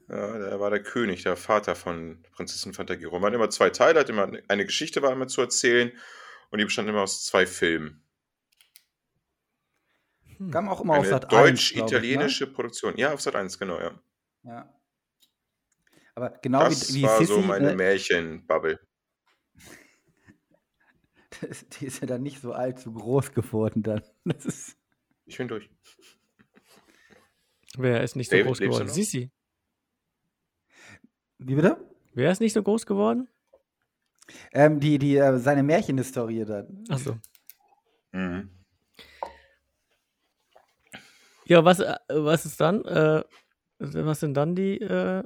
[0.09, 3.19] Ja, der war der König, der Vater von Prinzessin Fantagiro.
[3.19, 5.93] Man hat immer zwei Teile, hat immer eine Geschichte war immer zu erzählen
[6.51, 8.03] und die bestand immer aus zwei Filmen.
[10.51, 12.97] Kam auch immer auf Eine Sat 1, glaub ich, deutsch-italienische Produktion.
[12.97, 13.91] Ja, auf Sat 1, genau, ja.
[13.91, 14.01] Ne?
[14.43, 14.75] Ja.
[16.15, 18.79] Aber genau das wie, wie war Sissy, so meine ne, Märchenbubble.
[21.81, 24.03] die ist ja dann nicht so allzu groß geworden dann.
[24.25, 24.77] Das ist,
[25.27, 25.69] Ich bin durch.
[27.77, 28.89] Wer ist nicht so David, groß geworden?
[28.89, 29.31] Sisi.
[31.39, 31.77] wie bitte?
[32.15, 33.29] Wer ist nicht so groß geworden?
[34.53, 36.85] Ähm, die, die, äh, seine Märchenhistorie dann.
[36.89, 37.19] Achso.
[38.13, 38.51] Mhm.
[41.47, 42.85] Ja, was, äh, was ist dann?
[42.85, 43.25] Äh,
[43.79, 44.81] was sind dann die?
[44.81, 45.25] Äh,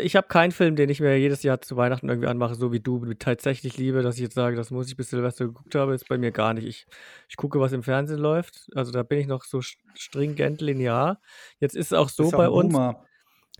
[0.00, 2.80] ich habe keinen Film, den ich mir jedes Jahr zu Weihnachten irgendwie anmache, so wie
[2.80, 5.94] du mit tatsächlich liebe, dass ich jetzt sage, das muss ich bis Silvester geguckt habe,
[5.94, 6.66] ist bei mir gar nicht.
[6.66, 6.86] Ich,
[7.28, 8.68] ich gucke, was im Fernsehen läuft.
[8.74, 11.20] Also da bin ich noch so st- stringent linear.
[11.60, 12.72] Jetzt ist es auch so ja bei uns.
[12.72, 13.04] Boomer.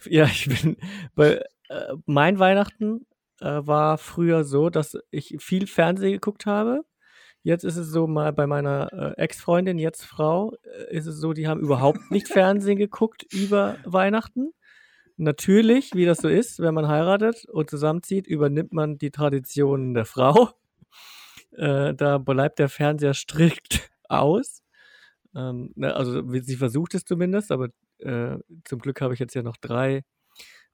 [0.04, 0.76] Ja, ich bin
[1.14, 3.06] bei äh, mein Weihnachten
[3.40, 6.84] äh, war früher so, dass ich viel Fernsehen geguckt habe.
[7.42, 11.32] Jetzt ist es so, mal bei meiner äh, Ex-Freundin, jetzt Frau, äh, ist es so,
[11.32, 14.52] die haben überhaupt nicht Fernsehen geguckt über Weihnachten.
[15.16, 20.04] Natürlich, wie das so ist, wenn man heiratet und zusammenzieht, übernimmt man die Traditionen der
[20.04, 20.50] Frau.
[21.52, 24.62] Äh, da bleibt der Fernseher strikt aus.
[25.34, 29.42] Ähm, ne, also sie versucht es zumindest, aber äh, zum Glück habe ich jetzt ja
[29.42, 30.02] noch drei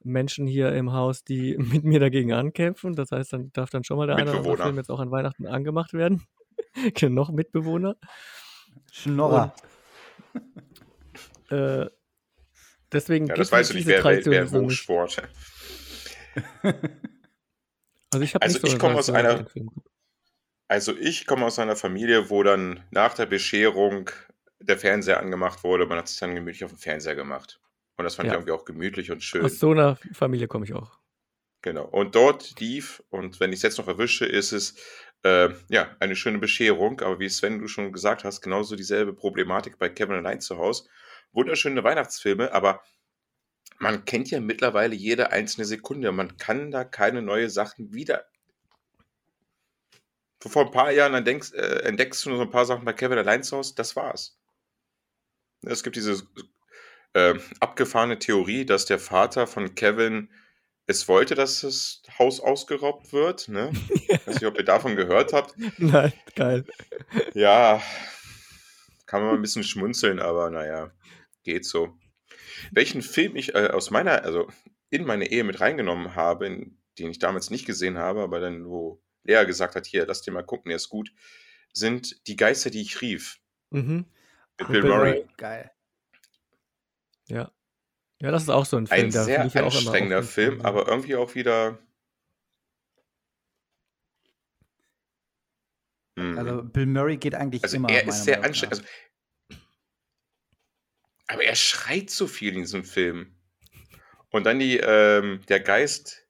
[0.03, 2.95] Menschen hier im Haus, die mit mir dagegen ankämpfen.
[2.95, 4.57] Das heißt, dann darf dann schon mal der eine oder andere.
[4.65, 6.27] Film jetzt auch an Weihnachten angemacht werden.
[6.95, 7.97] Genau, noch Mitbewohner.
[8.91, 9.53] Schnorrer.
[11.51, 11.87] Äh,
[12.93, 14.53] deswegen Ja, das weißt du nicht, diese wer, wer, Tradition wer nicht.
[14.53, 15.23] Hochsport.
[18.11, 19.47] Also ich Also so ich komme aus einer-.
[20.69, 24.11] Also ich komme aus einer Familie, wo dann nach der Bescherung
[24.61, 25.87] der Fernseher angemacht wurde.
[25.87, 27.61] Man hat sich dann gemütlich auf den Fernseher gemacht.
[27.97, 28.39] Und das fand ich Ja.
[28.39, 29.45] irgendwie auch gemütlich und schön.
[29.45, 30.99] Aus so einer Familie komme ich auch.
[31.63, 31.85] Genau.
[31.85, 34.75] Und dort lief, und wenn ich es jetzt noch erwische, ist es
[35.25, 37.01] äh, ja eine schöne Bescherung.
[37.01, 40.89] Aber wie Sven du schon gesagt hast, genauso dieselbe Problematik bei Kevin allein zu Hause.
[41.33, 42.83] Wunderschöne Weihnachtsfilme, aber
[43.79, 46.13] man kennt ja mittlerweile jede einzelne Sekunde.
[46.13, 48.27] Man kann da keine neue Sachen wieder.
[50.41, 53.19] Vor ein paar Jahren entdeckst, äh, entdeckst du nur so ein paar Sachen bei Kevin
[53.19, 54.39] allein Hause, das war's.
[55.63, 56.27] Es gibt diese
[57.13, 60.29] äh, abgefahrene Theorie, dass der Vater von Kevin
[60.87, 63.49] es wollte, dass das Haus ausgeraubt wird.
[63.49, 63.71] Ne?
[63.89, 65.55] Ich weiß nicht, ob ihr davon gehört habt.
[65.79, 66.65] Nein, geil.
[67.35, 67.81] Ja,
[69.07, 70.91] kann man ein bisschen schmunzeln, aber naja,
[71.43, 71.97] geht so.
[72.71, 74.49] Welchen Film ich äh, aus meiner, also
[74.91, 78.69] in meine Ehe mit reingenommen habe, in, den ich damals nicht gesehen habe, aber dann,
[78.69, 81.13] wo Lea gesagt hat, hier, lass dir mal gucken, der ist gut,
[81.73, 83.41] sind Die Geister, die ich rief.
[83.71, 84.07] Mhm.
[84.59, 85.29] Mit Bill Bill Murray.
[85.39, 85.71] Geil.
[87.29, 87.51] Ja.
[88.21, 89.07] Ja, das ist auch so ein Film.
[89.07, 90.67] Ein sehr anstrengender Film, Fernsehen.
[90.67, 91.79] aber irgendwie auch wieder.
[96.17, 96.39] Mhm.
[96.39, 97.91] Also Bill Murray geht eigentlich Also immer.
[97.91, 98.79] er ist sehr anstrengend.
[98.79, 98.89] Also,
[101.33, 103.35] aber er schreit so viel in diesem Film.
[104.31, 106.27] Und dann die, ähm, der Geist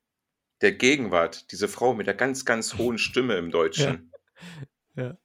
[0.61, 4.09] der Gegenwart, diese Frau mit der ganz, ganz hohen Stimme im Deutschen.
[4.95, 5.17] Ja.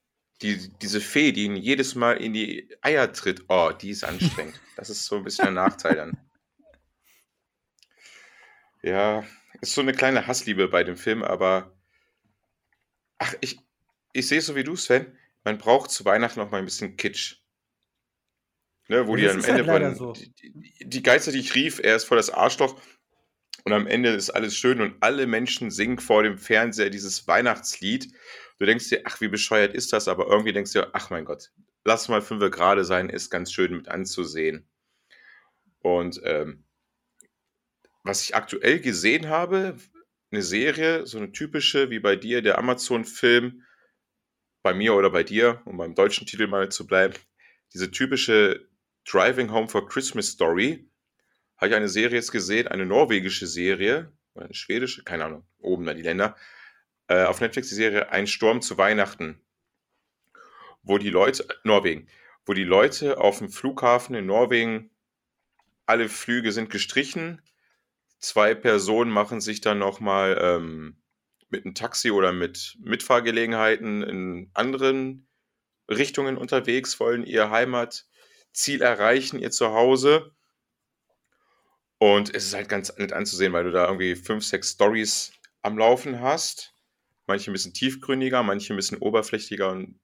[0.42, 3.44] Die, diese Fee, die ihn jedes Mal in die Eier tritt.
[3.50, 4.62] Oh, die ist anstrengend.
[4.78, 6.18] Das ist so ein bisschen ein Nachteil dann.
[8.82, 9.26] Ja,
[9.60, 11.76] ist so eine kleine Hassliebe bei dem Film, aber
[13.18, 13.60] ach, ich,
[14.14, 15.18] ich sehe es so wie du, Sven.
[15.44, 17.42] Man braucht zu Weihnachten noch mal ein bisschen Kitsch.
[18.90, 20.14] Ne, wo Ja, die das am Ende halt von, so.
[20.14, 22.80] die, die, die Geister, die ich rief, er ist voll das Arschloch.
[23.66, 28.14] Und am Ende ist alles schön und alle Menschen singen vor dem Fernseher dieses Weihnachtslied.
[28.60, 30.08] Du denkst dir, ach, wie bescheuert ist das?
[30.08, 31.52] Aber irgendwie denkst du dir, ach mein Gott,
[31.84, 34.70] lass mal fünf gerade sein, ist ganz schön mit anzusehen.
[35.80, 36.64] Und ähm,
[38.04, 39.76] was ich aktuell gesehen habe,
[40.32, 43.64] eine Serie, so eine typische, wie bei dir, der Amazon-Film,
[44.64, 47.14] bei mir oder bei dir, um beim deutschen Titel mal zu bleiben,
[47.74, 48.67] diese typische
[49.10, 50.90] Driving Home for Christmas Story,
[51.56, 55.94] habe ich eine Serie jetzt gesehen, eine norwegische Serie, eine schwedische, keine Ahnung, oben da
[55.94, 56.36] die Länder,
[57.08, 59.42] äh, auf Netflix die Serie Ein Sturm zu Weihnachten,
[60.84, 62.08] wo die Leute, Norwegen,
[62.46, 64.92] wo die Leute auf dem Flughafen in Norwegen,
[65.86, 67.42] alle Flüge sind gestrichen,
[68.20, 71.02] zwei Personen machen sich dann nochmal ähm,
[71.50, 75.30] mit einem Taxi oder mit Mitfahrgelegenheiten in anderen
[75.90, 77.50] Richtungen unterwegs, wollen ihr
[78.58, 80.32] Heimatziel erreichen, ihr Zuhause.
[82.00, 85.32] Und es ist halt ganz nett anzusehen, weil du da irgendwie fünf, sechs Stories
[85.62, 86.74] am Laufen hast.
[87.28, 90.00] Manche ein bisschen tiefgründiger, manche ein bisschen oberflächlicher und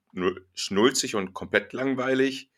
[0.54, 2.50] schnulzig und komplett langweilig.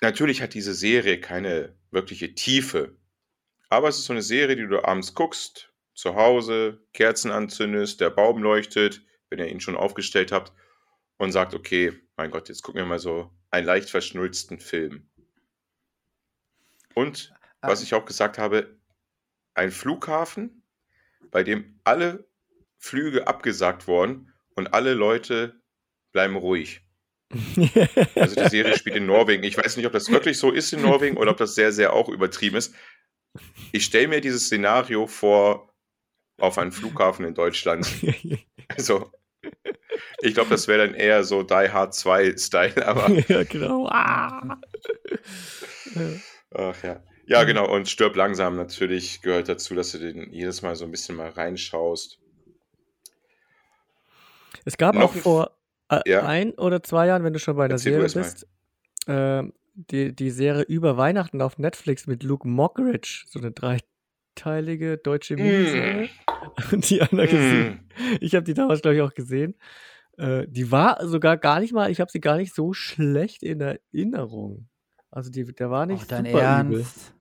[0.00, 2.96] Natürlich hat diese Serie keine wirkliche Tiefe.
[3.68, 8.10] Aber es ist so eine Serie, die du abends guckst, zu Hause, Kerzen anzündest, der
[8.10, 10.52] Baum leuchtet, wenn ihr ihn schon aufgestellt habt,
[11.18, 15.08] und sagt, okay, mein Gott, jetzt gucken wir mal so einen leicht verschnulzten Film.
[16.94, 17.32] Und
[17.62, 18.76] was Ah, ich auch gesagt habe,
[19.54, 20.62] ein Flughafen,
[21.30, 22.28] bei dem alle
[22.76, 25.60] Flüge abgesagt wurden und alle Leute
[26.12, 26.82] bleiben ruhig.
[28.16, 29.44] Also die Serie spielt in Norwegen.
[29.44, 31.92] Ich weiß nicht, ob das wirklich so ist in Norwegen oder ob das sehr, sehr
[31.92, 32.74] auch übertrieben ist.
[33.72, 35.72] Ich stelle mir dieses Szenario vor
[36.38, 37.86] auf einem Flughafen in Deutschland.
[38.76, 39.10] Also,
[40.22, 43.10] ich glaube, das wäre dann eher so Die Hard 2-Style, aber.
[43.28, 43.86] ja, genau.
[43.88, 44.58] Ah.
[46.54, 47.02] Ach ja.
[47.26, 47.70] Ja, genau.
[47.70, 51.28] Und stirb langsam natürlich gehört dazu, dass du den jedes Mal so ein bisschen mal
[51.28, 52.18] reinschaust.
[54.64, 55.50] Es gab Noch auch vor
[55.90, 56.26] äh, Ja.
[56.26, 58.46] ein oder zwei Jahren, wenn du schon bei der Erzähl Serie bist,
[59.06, 63.54] ähm, die, die Serie über Weihnachten auf Netflix mit Luke Mockridge, so eine
[64.38, 66.08] dreiteilige deutsche Miniserie.
[66.72, 67.88] Und die Anna gesehen.
[67.96, 68.16] Mm.
[68.20, 69.56] Ich habe die damals, glaube ich, auch gesehen.
[70.16, 73.60] Äh, die war sogar gar nicht mal, ich habe sie gar nicht so schlecht in
[73.60, 74.68] Erinnerung.
[75.10, 76.80] Also die, der war nicht Auch dein super übel.
[76.80, 77.14] Ernst.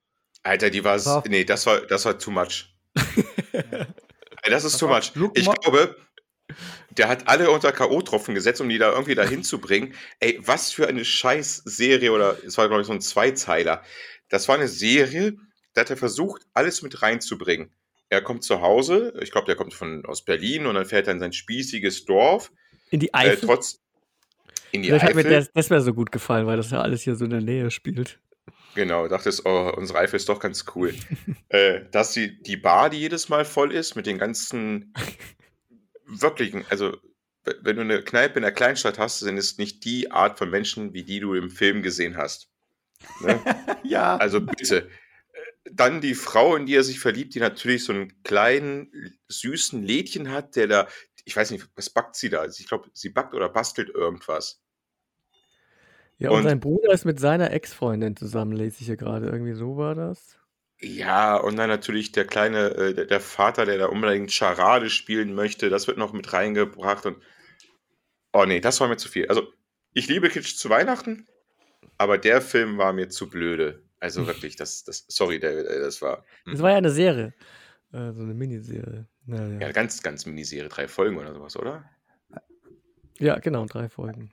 [0.44, 0.94] Alter, die war.
[0.94, 1.26] Pass auf.
[1.26, 2.74] Nee, das war, das war too much.
[3.54, 5.12] Ey, das ist too much.
[5.36, 5.96] Ich glaube,
[6.92, 9.94] der hat alle unter K.O.-Tropfen gesetzt, um die da irgendwie dahin zu bringen.
[10.20, 13.84] Ey, was für eine Scheiß-Serie oder es war, glaube ich, so ein Zweizeiler.
[14.30, 15.38] Das war eine Serie,
[15.78, 17.72] da hat er versucht, alles mit reinzubringen.
[18.10, 21.14] Er kommt zu Hause, ich glaube, der kommt von, aus Berlin und dann fährt er
[21.14, 22.52] in sein spießiges Dorf.
[22.90, 23.48] In die Äh, Eifel.
[23.48, 23.80] trotz
[24.72, 25.32] in die Vielleicht hat mir Eifel.
[25.32, 27.70] das, das wäre so gut gefallen, weil das ja alles hier so in der Nähe
[27.70, 28.20] spielt.
[28.76, 30.96] Genau, dachtest, oh, unsere Eifel ist doch ganz cool.
[31.50, 34.94] äh, dass die, die Bar, die jedes Mal voll ist, mit den ganzen
[36.06, 36.98] wirklichen, also
[37.62, 40.94] wenn du eine Kneipe in der Kleinstadt hast, sind es nicht die Art von Menschen,
[40.94, 42.50] wie die du im Film gesehen hast.
[43.22, 43.40] Ne?
[43.84, 44.18] Ja.
[44.18, 44.90] Also bitte.
[45.72, 48.92] Dann die Frau, in die er sich verliebt, die natürlich so einen kleinen,
[49.28, 50.88] süßen Lädchen hat, der da,
[51.26, 52.46] ich weiß nicht, was backt sie da?
[52.46, 54.62] Ich glaube, sie backt oder bastelt irgendwas.
[56.20, 59.28] Ja, und, Und- sein Bruder ist mit seiner Ex-Freundin zusammen, lese ich hier gerade.
[59.28, 60.38] Irgendwie so war das.
[60.80, 65.34] Ja, und dann natürlich der kleine, äh, der, der Vater, der da unbedingt Charade spielen
[65.34, 67.18] möchte, das wird noch mit reingebracht und
[68.34, 69.28] oh nee, das war mir zu viel.
[69.28, 69.52] Also,
[69.94, 71.28] ich liebe Kitsch zu Weihnachten,
[71.98, 73.84] aber der Film war mir zu blöde.
[74.00, 77.34] Also wirklich, das, das, sorry, der, äh, das war Das war ja eine Serie.
[77.92, 79.08] Äh, so eine Miniserie.
[79.26, 79.60] Naja.
[79.60, 81.84] ja ganz, ganz Miniserie, drei Folgen oder sowas, oder?
[83.20, 84.32] Ja, genau, drei Folgen.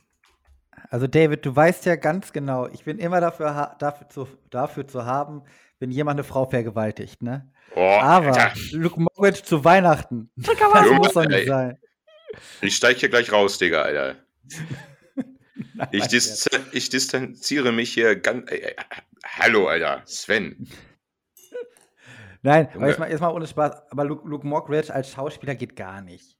[0.90, 5.06] Also David, du weißt ja ganz genau, ich bin immer dafür, dafür, zu, dafür zu
[5.06, 5.42] haben,
[5.78, 7.50] wenn jemand eine Frau vergewaltigt, ne?
[7.74, 11.78] Oh, Aber Alter, Luke Mockridge zu Weihnachten, das muss doch nicht sein.
[12.60, 14.16] ich steige hier gleich raus, Digga, Alter.
[15.90, 18.50] Ich, dis ich distanziere mich hier ganz.
[18.50, 18.74] Äh, äh,
[19.24, 20.68] hallo, Alter, Sven.
[22.42, 22.88] Nein, aber Junge.
[22.88, 23.90] jetzt mal, jetzt mal ohne Spaß.
[23.90, 26.36] Aber Luke, Luke Mockridge als Schauspieler geht gar nicht.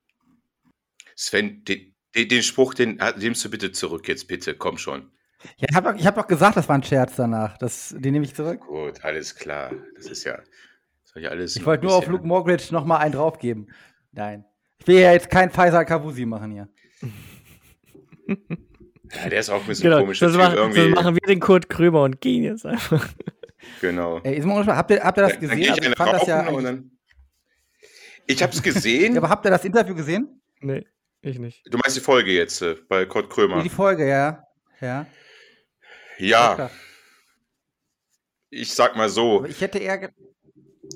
[1.17, 5.11] Sven, den, den, den Spruch, den ah, nimmst du bitte zurück jetzt, bitte, komm schon.
[5.57, 7.59] Ja, ich habe doch, hab doch gesagt, das war ein Scherz danach.
[7.59, 8.61] Das, den nehme ich zurück.
[8.61, 9.73] Gut, alles klar.
[9.97, 10.39] Das ist ja.
[11.05, 13.73] Soll ja alles Ich wollte nur auf Luke Mockridge noch mal einen draufgeben.
[14.13, 14.45] Nein.
[14.79, 16.69] Ich will ja jetzt kein Faisal Kavusi machen hier.
[19.13, 20.91] Ja, der ist auch ein bisschen Genau, komischer das, machen, irgendwie.
[20.91, 23.07] das machen wir den Kurt Krömer und gehen jetzt einfach.
[23.81, 24.21] Genau.
[24.21, 25.71] Ey, habt, ihr, habt ihr das Dann- dann gesehen?
[25.71, 26.91] Also, ich fand das ja dann.
[28.27, 29.13] Ich hab's gesehen.
[29.15, 30.41] ja, aber habt ihr das Interview gesehen?
[30.61, 30.87] Nee,
[31.21, 31.63] ich nicht.
[31.71, 33.63] du meinst die Folge jetzt äh, bei Kurt Krömer.
[33.63, 34.43] die Folge, ja.
[34.81, 35.07] Ja.
[36.19, 36.71] Ja,
[38.51, 39.39] ich sag mal so.
[39.39, 40.11] Aber ich hätte eher.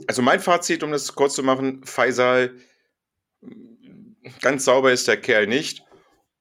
[0.07, 2.55] Also mein Fazit, um das kurz zu machen, Faisal,
[4.41, 5.83] ganz sauber ist der Kerl nicht.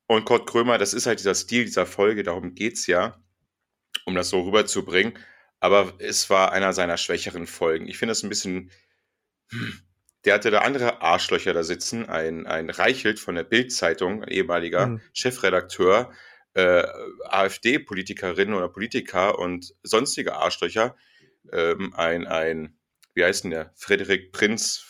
[0.07, 3.21] Und Kurt Krömer, das ist halt dieser Stil dieser Folge, darum geht's ja,
[4.05, 5.17] um das so rüberzubringen.
[5.59, 7.87] Aber es war einer seiner schwächeren Folgen.
[7.87, 8.71] Ich finde es ein bisschen.
[9.51, 9.81] hm,
[10.25, 12.07] Der hatte da andere Arschlöcher da sitzen.
[12.09, 15.01] Ein, ein Reichelt von der Bild-Zeitung, ehemaliger Mhm.
[15.13, 16.11] Chefredakteur,
[16.53, 16.83] äh,
[17.25, 20.95] AfD-Politikerin oder Politiker und sonstige Arschlöcher.
[21.51, 22.77] Ähm, ein, ein,
[23.13, 23.71] wie heißt denn der?
[23.75, 24.85] Frederik Prinz.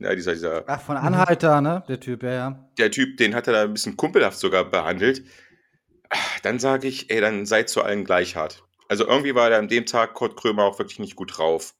[0.00, 1.84] Ja, dieser, dieser, Ach, von Anhalter, ne?
[1.88, 2.68] Der Typ, ja, ja.
[2.78, 5.24] der Typ, den hat er da ein bisschen kumpelhaft sogar behandelt.
[6.10, 8.64] Ah, Dann sage ich, ey, dann seid zu allen gleich hart.
[8.88, 11.74] Also irgendwie war er an dem Tag Kurt Krömer auch wirklich nicht gut drauf.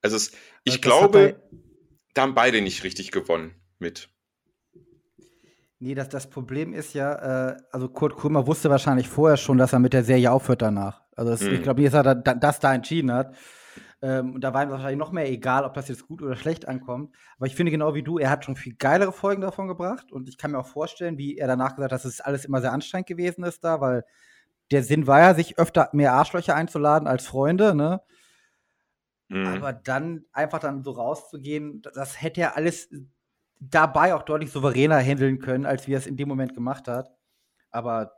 [0.00, 0.32] Also es,
[0.64, 1.42] ich Das glaube,
[2.14, 4.08] da haben beide nicht richtig gewonnen mit.
[5.78, 9.72] Nee, das, das Problem ist ja, äh, also Kurt Krömer wusste wahrscheinlich vorher schon, dass
[9.72, 11.02] er mit der Serie aufhört danach.
[11.16, 11.54] Also das, Mhm.
[11.54, 13.34] ich glaube nicht, dass er da, das da entschieden hat.
[14.02, 16.66] Ähm, und da war ihm wahrscheinlich noch mehr egal, ob das jetzt gut oder schlecht
[16.68, 17.14] ankommt.
[17.36, 20.10] Aber ich finde genau wie du, er hat schon viel geilere Folgen davon gebracht.
[20.12, 22.60] Und ich kann mir auch vorstellen, wie er danach gesagt hat, dass es alles immer
[22.60, 24.04] sehr anstrengend gewesen ist da, weil
[24.70, 28.02] der Sinn war ja, sich öfter mehr Arschlöcher einzuladen als Freunde, ne?
[29.28, 29.46] Mhm.
[29.46, 32.88] Aber dann einfach dann so rauszugehen, das- hätte er alles
[33.60, 37.10] dabei auch deutlich souveräner handeln können, als wie er es in dem Moment gemacht hat.
[37.70, 38.12] Aber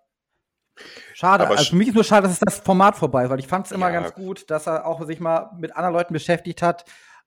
[1.14, 1.44] schade.
[1.44, 3.48] Aber also für mich ist nur schade, dass es das Format vorbei ist, weil ich
[3.48, 4.00] fand es immer Ja.
[4.00, 6.84] ganz gut, dass er auch sich mal mit anderen Leuten beschäftigt hat,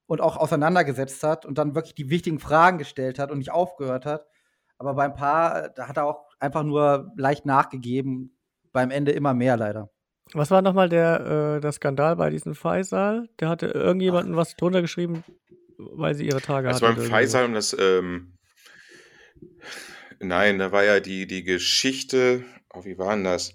[0.08, 4.06] und auch auseinandergesetzt hat und dann wirklich die wichtigen Fragen gestellt hat und nicht aufgehört
[4.06, 4.28] hat.
[4.78, 8.38] Aber bei ein paar, da hat er auch einfach nur leicht nachgegeben.
[8.72, 9.90] Beim Ende immer mehr leider.
[10.34, 13.30] Was war nochmal der, äh, der Skandal bei diesem Faisal?
[13.40, 14.38] Der hatte irgendjemanden Ach.
[14.38, 15.24] was drunter geschrieben,
[15.78, 17.00] weil sie ihre Tage also hatten.
[17.00, 18.38] Also beim Faisal um das, ähm,
[20.20, 22.44] nein, da war ja die, die Geschichte,
[22.76, 23.54] oh, wie war denn das?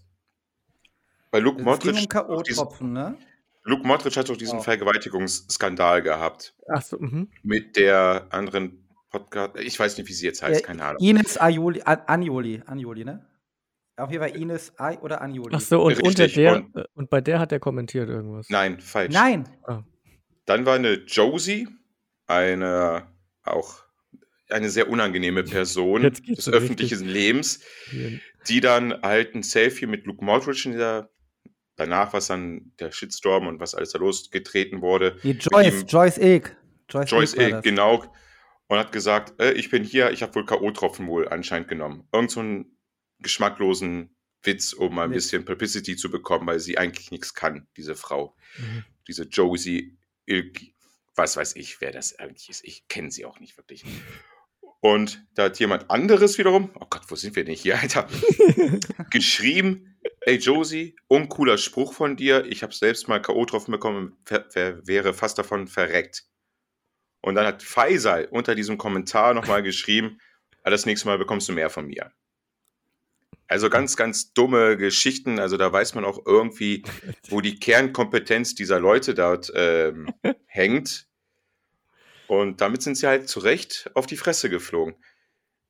[1.30, 1.96] Bei Luke Modric.
[1.96, 3.16] Um K.O.-Tropfen, ne?
[3.64, 4.62] Luke Modric hat doch diesen oh.
[4.62, 6.54] Vergewaltigungsskandal gehabt.
[6.68, 7.30] Ach so, mhm.
[7.42, 9.58] Mit der anderen Podcast.
[9.58, 11.02] Ich weiß nicht, wie sie jetzt heißt, äh, keine Ahnung.
[11.02, 13.26] Ines Aioli, Anjoli, Anjoli, ne?
[13.96, 15.54] Auf jeden Fall Ines Ai oder Anjoli.
[15.54, 18.48] Ach so, und, unter der, und, äh, und, bei der hat er kommentiert irgendwas.
[18.48, 19.12] Nein, falsch.
[19.12, 19.48] Nein.
[19.64, 19.82] Ah.
[20.46, 21.68] Dann war eine Josie,
[22.26, 23.06] eine
[23.42, 23.84] auch
[24.52, 27.12] eine sehr unangenehme Person des öffentlichen richtig.
[27.12, 27.60] Lebens,
[28.48, 31.10] die dann halt ein Selfie mit Luke Modric in dieser
[31.80, 35.16] danach, was dann der Shitstorm und was alles da losgetreten wurde.
[35.22, 36.50] Die Joyce, ihm, Joyce Egg.
[36.88, 38.04] Joyce, Joyce Egg, genau.
[38.68, 42.06] Und hat gesagt, äh, ich bin hier, ich habe wohl K.O.-Tropfen wohl anscheinend genommen.
[42.12, 42.78] Irgend so einen
[43.18, 45.16] geschmacklosen Witz, um mal ein nee.
[45.16, 48.36] bisschen Publicity zu bekommen, weil sie eigentlich nichts kann, diese Frau.
[48.58, 48.84] Mhm.
[49.08, 50.60] Diese Josie Ilk,
[51.14, 52.64] was weiß ich, wer das eigentlich ist.
[52.64, 53.84] Ich kenne sie auch nicht wirklich.
[54.80, 58.08] Und da hat jemand anderes wiederum, oh Gott, wo sind wir denn hier, Alter?
[59.10, 63.40] geschrieben, ey Josie, uncooler Spruch von dir, ich habe selbst mal K.O.
[63.40, 66.24] getroffen bekommen, wäre fast davon verreckt.
[67.20, 70.18] Und dann hat Faisal unter diesem Kommentar nochmal geschrieben,
[70.62, 72.12] ah, das nächste Mal bekommst du mehr von mir.
[73.46, 75.40] Also ganz, ganz dumme Geschichten.
[75.40, 76.84] Also da weiß man auch irgendwie,
[77.28, 80.06] wo die Kernkompetenz dieser Leute dort ähm,
[80.46, 81.09] hängt.
[82.30, 84.94] Und damit sind sie halt zu Recht auf die Fresse geflogen.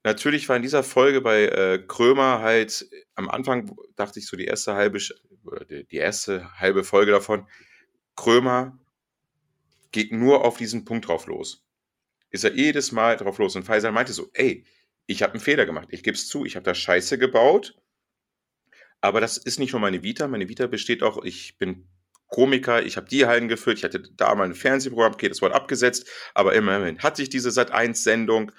[0.04, 4.44] Natürlich war in dieser Folge bei äh, Krömer halt am Anfang, dachte ich so, die
[4.44, 7.48] erste halbe, die erste halbe Folge davon,
[8.14, 8.78] Krömer
[9.90, 11.64] geht nur auf diesen Punkt drauf los.
[12.28, 13.56] Ist er jedes Mal drauf los.
[13.56, 14.66] Und Faisal meinte so, ey,
[15.06, 15.88] ich habe einen Fehler gemacht.
[15.90, 17.74] Ich gebe es zu, ich habe da Scheiße gebaut.
[19.00, 20.28] Aber das ist nicht nur meine Vita.
[20.28, 21.88] Meine Vita besteht auch, ich bin
[22.30, 25.54] Komiker, ich habe die Hallen geführt, ich hatte da mal ein Fernsehprogramm, okay, das wurde
[25.54, 28.52] abgesetzt, aber immerhin hatte ich diese Sat1-Sendung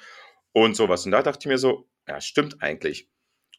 [0.52, 1.06] und sowas.
[1.06, 3.10] Und da dachte ich mir so, ja, stimmt eigentlich.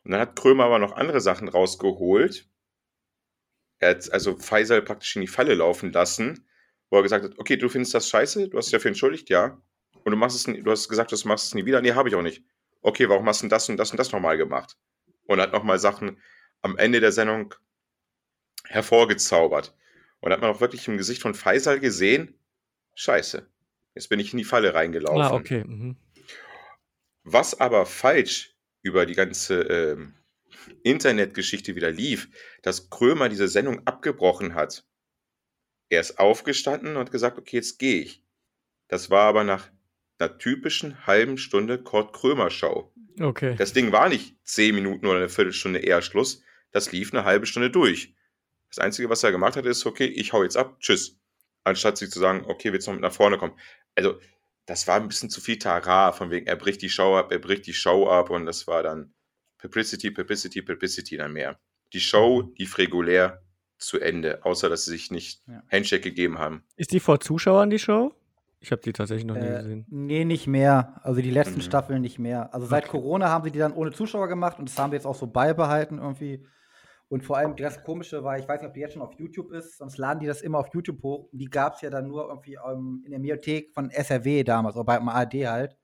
[0.04, 2.46] Und dann hat Krömer aber noch andere Sachen rausgeholt.
[3.78, 6.46] Er hat also Faisal praktisch in die Falle laufen lassen,
[6.90, 9.60] wo er gesagt hat, okay, du findest das scheiße, du hast dich dafür entschuldigt, ja.
[10.04, 11.80] Und du machst es, du hast gesagt, du machst es nie wieder.
[11.80, 12.44] Nee, habe ich auch nicht.
[12.82, 14.76] Okay, warum hast du das und das und das nochmal gemacht?
[15.26, 16.20] Und hat nochmal Sachen
[16.60, 17.54] am Ende der Sendung
[18.66, 19.74] hervorgezaubert.
[20.22, 22.38] Und hat man auch wirklich im Gesicht von Faisal gesehen,
[22.94, 23.46] scheiße,
[23.94, 25.20] jetzt bin ich in die Falle reingelaufen.
[25.20, 25.64] Ah, okay.
[25.64, 25.96] Mhm.
[27.24, 30.14] Was aber falsch über die ganze ähm,
[30.82, 32.28] Internetgeschichte wieder lief,
[32.62, 34.86] dass Krömer diese Sendung abgebrochen hat.
[35.88, 38.22] Er ist aufgestanden und gesagt, okay, jetzt gehe ich.
[38.88, 39.70] Das war aber nach
[40.18, 42.92] einer typischen halben Stunde Kurt Krömer Show.
[43.20, 43.56] Okay.
[43.56, 46.42] Das Ding war nicht zehn Minuten oder eine Viertelstunde eher Schluss.
[46.70, 48.14] Das lief eine halbe Stunde durch.
[48.74, 51.18] Das Einzige, was er gemacht hat, ist, okay, ich hau jetzt ab, tschüss.
[51.62, 53.52] Anstatt sich zu sagen, okay, willst du noch mit nach vorne kommen.
[53.94, 54.18] Also,
[54.66, 57.38] das war ein bisschen zu viel Tara, von wegen, er bricht die Show ab, er
[57.38, 59.12] bricht die Show ab und das war dann
[59.58, 61.58] Publicity, Publicity, Publicity dann mehr.
[61.92, 62.54] Die Show mhm.
[62.56, 63.42] lief regulär
[63.76, 65.62] zu Ende, außer dass sie sich nicht ja.
[65.70, 66.64] Handshake gegeben haben.
[66.76, 68.14] Ist die vor Zuschauern die Show?
[68.60, 69.86] Ich habe die tatsächlich noch nie äh, gesehen.
[69.90, 71.00] Nee, nicht mehr.
[71.02, 71.62] Also die letzten mhm.
[71.62, 72.54] Staffeln nicht mehr.
[72.54, 72.92] Also seit okay.
[72.92, 75.26] Corona haben sie die dann ohne Zuschauer gemacht und das haben wir jetzt auch so
[75.26, 76.46] beibehalten irgendwie.
[77.12, 79.52] Und vor allem das Komische war, ich weiß nicht, ob die jetzt schon auf YouTube
[79.52, 81.28] ist, sonst laden die das immer auf YouTube hoch.
[81.32, 84.76] Die gab es ja dann nur irgendwie um, ähm, in der Mediathek von SRW damals,
[84.76, 85.76] oder beim ARD halt.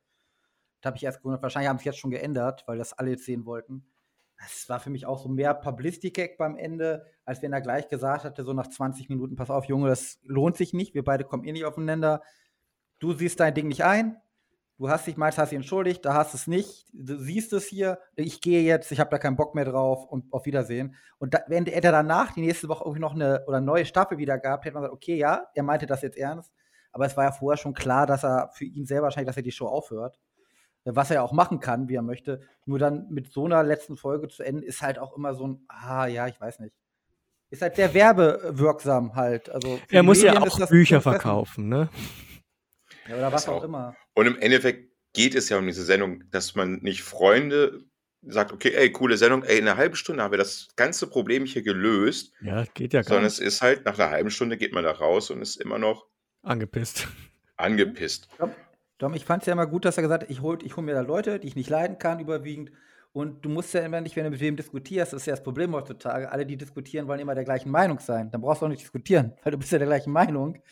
[0.80, 3.10] Da habe ich erst gewundert, wahrscheinlich haben sie es jetzt schon geändert, weil das alle
[3.10, 3.84] jetzt sehen wollten.
[4.38, 8.24] Das war für mich auch so mehr Publicity-Gag beim Ende, als wenn er gleich gesagt
[8.24, 11.44] hatte, so nach 20 Minuten, pass auf, Junge, das lohnt sich nicht, wir beide kommen
[11.44, 12.22] eh nicht aufeinander.
[13.00, 14.16] Du siehst dein Ding nicht ein,
[14.78, 17.98] du hast dich meist hast dich entschuldigt, da hast es nicht, du siehst es hier,
[18.14, 20.94] ich gehe jetzt, ich habe da keinen Bock mehr drauf und auf Wiedersehen.
[21.18, 24.38] Und da, wenn er danach die nächste Woche irgendwie noch eine oder neue Staffel wieder
[24.38, 26.52] gab, hätte man gesagt, okay, ja, er meinte das jetzt ernst,
[26.92, 29.42] aber es war ja vorher schon klar, dass er für ihn selber wahrscheinlich, dass er
[29.42, 30.18] die Show aufhört.
[30.84, 32.40] Was er ja auch machen kann, wie er möchte.
[32.64, 35.64] Nur dann mit so einer letzten Folge zu enden, ist halt auch immer so ein,
[35.68, 36.74] ah ja, ich weiß nicht.
[37.50, 39.50] Ist halt sehr werbewirksam halt.
[39.50, 41.90] Also er muss Medien ja auch Bücher verkaufen, ne?
[43.08, 43.96] Ja, oder was auch, auch immer.
[44.14, 47.84] Und im Endeffekt geht es ja um diese Sendung, dass man nicht Freunde
[48.22, 51.44] sagt, okay, ey, coole Sendung, ey, in einer halben Stunde haben wir das ganze Problem
[51.44, 52.32] hier gelöst.
[52.40, 54.90] Ja, geht ja gar Sondern es ist halt, nach einer halben Stunde geht man da
[54.90, 56.06] raus und ist immer noch
[56.42, 57.08] angepisst.
[57.56, 58.28] Angepisst.
[58.38, 58.52] Dom,
[58.98, 60.84] Dom ich fand es ja immer gut, dass er gesagt hat, ich hole ich hol
[60.84, 62.70] mir da Leute, die ich nicht leiden kann, überwiegend.
[63.12, 65.42] Und du musst ja immer nicht, wenn du mit wem diskutierst, das ist ja das
[65.42, 68.30] Problem heutzutage, alle, die diskutieren, wollen immer der gleichen Meinung sein.
[68.30, 70.62] Dann brauchst du auch nicht diskutieren, weil du bist ja der gleichen Meinung.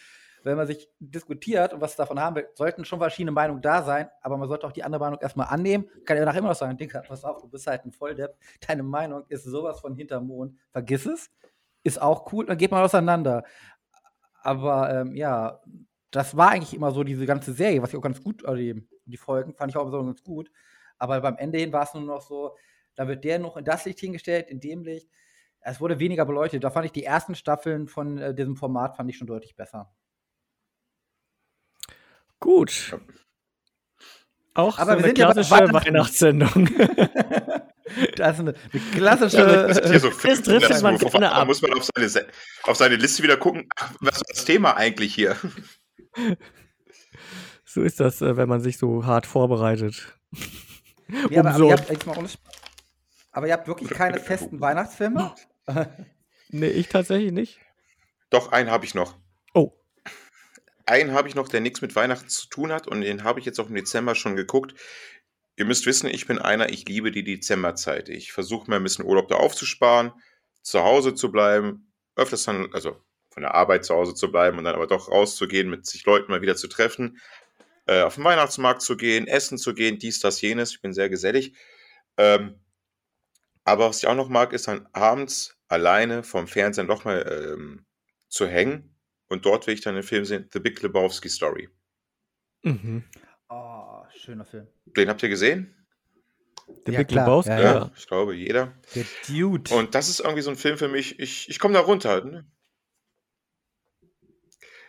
[0.47, 4.09] Wenn man sich diskutiert und was davon haben will, sollten schon verschiedene Meinungen da sein,
[4.21, 5.89] aber man sollte auch die andere Meinung erstmal annehmen.
[6.05, 8.37] Kann ja nachher immer noch sagen, Digga, pass auf, du bist halt ein Volldepp,
[8.67, 11.31] deine Meinung ist sowas von hinterm Mond, vergiss es.
[11.83, 13.45] Ist auch cool, dann geht man auseinander.
[14.43, 15.61] Aber ähm, ja,
[16.13, 19.17] das war eigentlich immer so diese ganze Serie, was ich auch ganz gut, also die,
[19.17, 20.51] Folgen fand ich auch so ganz gut.
[20.99, 22.57] Aber beim Ende hin war es nur noch so,
[22.95, 25.09] da wird der noch in das Licht hingestellt, in dem Licht.
[25.61, 26.63] Es wurde weniger beleuchtet.
[26.63, 29.93] Da fand ich die ersten Staffeln von äh, diesem Format fand ich schon deutlich besser.
[32.41, 32.97] Gut.
[34.55, 35.87] Auch Aber so wir eine sind ja bei klassische Weihnachten.
[35.87, 36.71] Weihnachtssendung.
[38.17, 39.37] Das ist eine, eine klassische.
[39.69, 41.47] Das hier so Das fünf trifft man gerne da ab.
[41.47, 42.27] muss man auf seine, Se-
[42.65, 43.69] auf seine Liste wieder gucken,
[44.01, 45.37] was ist das Thema eigentlich hier?
[47.65, 50.19] so ist das, äh, wenn man sich so hart vorbereitet.
[51.31, 52.29] Ja, aber, aber, ihr habt, jetzt mal ohne
[53.31, 55.35] aber ihr habt wirklich keine festen Weihnachtsfilme?
[56.49, 57.59] Nee, ich tatsächlich nicht.
[58.31, 59.17] Doch, einen habe ich noch.
[60.87, 63.47] Einen habe ich noch, der nichts mit Weihnachten zu tun hat und den habe ich
[63.47, 64.75] jetzt auch im Dezember schon geguckt.
[65.57, 68.09] Ihr müsst wissen, ich bin einer, ich liebe die Dezemberzeit.
[68.09, 70.13] Ich versuche mir ein bisschen Urlaub da aufzusparen,
[70.63, 73.01] zu Hause zu bleiben, öfters dann, also
[73.31, 76.31] von der Arbeit zu Hause zu bleiben und dann aber doch rauszugehen, mit sich Leuten
[76.31, 77.21] mal wieder zu treffen,
[77.87, 80.71] äh, auf den Weihnachtsmarkt zu gehen, essen zu gehen, dies, das, jenes.
[80.71, 81.55] Ich bin sehr gesellig.
[82.17, 82.61] Ähm,
[83.65, 87.87] aber was ich auch noch mag, ist dann abends alleine vom Fernseher nochmal ähm,
[88.29, 88.96] zu hängen
[89.29, 91.69] und dort will ich dann den Film sehen, The Big Lebowski Story.
[92.63, 93.05] Mhm.
[93.49, 94.67] Oh, schöner Film.
[94.85, 95.75] Den habt ihr gesehen?
[96.87, 97.27] Der Ja, Big klar.
[97.27, 97.93] Lebowski, Ja, ja.
[97.97, 98.73] Ich glaube, jeder.
[98.95, 99.75] Der Dude.
[99.75, 102.25] Und das ist irgendwie so ein Film für mich, ich, ich komme da runter.
[102.25, 102.47] Ne?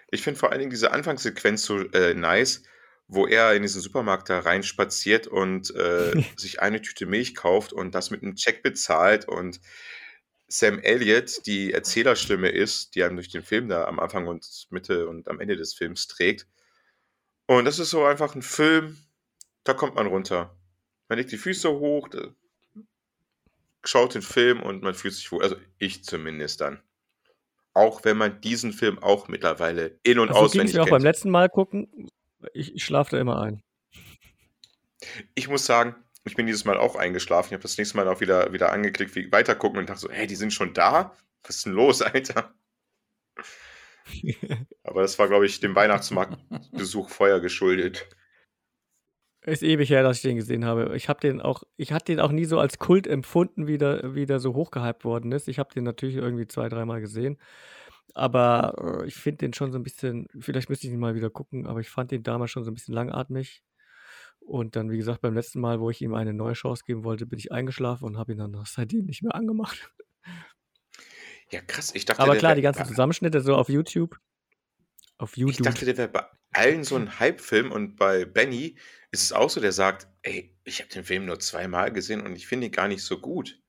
[0.09, 2.63] Ich finde vor allen Dingen diese Anfangssequenz so äh, nice,
[3.07, 7.93] wo er in diesen Supermarkt da reinspaziert und äh, sich eine Tüte Milch kauft und
[7.93, 9.59] das mit einem Check bezahlt und
[10.47, 15.07] Sam Elliott die Erzählerstimme ist, die einem durch den Film da am Anfang und Mitte
[15.07, 16.47] und am Ende des Films trägt.
[17.47, 18.97] Und das ist so einfach ein Film,
[19.63, 20.57] da kommt man runter.
[21.09, 22.09] Man legt die Füße hoch,
[23.83, 26.81] schaut den Film und man fühlt sich wohl, also ich zumindest dann.
[27.73, 31.03] Auch wenn man diesen Film auch mittlerweile in- und Also auswendig mir auch beim kennt.
[31.03, 32.09] letzten Mal gucken.
[32.53, 33.61] Ich, ich schlafe da immer ein.
[35.35, 35.95] Ich muss sagen,
[36.27, 37.49] ich bin dieses Mal auch eingeschlafen.
[37.49, 40.11] Ich habe das nächste Mal auch wieder, wieder angeklickt, wie weiter gucken und dachte so,
[40.11, 41.15] hey, die sind schon da?
[41.43, 42.53] Was ist denn los, Alter?
[44.83, 48.07] Aber das war, glaube ich, dem Weihnachtsmarktbesuch vorher geschuldet.
[49.41, 50.95] Ist ewig her, dass ich den gesehen habe.
[50.97, 54.13] Ich habe den auch, ich hatte den auch nie so als Kult empfunden, wie der,
[54.13, 55.47] wie der so hochgehypt worden ist.
[55.47, 57.37] Ich habe den natürlich irgendwie zwei, dreimal gesehen.
[58.13, 61.29] Aber äh, ich finde den schon so ein bisschen, vielleicht müsste ich ihn mal wieder
[61.29, 63.63] gucken, aber ich fand den damals schon so ein bisschen langatmig.
[64.47, 67.25] Und dann, wie gesagt, beim letzten Mal, wo ich ihm eine neue Chance geben wollte,
[67.25, 69.91] bin ich eingeschlafen und habe ihn dann seitdem nicht mehr angemacht.
[71.51, 71.91] Ja, krass.
[71.93, 74.17] Ich dachte, Aber klar, die ganzen Zusammenschnitte so auf YouTube.
[75.17, 75.65] Auf Ich YouTube.
[75.65, 78.77] dachte, der wäre bei allen so ein Hype-Film und bei Benny
[79.11, 82.35] ist es auch so, der sagt, ey, ich habe den Film nur zweimal gesehen und
[82.35, 83.61] ich finde ihn gar nicht so gut.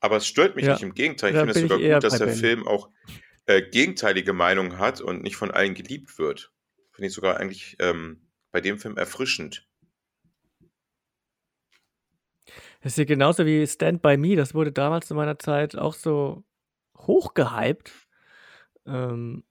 [0.00, 1.32] Aber es stört mich Ja, nicht, im Gegenteil.
[1.32, 2.38] Ich finde es ich sogar gut, dass der Benny.
[2.38, 2.90] Film auch
[3.46, 6.52] äh, gegenteilige Meinungen hat und nicht von allen geliebt wird.
[6.90, 9.66] Finde ich sogar eigentlich ähm, bei dem Film erfrischend.
[12.82, 14.36] Das ist ja genauso wie Stand By Me.
[14.36, 16.44] Das wurde damals zu meiner Zeit auch so
[16.98, 17.92] hochgehypt.
[18.86, 19.44] Ähm,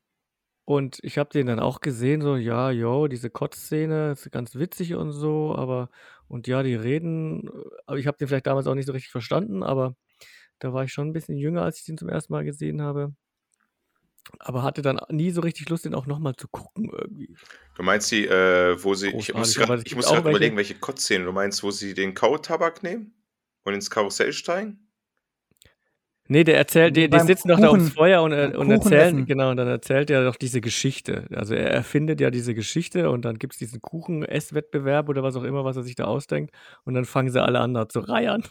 [0.65, 4.95] und ich habe den dann auch gesehen, so, ja, yo, diese Kotzszene ist ganz witzig
[4.95, 5.89] und so, aber,
[6.27, 7.51] und ja, die reden, äh,
[7.87, 9.95] aber ich habe den vielleicht damals auch nicht so richtig verstanden, aber
[10.59, 13.15] da war ich schon ein bisschen jünger, als ich den zum ersten Mal gesehen habe.
[14.39, 17.35] Aber hatte dann nie so richtig Lust, den auch nochmal zu gucken irgendwie.
[17.75, 21.25] Du meinst die, äh, wo sie, ich Großartig, muss gerade welche- überlegen, welche Kotzszene.
[21.25, 23.13] Du meinst, wo sie den Kautabak nehmen
[23.63, 24.87] und ins Karussell steigen?
[26.27, 29.25] Nee, der erzählt, die, die sitzen doch da ums Feuer und, und Kuchen erzählen, essen.
[29.25, 31.25] genau, und dann erzählt er doch diese Geschichte.
[31.33, 35.43] Also er erfindet ja diese Geschichte und dann gibt es diesen Kuchen-Esswettbewerb oder was auch
[35.43, 36.53] immer, was er sich da ausdenkt.
[36.85, 38.43] Und dann fangen sie alle an, da zu reiern.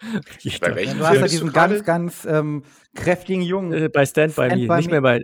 [0.60, 2.64] Bei welchem du hast ja du diesen ganz, ganz ähm,
[2.94, 3.72] kräftigen Jungen.
[3.72, 4.92] Äh, bei Stand By Stand Me, By nicht Me.
[4.92, 5.16] mehr bei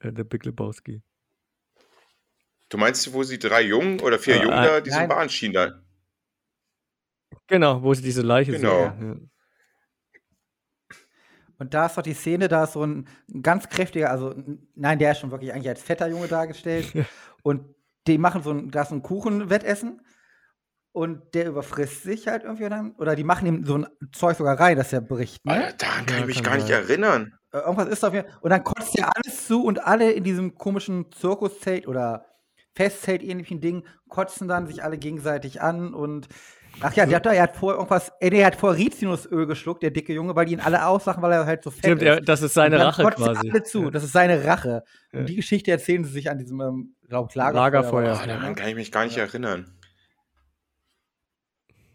[0.00, 1.02] äh, The Big Lebowski.
[2.68, 5.06] Du meinst, wo sie drei Jungen oder vier Äh, Jungen äh, da diese.
[5.08, 5.82] Bahnschienen da
[7.46, 8.90] Genau, wo sie diese Leiche Genau.
[8.90, 9.20] sehen.
[9.20, 9.26] Ja.
[11.58, 13.06] Und da ist doch die Szene, da ist so ein
[13.42, 14.34] ganz kräftiger, also
[14.74, 16.90] nein, der ist schon wirklich eigentlich als fetter Junge dargestellt.
[17.42, 17.74] und
[18.06, 20.00] die machen so ein, da ist so ein Kuchenwettessen
[20.92, 22.92] und der überfrisst sich halt irgendwie dann.
[22.98, 25.44] Oder die machen ihm so ein Zeug sogar rein, dass er bricht.
[25.46, 25.52] Ne?
[25.52, 26.82] Alter, daran kann Ja, ich mich kann gar nicht sein.
[26.82, 27.32] erinnern.
[27.52, 28.38] Äh, Irgendwas ist auf jeden Fall.
[28.40, 32.24] Und dann kotzt ja alles zu und alle in diesem komischen Zirkuszelt oder
[32.74, 36.28] Festzelt ähnlichen Ding kotzen dann sich alle gegenseitig an und
[36.82, 39.90] Ach ja, der hat, er hat vor irgendwas, äh, der hat vor Rizinusöl geschluckt, der
[39.90, 42.06] dicke Junge, weil die ihn alle auslachen, weil er halt so fett Stimmt, ist.
[42.08, 43.50] er, das ist seine Rache kotzt quasi.
[43.50, 43.90] alle zu.
[43.90, 44.84] Das ist seine Rache.
[45.12, 45.18] Ja.
[45.18, 47.60] Und die Geschichte erzählen sie sich an diesem, ähm, glaub, Lagerfeuer.
[48.04, 48.20] Lagerfeuer.
[48.22, 49.68] Oh, daran kann ich mich gar nicht erinnern.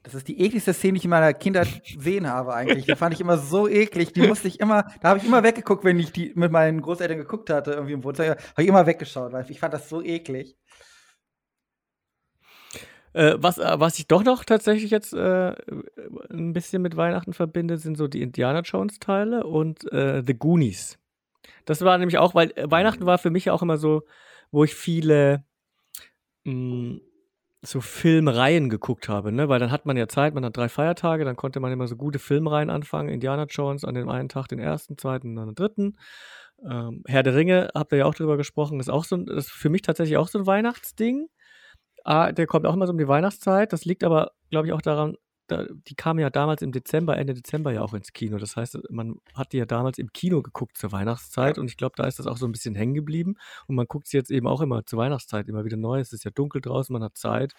[0.06, 2.86] Das ist die ekligste Szene, die ich in meiner Kindheit gesehen habe eigentlich.
[2.86, 4.14] Die fand ich immer so eklig.
[4.14, 7.18] Die musste ich immer, da habe ich immer weggeguckt, wenn ich die mit meinen Großeltern
[7.18, 10.56] geguckt hatte, irgendwie im Wohnzimmer, habe ich immer weggeschaut, weil ich fand das so eklig.
[13.14, 15.56] Äh, was, äh, was ich doch noch tatsächlich jetzt äh,
[16.30, 21.00] ein bisschen mit Weihnachten verbinde, sind so die Indiana Jones Teile und äh, The Goonies.
[21.66, 24.04] Das war nämlich auch, weil äh, Weihnachten war für mich auch immer so,
[24.52, 25.46] wo ich viele
[26.44, 27.00] mh,
[27.66, 29.50] so Filmreihen geguckt habe, ne?
[29.50, 31.96] Weil dann hat man ja Zeit, man hat drei Feiertage, dann konnte man immer so
[31.96, 33.10] gute Filmreihen anfangen.
[33.10, 35.98] Indiana Jones an dem einen Tag den ersten, zweiten, dann den dritten.
[36.70, 39.52] Ähm, Herr der Ringe, habt ihr ja auch drüber gesprochen, ist auch so ein, ist
[39.52, 41.28] für mich tatsächlich auch so ein Weihnachtsding.
[42.04, 43.74] Ah, der kommt auch immer so um die Weihnachtszeit.
[43.74, 45.18] Das liegt aber, glaube ich, auch daran,
[45.48, 48.38] da, die kamen ja damals im Dezember, Ende Dezember ja auch ins Kino.
[48.38, 51.94] Das heißt, man hat die ja damals im Kino geguckt zur Weihnachtszeit und ich glaube,
[51.98, 53.36] da ist das auch so ein bisschen hängen geblieben.
[53.68, 56.00] Und man guckt sie jetzt eben auch immer zur Weihnachtszeit immer wieder neu.
[56.00, 57.54] Es ist ja dunkel draußen, man hat Zeit.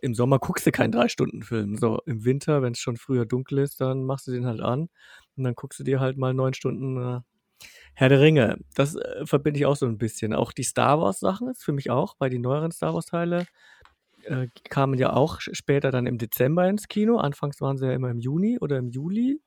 [0.00, 1.76] Im Sommer guckst du keinen Drei-Stunden-Film.
[1.76, 4.88] So, im Winter, wenn es schon früher dunkel ist, dann machst du den halt an
[5.36, 7.20] und dann guckst du dir halt mal neun Stunden äh,
[7.94, 8.58] Herr der Ringe.
[8.74, 10.32] Das äh, verbinde ich auch so ein bisschen.
[10.32, 13.46] Auch die Star Wars-Sachen ist für mich auch, weil die neueren Star Wars-Teile
[14.26, 17.18] äh, kamen ja auch später dann im Dezember ins Kino.
[17.18, 19.40] Anfangs waren sie ja immer im Juni oder im Juli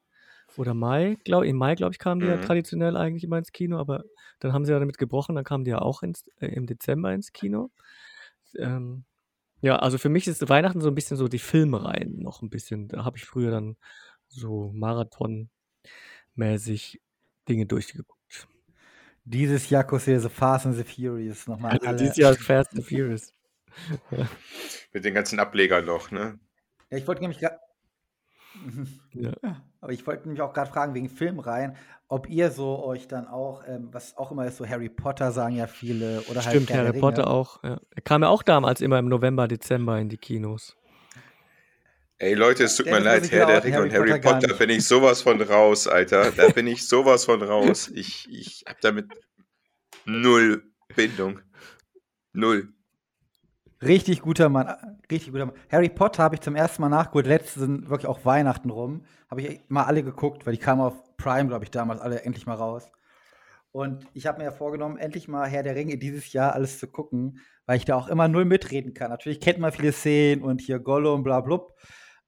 [0.57, 1.17] oder Mai.
[1.25, 2.39] Glaub, Im Mai, glaube ich, kamen die ja Mhm.
[2.41, 4.03] traditionell eigentlich immer ins Kino, aber
[4.39, 7.13] dann haben sie ja damit gebrochen, dann kamen die ja auch ins, äh, im Dezember
[7.13, 7.69] ins Kino.
[8.57, 9.03] Ähm,
[9.61, 12.87] ja, also für mich ist Weihnachten so ein bisschen so die Filmreihen noch ein bisschen.
[12.89, 13.77] Da habe ich früher dann
[14.27, 17.01] so Marathon-mäßig
[17.49, 18.47] Dinge durchgeguckt.
[19.25, 21.97] Dieses Jahr The Fast and the Furious nochmal alle.
[21.97, 23.33] Dieses Jahr ist Fast and Furious.
[24.93, 26.39] Mit den ganzen Ablegern noch, ne?
[26.89, 27.59] Ja, ich wollte nämlich gerade.
[29.13, 29.33] Ja.
[29.81, 31.75] Aber ich wollte nämlich auch gerade fragen wegen Filmreihen,
[32.07, 35.55] ob ihr so euch dann auch, ähm, was auch immer ist, so Harry Potter sagen
[35.55, 37.31] ja viele oder halt Stimmt, Harry Potter Ringe.
[37.31, 37.63] auch.
[37.63, 37.79] Ja.
[37.95, 40.75] Er kam ja auch damals immer im November, Dezember in die Kinos.
[42.19, 44.47] Ey Leute, es tut mir leid, Herr ja der Ringe Harry und Harry Potter Potter
[44.47, 44.57] nicht.
[44.59, 46.31] bin ich sowas von raus, Alter.
[46.31, 47.91] Da bin ich sowas von raus.
[47.93, 49.07] Ich, ich hab damit
[50.05, 50.63] null
[50.95, 51.41] Bindung.
[52.33, 52.73] Null.
[53.81, 54.67] Richtig guter Mann,
[55.11, 55.55] richtig guter Mann.
[55.71, 59.03] Harry Potter habe ich zum ersten Mal nachgeholt, sind wirklich auch Weihnachten rum.
[59.29, 62.47] Habe ich mal alle geguckt, weil die kamen auf Prime, glaube ich, damals alle endlich
[62.47, 62.89] mal raus.
[63.71, 66.87] Und ich habe mir ja vorgenommen, endlich mal Herr der Ringe dieses Jahr alles zu
[66.87, 69.11] gucken, weil ich da auch immer null mitreden kann.
[69.11, 71.75] Natürlich kennt man viele Szenen und hier Gollum, bla blub.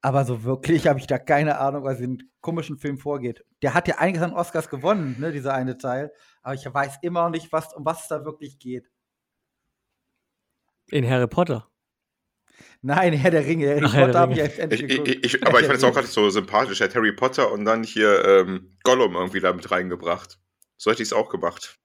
[0.01, 3.43] Aber so wirklich habe ich da keine Ahnung, was in komischen Film vorgeht.
[3.63, 6.11] Der hat ja einiges an Oscars gewonnen, ne, dieser eine Teil.
[6.43, 8.87] Aber ich weiß immer noch nicht, was, um was es da wirklich geht.
[10.91, 11.69] In Harry Potter.
[12.81, 13.67] Nein, Herr der Ringe.
[13.69, 15.09] Harry Ach, der Potter habe ich endlich Ich, geguckt.
[15.09, 16.81] ich, ich, aber ich fand es auch gerade so sympathisch.
[16.81, 20.39] Er hat Harry Potter und dann hier ähm, Gollum irgendwie da mit reingebracht.
[20.77, 21.77] So hätte ich es auch gemacht.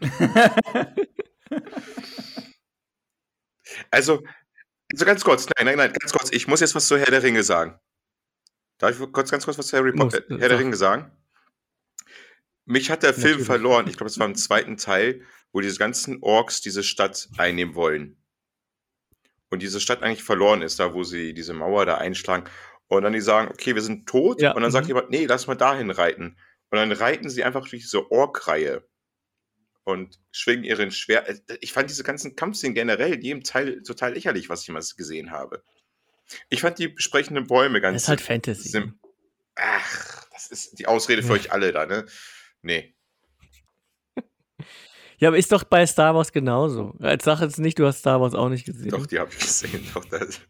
[3.90, 4.22] Also,
[4.92, 6.30] also ganz kurz, nein, nein, nein, ganz kurz.
[6.32, 7.78] Ich muss jetzt was zu Herr der Ringe sagen.
[8.78, 10.58] Darf ich kurz, ganz kurz was zu Harry Potter, äh, Herr der sag.
[10.58, 11.12] Ringe sagen?
[12.64, 13.46] Mich hat der Film Natürlich.
[13.46, 13.86] verloren.
[13.88, 15.22] Ich glaube, es war im zweiten Teil,
[15.52, 18.16] wo diese ganzen Orks diese Stadt einnehmen wollen.
[19.50, 22.44] Und diese Stadt eigentlich verloren ist, da wo sie diese Mauer da einschlagen.
[22.88, 24.40] Und dann die sagen, okay, wir sind tot.
[24.40, 24.90] Ja, Und dann sagt mhm.
[24.90, 26.36] jemand, nee, lass mal dahin reiten.
[26.70, 28.86] Und dann reiten sie einfach durch diese Ork-Reihe
[29.84, 31.42] und schwingen ihren Schwert.
[31.60, 35.30] Ich fand diese ganzen Kampfszenen generell in jedem Teil total lächerlich, was ich mal gesehen
[35.30, 35.62] habe.
[36.50, 38.82] Ich fand die besprechenden Bäume ganz Das ist halt Fantasy.
[39.54, 42.04] Ach, das ist die Ausrede für euch alle da, ne?
[42.60, 42.94] Nee.
[45.18, 46.94] Ja, aber ist doch bei Star Wars genauso.
[47.00, 48.90] Jetzt sag jetzt nicht, du hast Star Wars auch nicht gesehen.
[48.90, 49.84] Doch, die habe ich gesehen.
[49.94, 50.40] Doch, das,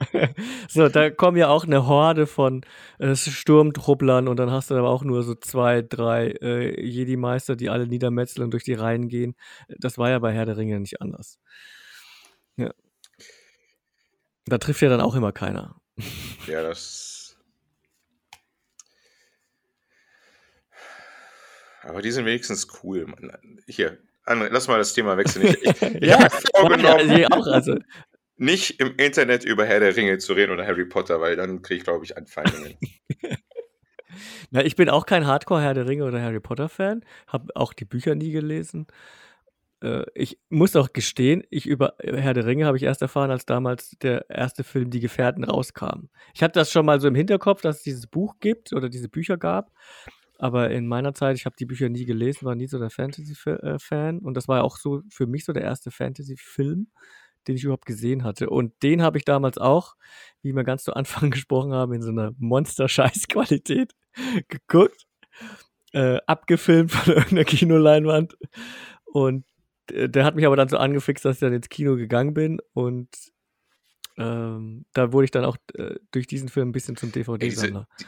[0.68, 2.62] So, da kommen ja auch eine Horde von
[2.98, 7.70] äh, Sturmtrupplern und dann hast du aber auch nur so zwei, drei äh, Jedi-Meister, die
[7.70, 9.34] alle niedermetzeln und durch die Reihen gehen.
[9.68, 11.38] Das war ja bei Herr der Ringe nicht anders.
[12.56, 12.72] Ja.
[14.46, 15.80] Da trifft ja dann auch immer keiner.
[16.46, 17.17] ja, das.
[21.82, 23.06] Aber die sind wenigstens cool.
[23.06, 23.30] Mann.
[23.66, 25.46] Hier, André, lass mal das Thema wechseln.
[25.46, 27.76] Ich, ich, ich Ja, habe mir vorgenommen, ja, auch, also,
[28.36, 31.78] nicht im Internet über Herr der Ringe zu reden oder Harry Potter, weil dann kriege
[31.78, 32.76] ich, glaube ich, Anfeindungen.
[34.50, 38.14] na, ich bin auch kein Hardcore-Herr der Ringe oder Harry Potter-Fan, habe auch die Bücher
[38.14, 38.86] nie gelesen.
[39.82, 43.44] Äh, ich muss auch gestehen, ich über Herr der Ringe habe ich erst erfahren, als
[43.44, 46.08] damals der erste Film Die Gefährten rauskam.
[46.34, 49.08] Ich hatte das schon mal so im Hinterkopf, dass es dieses Buch gibt oder diese
[49.08, 49.72] Bücher gab.
[50.38, 54.20] Aber in meiner Zeit, ich habe die Bücher nie gelesen, war nie so der Fantasy-Fan.
[54.20, 56.86] Und das war ja auch so für mich so der erste Fantasy-Film,
[57.48, 58.48] den ich überhaupt gesehen hatte.
[58.48, 59.96] Und den habe ich damals auch,
[60.42, 63.92] wie wir ganz zu Anfang gesprochen haben, in so einer Monster-Scheiß-Qualität
[64.48, 65.06] geguckt.
[65.92, 68.36] Äh, abgefilmt von irgendeiner Kinoleinwand.
[69.06, 69.44] Und
[69.90, 72.60] äh, der hat mich aber dann so angefixt, dass ich dann ins Kino gegangen bin.
[72.74, 73.08] Und
[74.18, 77.88] ähm, da wurde ich dann auch äh, durch diesen Film ein bisschen zum DVD-Sammler.
[77.98, 78.06] Ja,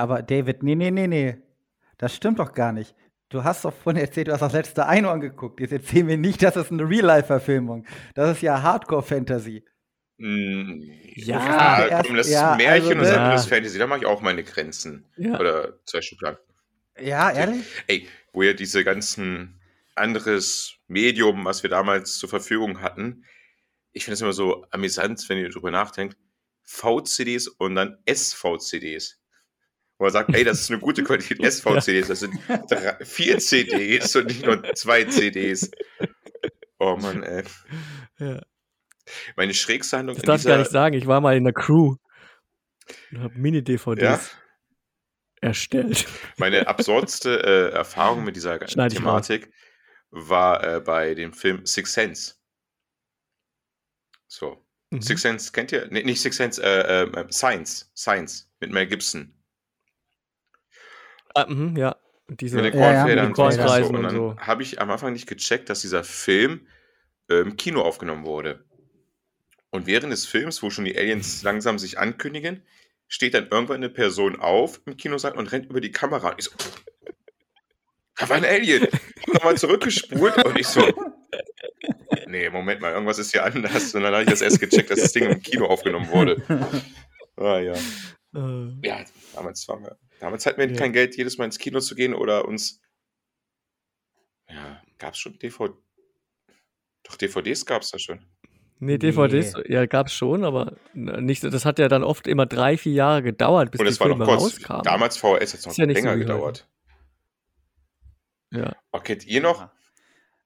[0.00, 1.36] aber David, nee, nee, nee, nee.
[1.98, 2.94] Das stimmt doch gar nicht.
[3.30, 5.60] Du hast doch vorhin erzählt, du hast das letzte Einhorn geguckt.
[5.60, 7.86] Jetzt erzähl mir nicht, das ist eine Real-Life-Verfilmung.
[8.14, 9.64] Das ist ja Hardcore-Fantasy.
[10.18, 10.82] Mm,
[11.14, 13.30] Ja, ja, komm, das ist ja, ein Märchen also, und ne?
[13.30, 15.06] das Fantasy, da mache ich auch meine Grenzen.
[15.16, 15.38] Ja.
[15.38, 16.38] Oder zwei Schubladen.
[16.98, 17.64] Ja, ehrlich?
[17.86, 19.60] Ey, wo ja diese ganzen
[19.94, 23.24] anderes Medium, was wir damals zur Verfügung hatten,
[23.92, 26.16] ich finde es immer so amüsant, wenn ihr drüber nachdenkt,
[26.64, 29.19] VCDs und dann SVCDs.
[30.00, 32.34] Wo man sagt, ey, das ist eine gute Qualität SVCDs, das sind
[32.70, 35.70] drei, vier CDs und nicht nur zwei CDs.
[36.78, 37.44] Oh Mann, ey.
[38.18, 38.40] Ja.
[39.36, 40.94] Meine schrägste Handlung Das darf ich gar nicht sagen.
[40.96, 41.96] Ich war mal in der Crew
[43.12, 44.20] und habe Mini-DVDs ja,
[45.42, 46.06] erstellt.
[46.38, 48.92] meine absurdste äh, Erfahrung mit dieser ganzen Schneid.
[48.92, 49.52] Thematik
[50.08, 52.36] war äh, bei dem Film Six Sense.
[54.28, 54.66] So.
[54.88, 55.02] Mhm.
[55.02, 55.88] Six Sense kennt ihr?
[55.90, 57.92] Nee, nicht Six Sense, äh, äh, Science.
[57.94, 59.36] Science mit Mel Gibson.
[61.34, 61.96] Ah, mhm, ja.
[62.28, 63.88] Diese, mit den Ja, ja, Kornfeldern und so.
[63.96, 64.36] Und dann so.
[64.38, 66.66] habe ich am Anfang nicht gecheckt, dass dieser Film
[67.28, 68.64] äh, im Kino aufgenommen wurde.
[69.70, 72.62] Und während des Films, wo schon die Aliens langsam sich ankündigen,
[73.08, 76.34] steht dann irgendwann eine Person auf im Kinosaal und rennt über die Kamera.
[76.38, 76.52] Ich so,
[78.16, 78.86] da war ein Alien.
[79.32, 80.82] Nochmal zurückgespult und ich so,
[82.26, 83.94] nee, Moment mal, irgendwas ist hier anders.
[83.94, 86.42] Und dann habe ich das erst gecheckt, dass das Ding im Kino aufgenommen wurde.
[87.36, 87.72] Ah ja.
[88.34, 89.04] äh, Ja,
[89.34, 89.96] damals waren wir.
[90.20, 90.76] Damals hatten wir Ja.
[90.76, 92.80] kein Geld, jedes Mal ins Kino zu gehen oder uns.
[94.48, 95.74] Ja, gab es schon DVD?
[97.04, 98.24] Doch, DVDs gab es da schon.
[98.78, 102.76] nee, DVDs, ja, gab es schon, aber nicht, das hat ja dann oft immer drei,
[102.76, 104.42] vier Jahre gedauert, bis Und die es war noch Filme kurz.
[104.42, 104.82] rauskamen.
[104.84, 106.18] Damals VHS hat es noch ja so länger heute.
[106.20, 106.68] gedauert.
[108.52, 108.76] Ja.
[108.92, 109.68] Oh, kennt ihr noch?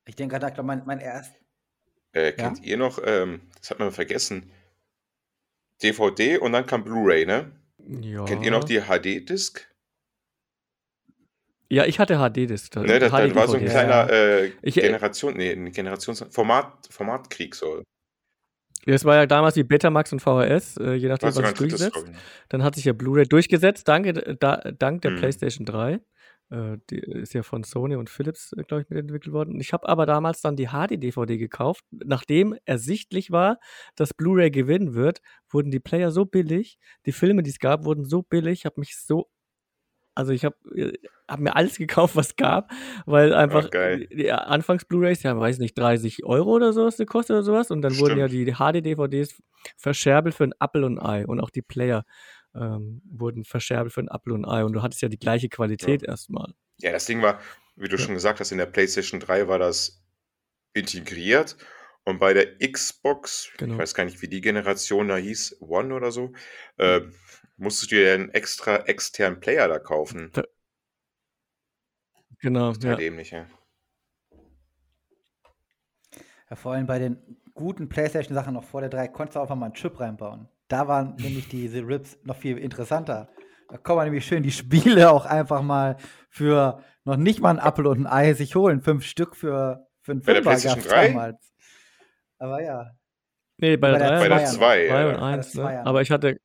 [0.05, 1.35] Ich denke gerade, mein, mein erst.
[2.13, 3.01] Äh, kennt ihr noch?
[3.05, 4.53] Ähm, das hat man vergessen.
[5.83, 7.51] DVD und dann kam Blu-ray, ne?
[7.89, 8.25] Ja.
[8.25, 9.67] Kennt ihr noch die HD-Disc?
[11.71, 12.77] Ja, ich hatte HD-Disc.
[12.77, 16.87] Ne, das, das war so ein kleiner äh, Ich- äh, Generation, nee, ein Generations Format,
[16.91, 17.83] Formatkrieg so.
[18.87, 22.07] Das war ja damals wie Betamax und VHS, äh, je nachdem, was drittes, durchsetzt.
[22.11, 22.17] ich.
[22.51, 25.17] Dann hat sich ja Blu-ray durchgesetzt, dank, da, dank der Mhm.
[25.17, 26.01] PlayStation 3.
[26.55, 29.61] Äh, die ist ja von Sony und Philips, äh, glaube ich, mitentwickelt worden.
[29.61, 31.85] Ich habe aber damals dann die HD-DVD gekauft.
[31.91, 33.59] Nachdem ersichtlich war,
[33.97, 35.21] dass Blu-ray gewinnen wird,
[35.51, 38.61] wurden die Player so billig, die Filme, die es gab, wurden so billig.
[38.61, 39.29] Ich habe mich so.
[40.17, 40.55] Also ich habe
[41.27, 42.71] hab mir alles gekauft, was gab,
[43.05, 44.07] weil einfach geil.
[44.13, 47.73] die Anfangs-Blu-rays, ja, weiß nicht, 30 Euro oder sowas gekostet oder sowas.
[47.73, 48.47] Und dann wurden ja Stimmt.
[48.47, 49.43] die HD-DVDs
[49.77, 51.27] verscherbelt für ein Apple und ein Ei.
[51.27, 52.05] Und auch die Player
[52.55, 54.65] ähm, wurden verscherbelt für ein Apple und ein Ei.
[54.65, 56.55] Und du hattest ja die gleiche Qualität erstmal.
[56.79, 57.41] Ja, das Ding war,
[57.77, 58.03] wie du Ja.
[58.03, 60.03] schon gesagt hast, in der PlayStation 3 war das
[60.75, 61.57] integriert
[62.05, 63.75] und bei der Xbox, Genau.
[63.75, 66.33] ich weiß gar nicht, wie die Generation da hieß, One oder so,
[66.79, 67.01] äh,
[67.57, 70.33] musstest du dir einen extra externen Player da kaufen.
[72.41, 72.97] Genau, Total ja.
[72.97, 73.47] dämlich, ja.
[76.51, 77.17] Ja, vor allem bei den
[77.55, 80.49] guten PlayStation-Sachen noch vor der 3 konntest du einfach mal einen Chip reinbauen.
[80.75, 83.29] Da waren nämlich diese Rips noch viel interessanter.
[83.69, 85.99] Da kann man nämlich schön die Spiele auch einfach mal
[86.31, 88.81] für noch nicht mal ein Apfel und ein Ei sich holen.
[88.81, 91.09] Fünf Stück für, für einen Bei der Fünfer 3?
[91.11, 91.55] damals.
[92.39, 92.91] Aber ja.
[93.59, 94.57] Nee, bei, Bei der der Dreier Bei der Zweier noch.
[94.57, 95.13] 2, Zwei und ja.
[95.13, 95.87] Bei der eins, ne?
[95.87, 96.41] Aber ich hatte,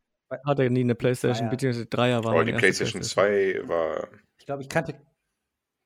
[0.45, 1.49] hatte nie eine Playstation, Zweier.
[1.49, 4.93] beziehungsweise Dreier war Aber Oh, die PlayStation 2 war Ich glaube, ich kannte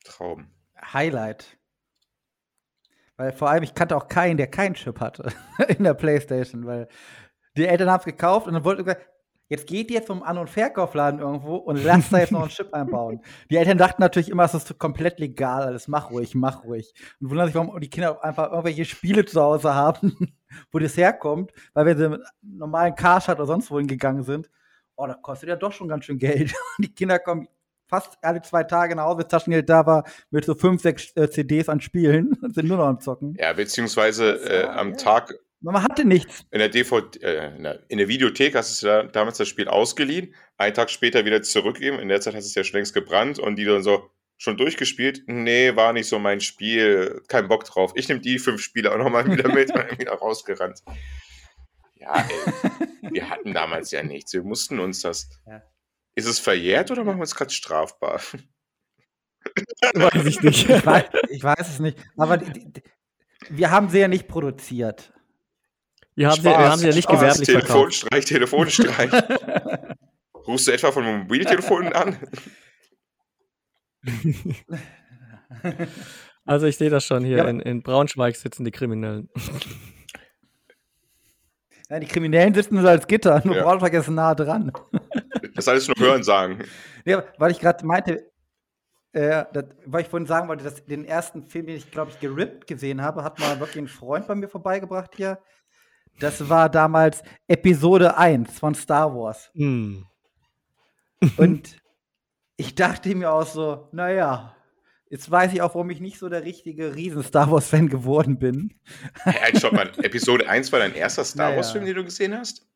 [0.03, 0.51] Traum.
[0.91, 1.57] Highlight.
[3.15, 5.31] Weil vor allem, ich kannte auch keinen, der keinen Chip hatte
[5.69, 6.89] in der Playstation, weil
[7.57, 9.07] die Eltern haben es gekauft und dann wollten gesagt,
[9.49, 12.73] jetzt geht ihr zum An- und Verkaufladen irgendwo und lasst da jetzt noch einen Chip
[12.73, 13.21] einbauen.
[13.49, 16.93] Die Eltern dachten natürlich immer, es ist komplett legal, alles mach ruhig, mach ruhig.
[17.21, 20.33] Und wundern sich, warum die Kinder einfach irgendwelche Spiele zu Hause haben,
[20.71, 24.49] wo das herkommt, weil wenn sie mit normalen Carshot oder sonst wohin gegangen sind,
[24.95, 26.53] oh, das kostet ja doch schon ganz schön Geld.
[26.77, 27.47] Und die Kinder kommen
[27.87, 31.29] fast alle zwei Tage nach Hause, wenn Taschengeld da war, mit so fünf, sechs äh,
[31.29, 33.35] CDs an Spielen und sind nur noch am Zocken.
[33.39, 34.97] Ja, beziehungsweise Das äh, am.
[34.97, 35.33] Tag
[35.63, 36.45] Man hatte nichts.
[36.51, 39.69] in der DVD, äh, in, der, in der Videothek hast du da, damals das Spiel
[39.69, 41.99] ausgeliehen, einen Tag später wieder zurückgegeben.
[41.99, 44.57] In der Zeit hast du es ja schon längst gebrannt und die dann so schon
[44.57, 45.23] durchgespielt.
[45.27, 47.93] Nee, war nicht so mein Spiel, kein Bock drauf.
[47.95, 50.83] Ich nehme die fünf Spiele auch nochmal wieder mit und wieder rausgerannt.
[51.95, 54.33] Ja, ey, wir hatten damals ja nichts.
[54.33, 55.29] Wir mussten uns das.
[55.47, 55.63] Ja.
[56.15, 58.19] Ist es verjährt oder machen wir es gerade strafbar?
[59.93, 60.69] Weiß ich nicht.
[60.69, 61.97] Ich weiß, ich weiß es nicht.
[62.17, 62.83] Aber die, die,
[63.49, 65.12] wir haben sie ja nicht produziert.
[66.15, 68.01] Wir haben, sie, wir haben sie ja nicht Spaß, gewerblich verkauft.
[68.01, 69.11] Telefonstreich, Telefonstreich.
[70.47, 72.17] Rufst du etwa von einem Mobiltelefon an?
[76.45, 77.37] Also ich sehe das schon hier.
[77.37, 77.47] Ja.
[77.47, 79.29] In, in Braunschweig sitzen die Kriminellen.
[81.89, 83.63] Ja, die Kriminellen sitzen so als Gitter, nur Ja.
[83.63, 84.71] Braunschweig ist nah dran.
[85.53, 86.63] Das alles nur hören sagen.
[87.05, 88.31] Ja, weil ich gerade meinte,
[89.11, 92.19] äh, das, weil ich vorhin sagen wollte, dass den ersten Film, den ich, glaube ich,
[92.19, 95.39] gerippt gesehen habe, hat mal wirklich ein Freund bei mir vorbeigebracht hier.
[96.19, 99.49] Das war damals Episode 1 von Star Wars.
[99.55, 100.05] Hm.
[101.37, 101.77] Und
[102.57, 104.55] ich dachte mir auch so, naja,
[105.09, 108.73] jetzt weiß ich auch, warum ich nicht so der richtige Riesen-Star Wars-Fan geworden bin.
[109.23, 109.91] Hey, halt, stopp mal.
[110.03, 111.57] Episode 1 war dein erster Star Naja.
[111.57, 112.67] Wars-Film, den du gesehen hast?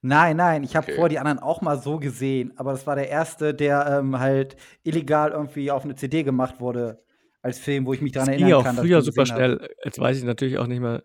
[0.00, 0.96] Nein, nein, ich habe Okay.
[0.96, 4.56] vor die anderen auch mal so gesehen, aber das war der erste, der ähm, halt
[4.84, 7.02] illegal irgendwie auf eine CD gemacht wurde
[7.48, 8.76] als Film, wo ich mich daran erinnern auch kann.
[8.76, 9.68] dass früher super schnell.
[9.84, 11.02] Jetzt weiß ich natürlich auch nicht mehr,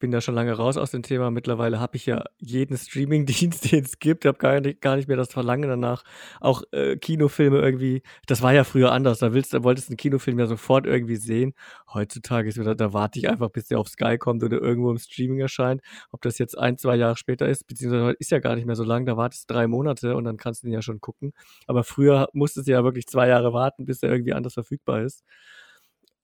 [0.00, 1.30] bin da schon lange raus aus dem Thema.
[1.30, 4.24] Mittlerweile habe ich ja jeden Streaming-Dienst, den es gibt.
[4.24, 6.02] Ich habe gar nicht, gar nicht mehr das Verlangen danach.
[6.40, 8.02] Auch äh, Kinofilme irgendwie.
[8.26, 9.18] Das war ja früher anders.
[9.18, 11.54] Da willst, da wolltest du einen Kinofilm ja sofort irgendwie sehen.
[11.92, 14.98] Heutzutage ist wieder, da warte ich einfach, bis der auf Sky kommt oder irgendwo im
[14.98, 15.82] Streaming erscheint.
[16.10, 18.76] Ob das jetzt ein, zwei Jahre später ist, beziehungsweise heute ist ja gar nicht mehr
[18.76, 19.04] so lang.
[19.04, 21.34] Da wartest du drei Monate und dann kannst du den ja schon gucken.
[21.66, 25.24] Aber früher musstest du ja wirklich zwei Jahre warten, bis der irgendwie anders verfügbar ist.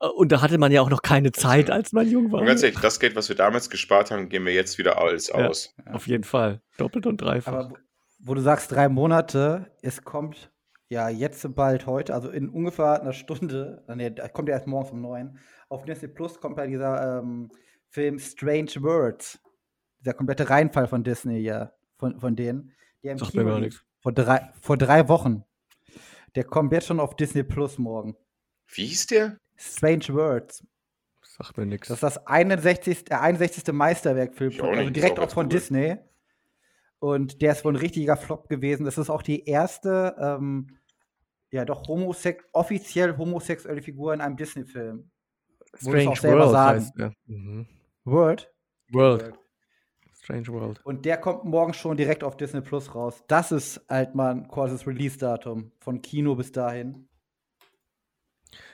[0.01, 2.41] Äh, Und da hatte man ja auch noch keine Zeit, als man jung war.
[2.41, 5.29] Und ganz ehrlich, das Geld, was wir damals gespart haben, geben wir jetzt wieder alles
[5.29, 5.49] Ja.
[5.49, 5.75] aus.
[5.93, 6.61] Auf jeden Fall.
[6.79, 7.53] Doppelt und dreifach.
[7.53, 7.73] Aber
[8.19, 10.51] wo- du sagst drei Monate, es kommt
[10.89, 14.93] ja jetzt bald heute, also in ungefähr einer Stunde, nee, da kommt ja erst morgens
[14.93, 17.51] um neun, auf Disney Plus kommt ja dieser ähm,
[17.89, 19.41] Film Strange Words.
[20.01, 22.73] Dieser komplette Reinfall von Disney, ja, von, von denen.
[23.03, 23.83] Der im Sagt mir gar nichts.
[24.01, 25.43] Vor drei, vor drei Wochen.
[26.37, 28.15] Der kommt jetzt schon auf Disney Plus morgen.
[28.69, 29.39] Wie hieß der?
[29.57, 30.65] Strange Words.
[31.23, 31.89] Sagt mir nichts.
[31.89, 33.05] Das ist das 61.
[33.05, 33.73] Der 61.
[33.73, 35.51] Meisterwerkfilm, also nicht, direkt auch von cool.
[35.51, 35.97] Disney.
[36.99, 38.85] Und der ist wohl ein richtiger Flop gewesen.
[38.85, 40.79] Das ist auch die erste, ähm,
[41.51, 45.11] ja doch, homosex offiziell homosexuelle Figur in einem Disney-Film.
[45.73, 46.81] Es auch selber sagen.
[46.81, 47.13] heißt der.
[47.27, 47.67] Mhm.
[48.05, 48.51] World.
[48.93, 49.35] World.
[50.13, 50.81] Strange World.
[50.85, 53.23] Und der kommt morgen schon direkt auf Disney Plus raus.
[53.29, 55.73] Das ist halt mal ein kurzes Release-Datum.
[55.79, 57.09] Von Kino bis dahin.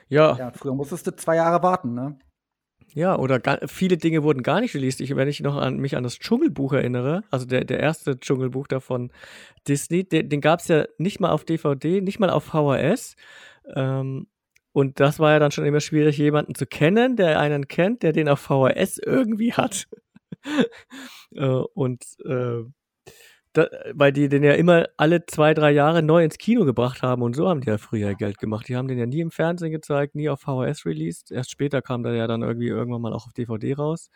[0.09, 2.17] Ja, Ja, früher musstest du zwei Jahre warten, ne?
[2.93, 5.01] ja, oder ga, viele Dinge wurden gar nicht released.
[5.01, 8.67] Ich, wenn ich noch an mich an das Dschungelbuch erinnere, also der, der erste Dschungelbuch
[8.67, 9.11] da von
[9.67, 13.15] Disney, den, den gab es ja nicht mal auf DVD, nicht mal auf VHS.
[13.75, 14.27] Ähm,
[14.73, 18.11] und das war ja dann schon immer schwierig, jemanden zu kennen, der einen kennt, der
[18.11, 19.87] den auf VHS irgendwie hat.
[21.35, 22.63] äh, und äh,
[23.53, 27.21] da, weil die den ja immer alle zwei, drei Jahre neu ins Kino gebracht haben
[27.21, 28.67] und so haben die ja früher Geld gemacht.
[28.67, 31.31] Die haben den ja nie im Fernsehen gezeigt, nie auf VHS released.
[31.31, 34.09] Erst später kam der ja dann irgendwie irgendwann mal auch auf DVD raus.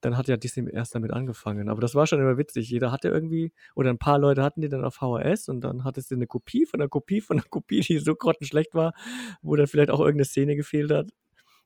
[0.00, 1.68] Dann hat ja Disney erst damit angefangen.
[1.68, 2.68] Aber das war schon immer witzig.
[2.68, 6.10] Jeder hatte irgendwie, oder ein paar Leute hatten die dann auf VHS und dann hattest
[6.10, 8.94] du eine Kopie von einer Kopie von einer Kopie, die so grottenschlecht war,
[9.42, 11.10] wo dann vielleicht auch irgendeine Szene gefehlt hat,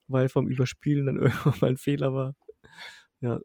[0.09, 2.35] weil vom Überspielen dann irgendwann mal ein Fehler war.
[3.21, 3.41] Ja,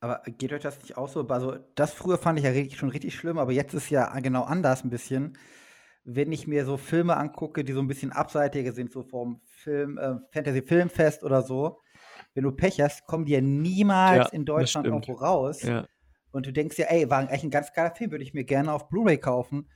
[0.00, 1.26] Aber geht euch das nicht auch so?
[1.28, 4.44] Also, das früher fand ich ja richtig, schon richtig schlimm, aber jetzt ist ja genau
[4.44, 5.36] anders ein bisschen.
[6.04, 9.98] Wenn ich mir so Filme angucke, die so ein bisschen abseitiger sind, so vom Film,
[9.98, 11.78] äh, Fantasy Filmfest oder so,
[12.34, 15.62] wenn du Pech hast, kommen die ja niemals Ja, in Deutschland irgendwo raus.
[15.62, 15.86] ja.
[16.32, 18.72] Und du denkst ja, ey, war eigentlich ein ganz geiler Film, würde ich mir gerne
[18.72, 19.68] auf Blu-ray kaufen.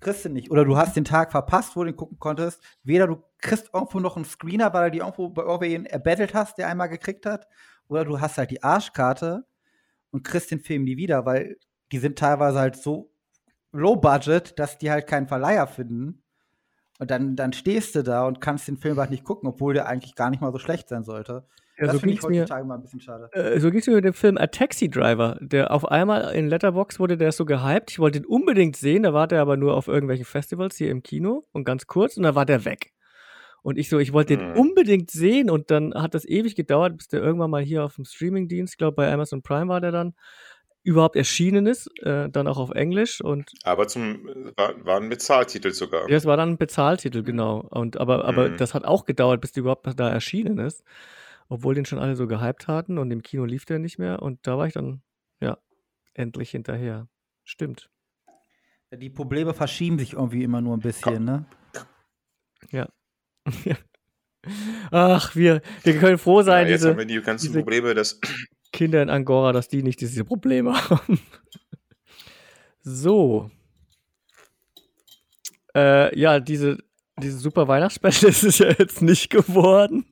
[0.00, 0.50] Kriegst du nicht.
[0.50, 2.62] Oder du hast den Tag verpasst, wo du den gucken konntest.
[2.82, 6.58] Weder du kriegst irgendwo noch einen Screener, weil du die irgendwo bei irgendwen erbettelt hast,
[6.58, 7.48] der einmal gekriegt hat.
[7.88, 9.44] Oder du hast halt die Arschkarte
[10.10, 11.56] und kriegst den Film nie wieder, weil
[11.92, 13.10] die sind teilweise halt so
[13.72, 16.22] low budget, dass die halt keinen Verleiher finden.
[16.98, 19.86] Und dann, dann stehst du da und kannst den Film halt nicht gucken, obwohl der
[19.86, 21.46] eigentlich gar nicht mal so schlecht sein sollte.
[21.78, 23.30] Ja, das so finde ich ging's mir- heutzutage mal ein bisschen schade.
[23.32, 25.38] Äh, so ging es mir mit dem Film A Taxi Driver.
[25.40, 27.92] Der auf einmal in Letterbox wurde der so gehypt.
[27.92, 29.04] Ich wollte ihn unbedingt sehen.
[29.04, 32.24] Da war der aber nur auf irgendwelchen Festivals hier im Kino und ganz kurz und
[32.24, 32.92] dann war der weg.
[33.68, 34.56] Und ich so, ich wollte den Hm.
[34.56, 38.06] unbedingt sehen und dann hat das ewig gedauert, bis der irgendwann mal hier auf dem
[38.06, 40.14] Streamingdienst, ich glaube bei Amazon Prime war der dann,
[40.82, 44.24] überhaupt erschienen ist, äh, dann auch auf Englisch und Aber zum,
[44.56, 46.08] war, war ein Bezahltitel sogar.
[46.08, 47.60] ja, es war dann ein Bezahltitel, genau.
[47.60, 48.56] Und aber, aber Mhm.
[48.56, 50.82] das hat auch gedauert, bis der überhaupt da erschienen ist.
[51.50, 54.22] Obwohl den schon alle so gehypt hatten und im Kino lief der nicht mehr.
[54.22, 55.02] Und da war ich dann,
[55.40, 55.58] ja,
[56.14, 57.06] endlich hinterher.
[57.44, 57.90] Stimmt.
[58.94, 61.44] Die Probleme verschieben sich irgendwie immer nur ein bisschen, ne?
[64.90, 68.20] Ach, wir, wir können froh Ja, sein, jetzt diese haben wir die ganzen Probleme, dass
[68.72, 71.20] Kinder in Angora, dass die nicht diese Probleme haben.
[72.82, 73.50] so.
[75.74, 76.78] Äh, ja, diese,
[77.18, 80.06] diese super Weihnachtsspecial ist es ja jetzt nicht geworden.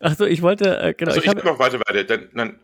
[0.00, 1.10] Achso, ich wollte, äh, genau.
[1.10, 2.60] Also ich ich hab noch, warte, warte, dann, dann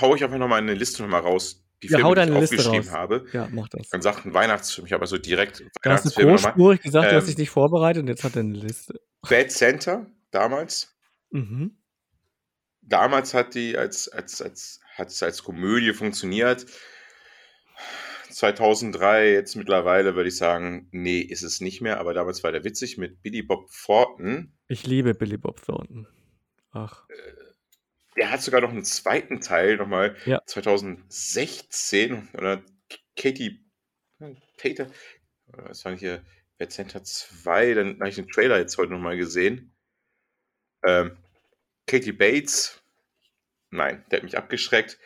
[0.00, 2.90] hau ich einfach nochmal eine Liste nochmal raus, die Ja, Filme, die ich aufgeschrieben raus.
[2.90, 3.26] habe.
[3.32, 3.88] Ja, mach das.
[3.90, 7.16] Dann sagt ein Weihnachtsfilm, ich habe also direkt Da hast du Weihnachtsfilme großspurig gesagt, du
[7.16, 9.00] hast Ähm, dich nicht vorbereitet und jetzt hat er eine Liste.
[9.28, 10.96] Bad Center, damals.
[11.30, 11.76] Mhm.
[12.82, 16.66] Damals hat die als, als, als, hat es als Komödie funktioniert.
[18.30, 22.64] 2003, jetzt mittlerweile würde ich sagen, nee, ist es nicht mehr, aber damals war der
[22.64, 24.52] witzig mit Billy Bob Thornton.
[24.68, 26.06] Ich liebe Billy Bob Thornton.
[26.70, 27.04] Ach,
[28.18, 30.42] Der hat sogar noch einen zweiten Teil, nochmal Ja.
[30.44, 32.28] 2016.
[32.34, 32.62] Oder
[33.16, 33.64] Katie
[34.56, 34.90] Tater.
[35.68, 36.24] Das war nicht hier
[36.58, 37.74] Bad Center 2.
[37.74, 39.72] Dann habe ich den Trailer jetzt heute nochmal gesehen.
[40.84, 41.16] Ähm,
[41.86, 42.82] Katie Bates.
[43.70, 44.98] Nein, der hat mich abgeschreckt.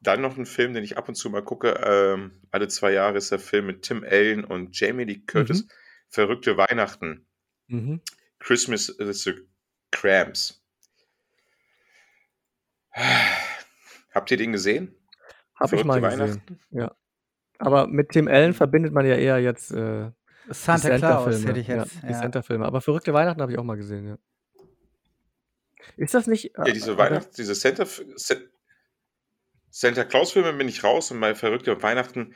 [0.00, 1.70] Dann noch ein Film, den ich ab und zu mal gucke.
[1.84, 5.66] Ähm, alle zwei Jahre ist der Film mit Tim Allen und Jamie Lee Curtis.
[6.08, 7.26] Verrückte Weihnachten.
[7.66, 8.00] mhm.
[8.38, 9.34] Christmas is the
[9.90, 10.59] Cramps.
[14.14, 14.94] Habt ihr den gesehen?
[15.58, 16.40] Hab ich mal gesehen.
[17.58, 20.10] Aber mit Tim Allen verbindet man ja eher jetzt äh,
[20.46, 21.48] die Santa Claus Santa-Filme.
[21.48, 21.94] hätte ich jetzt.
[21.96, 22.64] Ja, die Ja, Santa-Filme.
[22.66, 24.18] Aber verrückte Weihnachten habe ich auch mal gesehen, ja.
[25.96, 26.52] Ist das nicht.
[26.56, 27.84] Ja, diese äh, Weihnachts-, diese Santa,
[28.16, 28.36] Sa-
[29.70, 32.34] Santa Claus-Filme bin ich raus und bei Verrückte Weihnachten,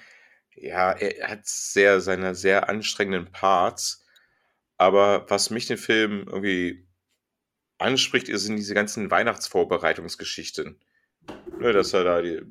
[0.55, 4.05] ja, er hat sehr, seine sehr anstrengenden Parts.
[4.77, 6.87] Aber was mich den Film irgendwie
[7.85, 10.81] anspricht, sind diese ganzen Weihnachtsvorbereitungsgeschichten.
[11.59, 12.43] Ne, dass er da die,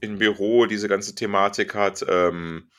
[0.00, 2.70] im Büro diese ganze Thematik hat, ähm,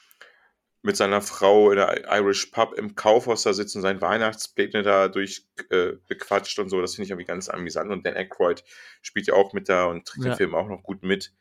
[0.81, 5.07] mit seiner Frau in der Irish Pub im Kaufhaus da sitzt und seinen Weihnachtspläne da
[5.07, 6.81] durch äh, bequatscht und so.
[6.81, 7.91] Das finde ich irgendwie ganz amüsant.
[7.91, 8.63] Und Dan Aykroyd
[9.01, 10.31] spielt ja auch mit da und trägt Ja.
[10.33, 11.33] den Film auch noch gut mit.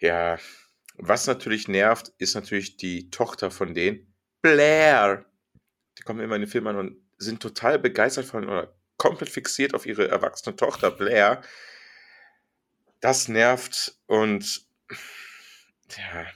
[0.00, 0.38] Ja,
[0.96, 5.24] was natürlich nervt, ist natürlich die Tochter von denen, Blair.
[5.98, 9.74] Die kommen immer in den Film an und sind total begeistert von oder komplett fixiert
[9.74, 11.42] auf ihre erwachsene Tochter Blair.
[13.00, 14.66] Das nervt und
[15.96, 16.26] ja,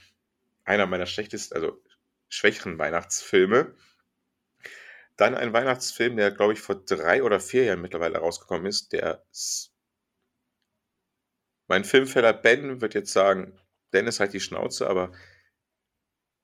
[0.63, 1.83] einer meiner schlechtesten, also
[2.29, 3.75] schwächeren Weihnachtsfilme.
[5.17, 9.23] Dann ein Weihnachtsfilm, der, glaube ich, vor drei oder vier Jahren mittlerweile rausgekommen ist, der
[11.67, 13.59] mein Filmfeller Ben wird jetzt sagen,
[13.93, 15.11] Dennis halt die Schnauze, aber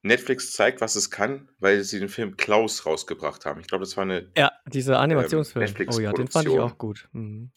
[0.02, 3.60] Netflix zeigt, was es kann, weil sie den Film Klaus rausgebracht haben.
[3.60, 5.66] Ich glaube, das war eine Ja, dieser Animationsfilm.
[5.78, 7.10] Ähm, oh ja, den fand ich auch gut.
[7.12, 7.52] Mhm.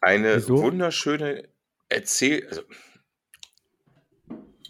[0.00, 0.62] Eine Wieso?
[0.62, 1.48] wunderschöne
[1.88, 2.46] Erzähl...
[2.48, 2.62] Also,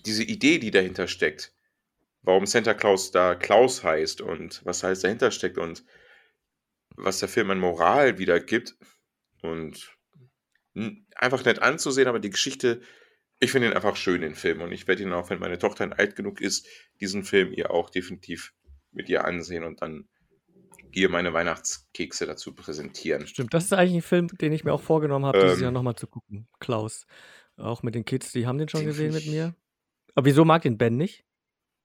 [0.06, 1.52] diese Idee, die dahinter steckt,
[2.22, 5.84] warum Santa Claus da Klaus heißt und was alles dahinter steckt und
[6.96, 8.76] was der Film an Moral wiedergibt
[9.42, 9.96] und
[11.14, 12.80] einfach nett anzusehen, aber die Geschichte,
[13.40, 15.90] ich finde ihn einfach schön, den Film und ich werde ihn auch, wenn meine Tochter
[15.98, 16.66] alt genug ist,
[17.00, 18.52] diesen Film ihr auch definitiv
[18.92, 20.08] mit ihr ansehen und dann
[20.92, 23.26] ihr meine Weihnachtskekse dazu präsentieren.
[23.26, 25.62] Stimmt, das ist eigentlich ein Film, den ich mir auch vorgenommen habe, dieses Ähm.
[25.64, 26.48] Jahr nochmal zu gucken.
[26.58, 27.06] Klaus.
[27.56, 29.54] Auch mit den Kids, die haben den schon Den gesehen mit mir.
[30.14, 31.24] Aber wieso mag den Ben nicht?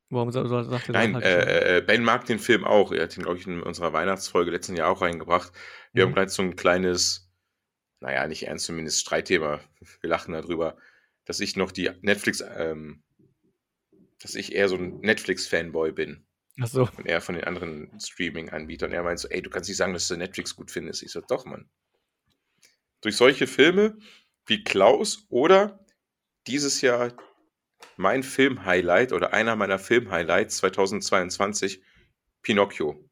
[0.09, 2.91] Warum sagt er das Nein, halt äh, Ben mag den Film auch.
[2.91, 5.51] Er hat ihn, glaube ich, in unserer Weihnachtsfolge letzten Jahr auch reingebracht.
[5.93, 6.09] Wir Mhm.
[6.09, 7.29] haben gleich so ein kleines,
[7.99, 9.59] naja, nicht ernst, zumindest Streitthema.
[10.01, 10.77] Wir lachen darüber,
[11.25, 13.03] dass ich noch die Netflix, ähm,
[14.21, 16.25] dass ich eher so ein Netflix-Fanboy bin
[16.61, 16.87] Ach so.
[16.97, 18.91] und er von den anderen Streaming-Anbietern.
[18.91, 21.03] Er meint so, ey, du kannst nicht sagen, dass du Netflix gut findest.
[21.03, 21.69] Ich so, doch, Mann.
[23.01, 23.97] Durch solche Filme
[24.45, 25.85] wie Klaus oder
[26.47, 27.13] dieses Jahr
[27.97, 31.81] mein Film-Highlight oder einer meiner Film-Highlights 2022,
[32.41, 33.03] Pinocchio.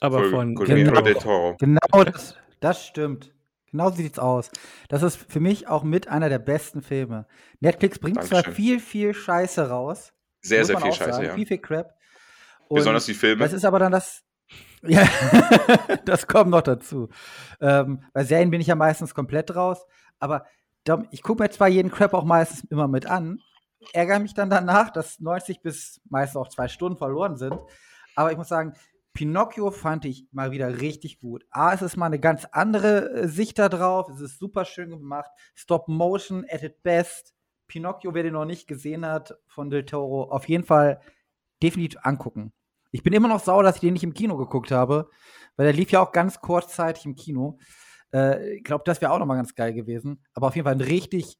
[0.00, 1.00] Aber von Guillermo Genau.
[1.02, 1.56] del Toro.
[1.58, 3.34] Genau, das, das stimmt.
[3.72, 4.50] Genau so sieht's aus.
[4.88, 7.26] Das ist für mich auch mit einer der besten Filme.
[7.60, 8.54] Netflix bringt zwar Dankeschön.
[8.54, 10.12] viel, viel Scheiße raus.
[10.42, 11.34] Sehr, sehr viel Scheiße, sagen, ja.
[11.34, 11.94] Viel, viel Crap.
[12.68, 13.42] Und Besonders die Filme.
[13.42, 14.22] Das ist aber dann das.
[14.84, 15.06] Ja,
[16.04, 17.08] das kommt noch dazu.
[17.60, 19.86] Ähm, bei Serien bin ich ja meistens komplett raus.
[20.18, 20.44] Aber
[21.12, 23.38] ich gucke mir zwar jeden Crap auch meistens immer mit an,
[23.92, 27.56] ärgere mich dann danach, dass 90 bis meist auch zwei Stunden verloren sind.
[28.16, 28.74] Aber ich muss sagen,
[29.14, 31.44] Pinocchio fand ich mal wieder richtig gut.
[31.50, 34.08] A, es ist mal eine ganz andere äh, Sicht da drauf.
[34.08, 35.30] Es ist super schön gemacht.
[35.54, 37.34] Stop Motion at its best.
[37.66, 41.00] Pinocchio, wer den noch nicht gesehen hat, von Del Toro, auf jeden Fall
[41.62, 42.52] definitiv angucken.
[42.90, 45.08] Ich bin immer noch sauer, dass ich den nicht im Kino geguckt habe,
[45.56, 47.58] weil der lief ja auch ganz kurzzeitig im Kino.
[48.12, 50.22] Äh, ich glaube, das wäre auch noch mal ganz geil gewesen.
[50.34, 51.38] Aber auf jeden Fall ein richtig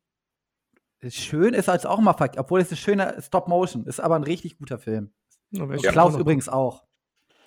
[1.08, 4.56] schön ist als auch mal, obwohl es ein schöner Stop Motion ist, aber ein richtig
[4.56, 5.12] guter Film.
[5.50, 6.84] Ja, Klaus übrigens auch.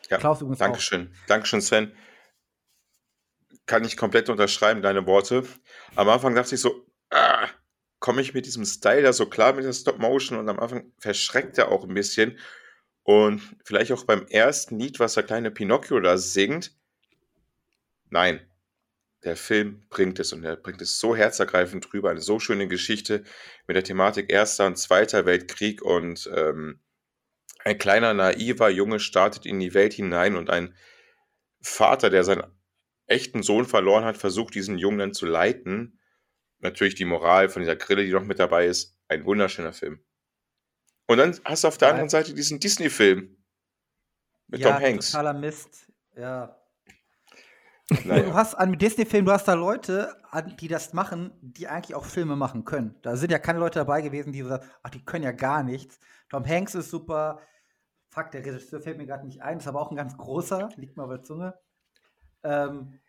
[0.09, 0.65] Ja, Klaus übrigens auch.
[0.65, 1.13] Dankeschön.
[1.27, 1.95] Dankeschön, Sven.
[3.65, 5.43] Kann ich komplett unterschreiben, deine Worte.
[5.95, 7.47] Am Anfang dachte ich so, ah,
[7.99, 11.57] komme ich mit diesem Style da so klar mit der Stop-Motion und am Anfang verschreckt
[11.57, 12.37] er auch ein bisschen.
[13.03, 16.75] Und vielleicht auch beim ersten Lied, was der kleine Pinocchio da singt.
[18.09, 18.47] Nein,
[19.23, 22.11] der Film bringt es und er bringt es so herzergreifend drüber.
[22.11, 23.23] Eine so schöne Geschichte
[23.67, 26.79] mit der Thematik Erster und Zweiter Weltkrieg und ähm,
[27.65, 30.75] ein kleiner, naiver Junge startet in die Welt hinein und ein
[31.61, 32.43] Vater, der seinen
[33.07, 35.99] echten Sohn verloren hat, versucht diesen Jungen dann zu leiten.
[36.59, 38.97] Natürlich die Moral von dieser Grille, die noch mit dabei ist.
[39.07, 39.99] Ein wunderschöner Film.
[41.07, 43.35] Und dann hast du auf der anderen Seite diesen Disney-Film
[44.47, 45.11] mit ja, Tom Hanks.
[45.11, 45.91] totaler Mist.
[46.15, 46.55] Ja.
[48.03, 48.23] Naja.
[48.23, 50.15] Du hast an Disney-Filmen, du hast da Leute,
[50.59, 52.95] die das machen, die eigentlich auch Filme machen können.
[53.01, 55.61] Da sind ja keine Leute dabei gewesen, die so sagen, ach, die können ja gar
[55.61, 55.99] nichts.
[56.29, 57.41] Tom Hanks ist super.
[58.15, 60.95] Fuck, der Regisseur fällt mir gerade nicht ein, ist aber auch ein ganz großer, liegt
[60.97, 61.53] mir auf der Zunge.
[62.43, 62.99] Ähm,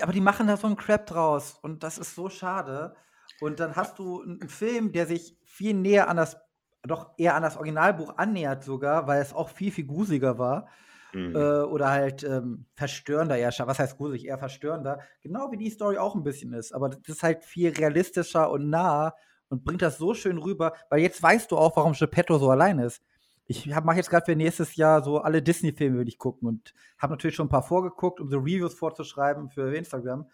[0.00, 2.96] aber die machen da so einen Crap draus und das ist so schade.
[3.40, 6.36] Und dann hast du einen Film, der sich viel näher an das,
[6.82, 10.68] doch eher an das Originalbuch annähert sogar, weil es auch viel, viel gruseliger war
[11.12, 11.36] Mhm.
[11.36, 13.52] äh, oder halt ähm, verstörender eher.
[13.52, 14.26] scha- Was heißt gruselig?
[14.26, 14.98] Eher verstörender.
[15.22, 16.74] Genau wie die Story auch ein bisschen ist.
[16.74, 19.14] Aber das ist halt viel realistischer und nah
[19.48, 22.80] und bringt das so schön rüber, weil jetzt weißt du auch, warum Geppetto so allein
[22.80, 23.02] ist.
[23.48, 27.12] Ich mache jetzt gerade für nächstes Jahr so alle Disney-Filme will ich gucken und habe
[27.12, 30.28] natürlich schon ein paar vorgeguckt, um so Reviews vorzuschreiben für Instagram.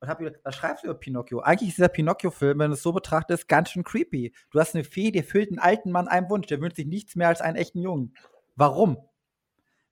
[0.00, 1.40] Und habe gedacht, was schreibst du über Pinocchio?
[1.40, 4.34] Eigentlich ist dieser Pinocchio-Film, wenn du es so betrachtest, ganz schön creepy.
[4.50, 6.48] Du hast eine Fee, die erfüllt einen alten Mann einen Wunsch.
[6.48, 8.14] Der wünscht sich nichts mehr als einen echten Jungen.
[8.56, 8.98] Warum?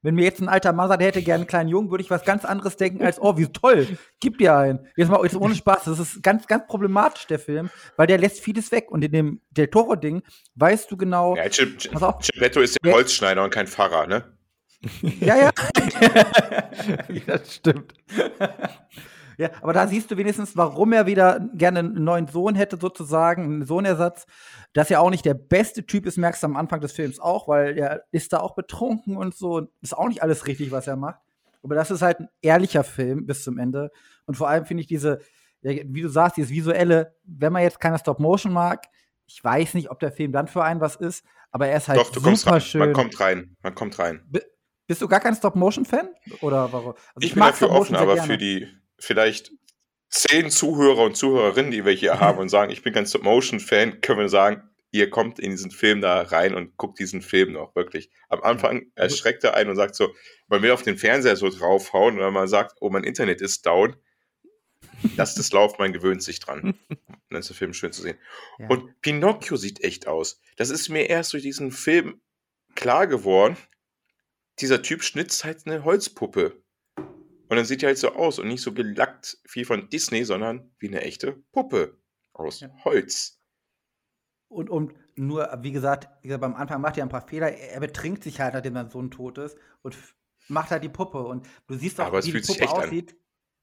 [0.03, 2.11] Wenn mir jetzt ein alter Mann sagt, der hätte gerne einen kleinen Jungen, würde ich
[2.11, 3.87] was ganz anderes denken als, oh, wie toll,
[4.21, 4.87] gib dir einen.
[4.97, 8.41] Jetzt mal jetzt ohne Spaß, das ist ganz, ganz problematisch, der Film, weil der lässt
[8.41, 8.91] vieles weg.
[8.91, 10.23] Und in dem Del Toro-Ding
[10.55, 12.27] weißt du genau, Ja, Chip, Pass auf.
[12.27, 12.95] Geppetto ist der.
[12.95, 14.25] Holzschneider und kein Pfarrer, ne?
[15.03, 15.51] Ja, ja.
[17.09, 17.93] ja, das stimmt.
[19.41, 23.45] Ja, aber da siehst du wenigstens, warum er wieder gerne einen neuen Sohn hätte, sozusagen,
[23.45, 24.27] einen Sohnersatz.
[24.75, 27.49] Dass er auch nicht der beste Typ ist, merkst du am Anfang des Films auch,
[27.49, 29.55] weil er ist da auch betrunken und so.
[29.55, 31.21] und Ist auch nicht alles richtig, was er macht.
[31.63, 33.91] Aber das ist halt ein ehrlicher Film bis zum Ende.
[34.27, 35.21] Und vor allem finde ich diese,
[35.63, 38.89] wie du sagst, dieses visuelle, wenn man jetzt keine Stop-Motion mag,
[39.25, 41.99] ich weiß nicht, ob der Film dann für einen was ist, aber er ist halt
[41.99, 42.61] Doch, du kommst super rein.
[42.61, 42.81] schön.
[42.81, 43.57] Man kommt rein.
[43.63, 44.23] Man kommt rein.
[44.87, 46.11] Bist du gar kein Stop-Motion-Fan?
[46.43, 46.93] Oder warum?
[47.15, 48.69] Also ich, bin dafür Stop-Motion offen, aber für die
[49.01, 49.53] vielleicht
[50.09, 54.21] zehn Zuhörer und Zuhörerinnen, die wir hier haben und sagen, ich bin kein Stop-Motion-Fan, können
[54.21, 54.63] wir sagen,
[54.93, 58.11] ihr kommt in diesen Film da rein und guckt diesen Film noch wirklich.
[58.29, 60.13] Am Anfang erschreckt er einen und sagt so,
[60.49, 63.67] man will auf den Fernseher so draufhauen und dann man sagt, oh, mein Internet ist
[63.67, 63.97] down.
[65.17, 66.79] Lasst es laufen, man gewöhnt sich dran.
[67.31, 68.19] Dann ist der Film schön zu sehen.
[68.59, 68.69] Ja.
[68.69, 70.41] Und Pinocchio sieht echt aus.
[70.57, 72.21] Das ist mir erst durch diesen Film
[72.75, 73.57] klar geworden.
[74.59, 76.63] Dieser Typ schnitzt halt eine Holzpuppe.
[77.51, 80.71] Und dann sieht er halt so aus und nicht so gelackt wie von Disney, sondern
[80.79, 81.99] wie eine echte Puppe
[82.33, 82.71] aus Ja.
[82.85, 83.41] Holz.
[84.49, 87.53] Und, und nur, wie gesagt, wie gesagt, beim Anfang macht er ein paar Fehler.
[87.53, 89.97] Er, betrinkt sich halt, nachdem sein Sohn tot ist und
[90.47, 91.19] macht halt die Puppe.
[91.25, 92.89] Und du siehst auch, Aber es wie fühlt die sich Puppe echt an.
[92.89, 93.17] aussieht.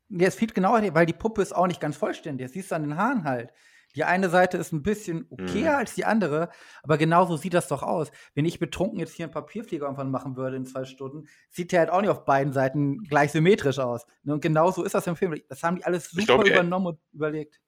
[0.09, 2.47] Ja, es fühlt genau, weil die Puppe ist auch nicht ganz vollständig.
[2.47, 3.53] Das siehst du an den Haaren halt.
[3.97, 5.77] Die eine Seite ist ein bisschen okayer Mhm.
[5.79, 6.49] als die andere,
[6.83, 8.11] aber genauso sieht das doch aus.
[8.35, 11.79] Wenn ich betrunken jetzt hier einen Papierflieger irgendwann machen würde in zwei Stunden, sieht der
[11.79, 14.05] halt auch nicht auf beiden Seiten gleich symmetrisch aus.
[14.23, 15.41] Ne, Und genauso ist das im Film.
[15.49, 17.59] Das haben die alles super glaube, er- übernommen und überlegt.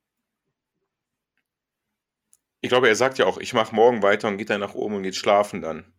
[2.62, 4.96] Ich glaube, er sagt ja auch, ich mache morgen weiter und geht dann nach oben
[4.96, 5.94] und geht schlafen dann.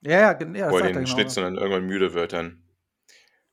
[0.00, 1.06] Ja, ja, ja wo er den genau.
[1.06, 2.62] schnitzt und dann irgendwann müde wird dann.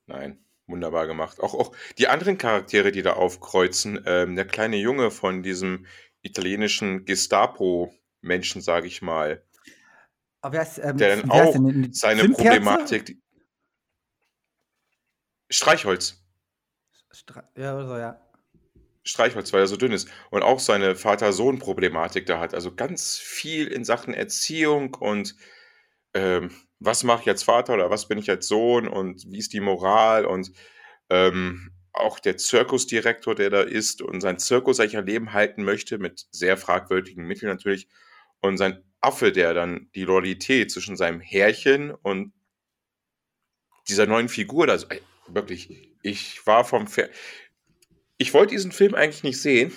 [0.07, 1.39] Nein, wunderbar gemacht.
[1.39, 5.85] Auch, auch die anderen Charaktere, die da aufkreuzen, ähm, der kleine Junge von diesem
[6.21, 9.43] italienischen Gestapo-Menschen, sage ich mal,
[10.41, 12.43] Aber wer ist, ähm, der dann auch denn eine seine Zündkerze?
[12.43, 13.17] Problematik.
[15.49, 16.23] Streichholz.
[17.11, 18.21] Stra ja, oder so, ja.
[19.03, 20.09] Streichholz, weil er so dünn ist.
[20.31, 22.55] Und auch seine Vater-Sohn-Problematik da hat.
[22.55, 25.35] Also ganz viel in Sachen Erziehung und
[26.15, 26.49] ähm,
[26.79, 29.61] was mache ich als Vater oder was bin ich als Sohn und wie ist die
[29.61, 30.51] Moral und
[31.09, 36.25] ähm, auch der Zirkusdirektor, der da ist und sein Zirkus eigentlich Leben halten möchte, mit
[36.31, 37.87] sehr fragwürdigen Mitteln natürlich.
[38.41, 42.33] Und sein Affe, der dann die Loyalität zwischen seinem Herrchen und
[43.87, 47.09] dieser neuen Figur, da, ey, wirklich, ich war vom Fer
[48.17, 49.73] ich wollte diesen Film eigentlich nicht sehen.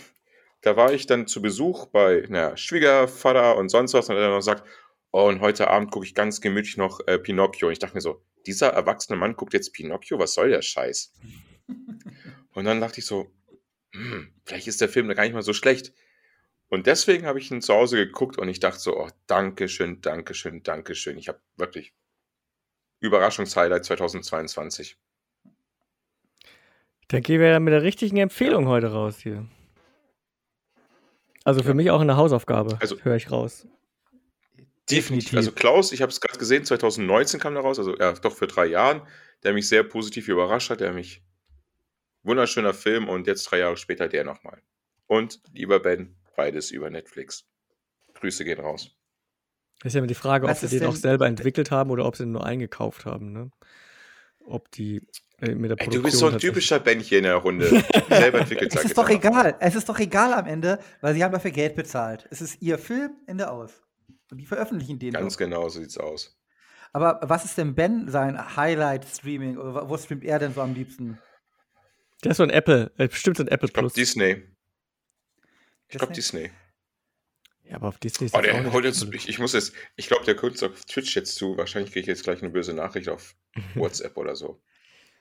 [0.61, 4.31] Da war ich dann zu Besuch bei na, Schwiegervater und sonst was und er dann
[4.31, 7.69] noch gesagt, oh, und heute Abend gucke ich ganz gemütlich noch äh, Pinocchio.
[7.69, 11.13] Und ich dachte mir so, dieser erwachsene Mann guckt jetzt Pinocchio, was soll der Scheiß?
[12.53, 13.31] und dann dachte ich so,
[13.93, 15.93] hm, vielleicht ist der Film da gar nicht mal so schlecht.
[16.69, 20.63] Und deswegen habe ich ihn zu Hause geguckt und ich dachte so, oh, Dankeschön, Dankeschön,
[20.63, 21.17] Dankeschön.
[21.17, 21.95] Ich habe wirklich
[23.01, 24.99] Überraschungshighlight 2022.
[27.09, 29.49] Dann gehen wir ja mit der richtigen Empfehlung heute raus hier.
[31.45, 31.75] Also für Ja.
[31.75, 33.67] mich auch eine Hausaufgabe, Also- höre ich raus.
[34.91, 35.37] Definitiv.
[35.37, 38.47] Also Klaus, ich habe es gerade gesehen, 2019 kam der raus, also ja, doch für
[38.47, 39.03] drei Jahren,
[39.43, 41.23] der mich sehr positiv überrascht hat, der mich
[42.23, 44.61] Wunderschöner Film und jetzt drei Jahre später der nochmal.
[45.07, 47.47] Und lieber Ben, beides über Netflix.
[48.15, 48.91] Grüße gehen raus.
[49.85, 52.05] Ist ja immer die Frage, Was ob sie ist den auch selber entwickelt haben oder
[52.05, 53.33] ob sie den nur eingekauft haben.
[53.33, 53.51] Ne?
[54.45, 55.01] Ob die
[55.41, 57.67] äh, mit der Ey, Produktion du bist so ein typischer Ben hier in der Runde.
[58.11, 59.57] Selber entwickelt, Es sag ist jetzt doch egal.
[59.61, 62.27] Es ist doch egal am Ende, weil sie haben dafür Geld bezahlt.
[62.31, 63.88] Es ist ihr Film, Ende aus.
[64.31, 65.17] Und die veröffentlichen den.
[65.17, 65.37] Ganz doch.
[65.37, 66.39] genau, so sieht's aus.
[66.93, 69.57] Aber was ist denn Ben sein Highlight-Streaming?
[69.59, 71.19] Oder wo streamt er denn so am liebsten?
[72.23, 73.93] Der ist so ein Apple, äh, bestimmt so ein Apple Ich glaube Plus.
[73.93, 74.43] Disney.
[75.89, 76.51] Ich glaube Disney?
[77.63, 79.73] Ja, aber auf Disney ist Oh, auch der nicht holt jetzt, ich, ich muss jetzt,
[79.97, 81.57] ich glaube, der guckt auf Twitch jetzt zu.
[81.57, 83.37] Wahrscheinlich kriege ich jetzt gleich eine böse Nachricht auf
[83.75, 84.63] WhatsApp oder so.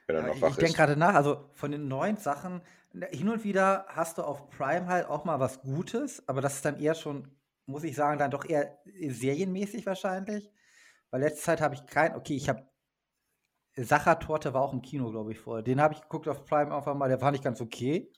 [0.07, 0.77] Wenn er Ja, noch ich wach denke ist.
[0.77, 2.61] gerade nach, also von den neuen Sachen,
[3.11, 6.65] hin und wieder hast du auf Prime halt auch mal was Gutes, aber das ist
[6.65, 7.27] dann eher schon,
[7.67, 10.51] muss ich sagen, dann doch eher serienmäßig wahrscheinlich.
[11.11, 12.67] Weil letzte Zeit habe ich kein, okay, ich habe
[13.75, 15.63] Sachertorte war auch im Kino, glaube ich, vorher.
[15.63, 18.11] Den habe ich geguckt auf Prime einfach mal, der fand ich ganz okay.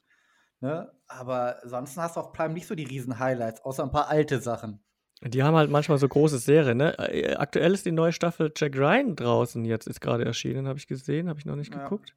[0.62, 0.92] Ne?
[1.08, 4.40] Aber ansonsten hast du auf Prime nicht so die riesen Highlights, außer ein paar alte
[4.40, 4.82] Sachen.
[5.22, 6.98] Die haben halt manchmal so große Serien, ne?
[6.98, 10.88] Äh, Aktuell ist die neue Staffel Jack Ryan draußen jetzt, ist gerade erschienen, habe ich
[10.88, 11.84] gesehen, habe ich noch nicht Ja.
[11.84, 12.16] geguckt.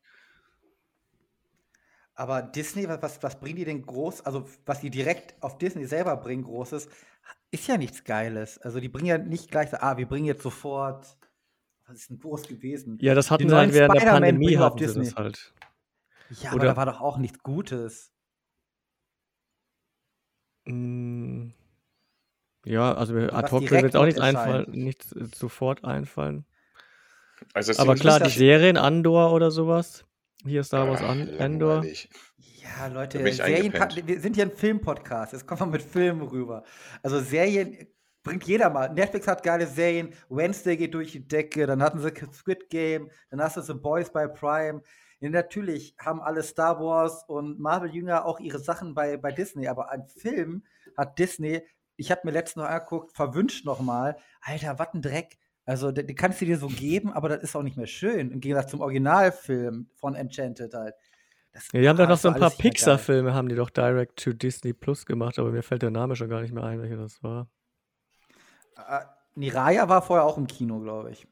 [2.14, 4.20] Aber Disney, was, was, was bringen die denn groß?
[4.20, 6.88] Also, was die direkt auf Disney selber bringen, Großes,
[7.51, 8.59] ist ja nichts Geiles.
[8.59, 11.19] Also, die bringen ja nicht gleich so, ah, wir bringen jetzt sofort.
[11.86, 12.97] Was ist denn groß gewesen?
[13.01, 15.15] Ja, das hatten sie halt während der Spider-Man Pandemie, hatten sie das Disney.
[15.15, 15.55] halt.
[16.31, 18.12] Ja, aber Oder- da war doch auch nichts Gutes.
[20.65, 21.51] Mm,
[22.65, 25.24] Ja, also mir ad was hoc würde direkt jetzt auch noch nichts einfallen, nichts äh,
[25.35, 26.44] sofort einfallen.
[27.55, 30.05] Also, Aber klar, ist, die Serien, Andor oder sowas.
[30.44, 31.74] Hier Star Wars Ah, An Andor.
[31.77, 32.09] langweilig.
[32.62, 35.32] Ja, Leute, Serien kann, wir sind hier ein Filmpodcast.
[35.32, 36.62] Jetzt kommen wir mit Filmen rüber.
[37.02, 37.89] Also Serien
[38.22, 38.93] bringt jeder mal.
[38.93, 40.14] Netflix hat geile Serien.
[40.28, 41.66] Wednesday geht durch die Decke.
[41.66, 43.10] Dann hatten sie Squid Game.
[43.30, 44.82] Dann hast du The Boys bei Prime.
[45.20, 49.68] Ja, natürlich haben alle Star Wars und Marvel-Jünger auch ihre Sachen bei, bei Disney.
[49.68, 50.64] Aber an Film
[50.97, 51.62] hat Disney,
[51.97, 54.16] ich habe mir letztens noch angeguckt, verwünscht noch mal.
[54.40, 55.39] Alter, was ein Dreck.
[55.64, 58.32] Also, den kannst du dir so geben, aber das ist auch nicht mehr schön.
[58.32, 60.94] Im Gegensatz zum Originalfilm von Enchanted halt.
[61.53, 62.51] Das, Ja, die haben doch noch so ein paar.
[62.51, 66.29] Pixar-Filme, haben die doch direct to Disney Plus gemacht, aber mir fällt der Name schon
[66.29, 67.49] gar nicht mehr ein, welcher das war.
[68.77, 69.01] Äh,
[69.35, 71.27] Niraya war vorher auch im Kino, glaube ich.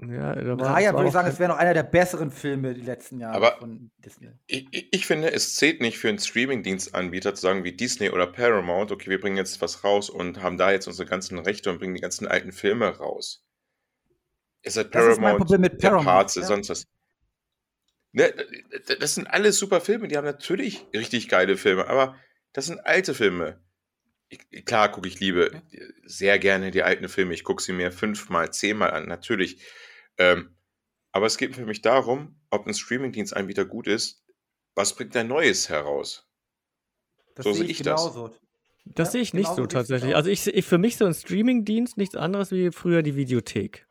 [0.00, 2.30] Ja, da war, Niraya das war würde ich sagen, es wäre noch einer der besseren
[2.30, 4.30] Filme die letzten Jahre Aber- von Disney.
[4.46, 8.92] Ich, ich finde, es zählt nicht für einen Streaming-Dienstanbieter zu sagen wie Disney oder Paramount,
[8.92, 11.94] okay, wir bringen jetzt was raus und haben da jetzt unsere ganzen Rechte und bringen
[11.94, 13.44] die ganzen alten Filme raus.
[14.62, 16.46] Ist halt Das ist mein Paramount, Problem mit der Paramount, Parze, ja.
[16.46, 16.84] sonst was.
[18.12, 18.32] Ne,
[19.00, 22.16] das sind alles super Filme, die haben natürlich richtig geile Filme, aber
[22.52, 23.62] das sind alte Filme.
[24.30, 25.62] Ich, klar gucke ich liebe
[26.04, 27.34] sehr gerne die alten Filme.
[27.34, 29.62] Ich gucke sie mir fünfmal, zehnmal an, natürlich.
[30.18, 30.56] Ähm,
[31.12, 34.24] aber es geht für mich darum, ob ein Streamingdienstanbieter gut ist,
[34.74, 36.28] was bringt ein Neues heraus?
[37.34, 38.12] Das So sehe sehe ich das.
[38.12, 38.34] genauso.
[38.84, 40.14] Das Ja, sehe ich nicht genau so tatsächlich.
[40.14, 43.87] Also ich, ich für mich so ein Streamingdienst nichts anderes wie früher die Videothek.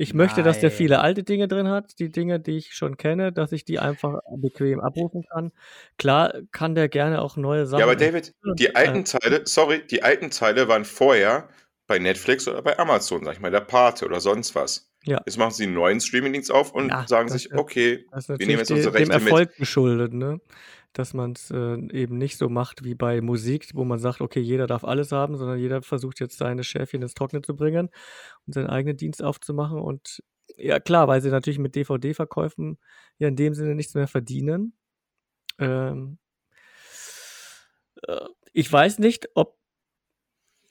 [0.00, 0.76] Ich möchte, dass der Nein.
[0.76, 4.20] viele alte Dinge drin hat, die Dinge, die ich schon kenne, dass ich die einfach
[4.36, 5.50] bequem abrufen kann.
[5.98, 7.80] Klar kann der gerne auch neue Sachen.
[7.80, 11.48] Ja, aber David, die äh, alten Teile, sorry, die alten Teile waren vorher
[11.88, 14.88] bei Netflix oder bei Amazon, sag ich mal, der Pate oder sonst was.
[15.02, 15.20] Ja.
[15.26, 18.70] Jetzt machen sie einen neuen Streamingdienst auf und Ja, sagen sich, okay, wir nehmen jetzt
[18.70, 19.32] unsere dem Rechte mit.
[19.32, 20.40] Erfolg geschuldet, ne?
[20.92, 24.40] Dass man es äh, eben nicht so macht wie bei Musik, wo man sagt, okay,
[24.40, 27.90] jeder darf alles haben, sondern jeder versucht jetzt seine Schäfchen ins Trockene zu bringen
[28.46, 29.78] und seinen eigenen Dienst aufzumachen.
[29.80, 30.22] Und
[30.56, 32.78] ja, klar, weil sie natürlich mit DVD-Verkäufen
[33.18, 34.74] ja in dem Sinne nichts mehr verdienen.
[35.58, 36.18] Ähm,
[38.06, 38.20] äh,
[38.52, 39.58] ich weiß nicht, ob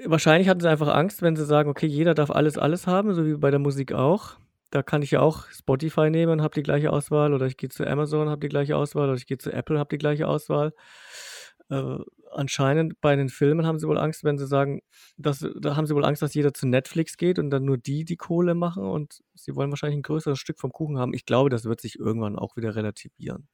[0.03, 3.26] wahrscheinlich hatten sie einfach Angst, wenn sie sagen, okay, jeder darf alles, alles haben, so
[3.26, 4.38] wie bei der Musik auch.
[4.69, 7.69] Da kann ich ja auch Spotify nehmen und habe die gleiche Auswahl oder ich gehe
[7.69, 10.73] zu Amazon, habe die gleiche Auswahl oder ich gehe zu Apple, habe die gleiche Auswahl.
[11.69, 11.98] Äh,
[12.31, 14.81] anscheinend bei den Filmen haben sie wohl Angst, wenn sie sagen,
[15.18, 18.06] dass, da haben sie wohl Angst, dass jeder zu Netflix geht und dann nur die
[18.06, 21.14] die Kohle machen und sie wollen wahrscheinlich ein größeres Stück vom Kuchen haben.
[21.14, 23.48] Ich glaube, das wird sich irgendwann auch wieder relativieren.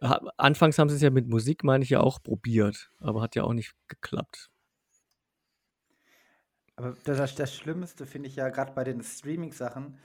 [0.00, 3.44] Anfangs haben sie es ja mit Musik, meine ich, ja auch probiert, aber hat ja
[3.44, 4.50] auch nicht geklappt.
[6.80, 9.98] Aber das, das Schlimmste finde ich ja gerade bei den Streaming-Sachen.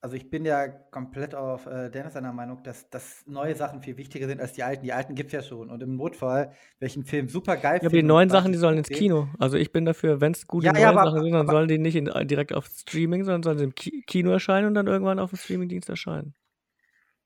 [0.00, 3.96] Also ich bin ja komplett auf äh, Dennis seiner Meinung, dass, dass neue Sachen viel
[3.96, 4.84] wichtiger sind als die alten.
[4.84, 5.70] Die alten gibt es ja schon.
[5.70, 8.88] Und im Notfall, welchen Film super geil Ja, aber die neuen Sachen, die sollen ins
[8.90, 9.28] Kino.
[9.38, 11.52] Also ich bin dafür, wenn es gute Ja, neue ja, aber- Sachen sind, dann aber-
[11.52, 14.74] sollen die nicht in, direkt auf Streaming, sondern sollen sie im Ki Kino erscheinen und
[14.74, 16.34] dann irgendwann auf dem Streamingdienst erscheinen.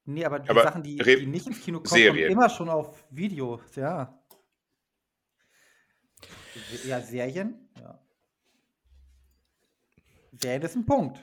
[0.04, 3.04] Nee, aber die Aber Sachen, die, die nicht ins Kino kommen, kommen immer schon auf
[3.10, 4.18] Videos, ja.
[6.86, 7.61] Ja, Serien,
[10.32, 10.38] ja.
[10.40, 11.18] Serien ist ein Punkt.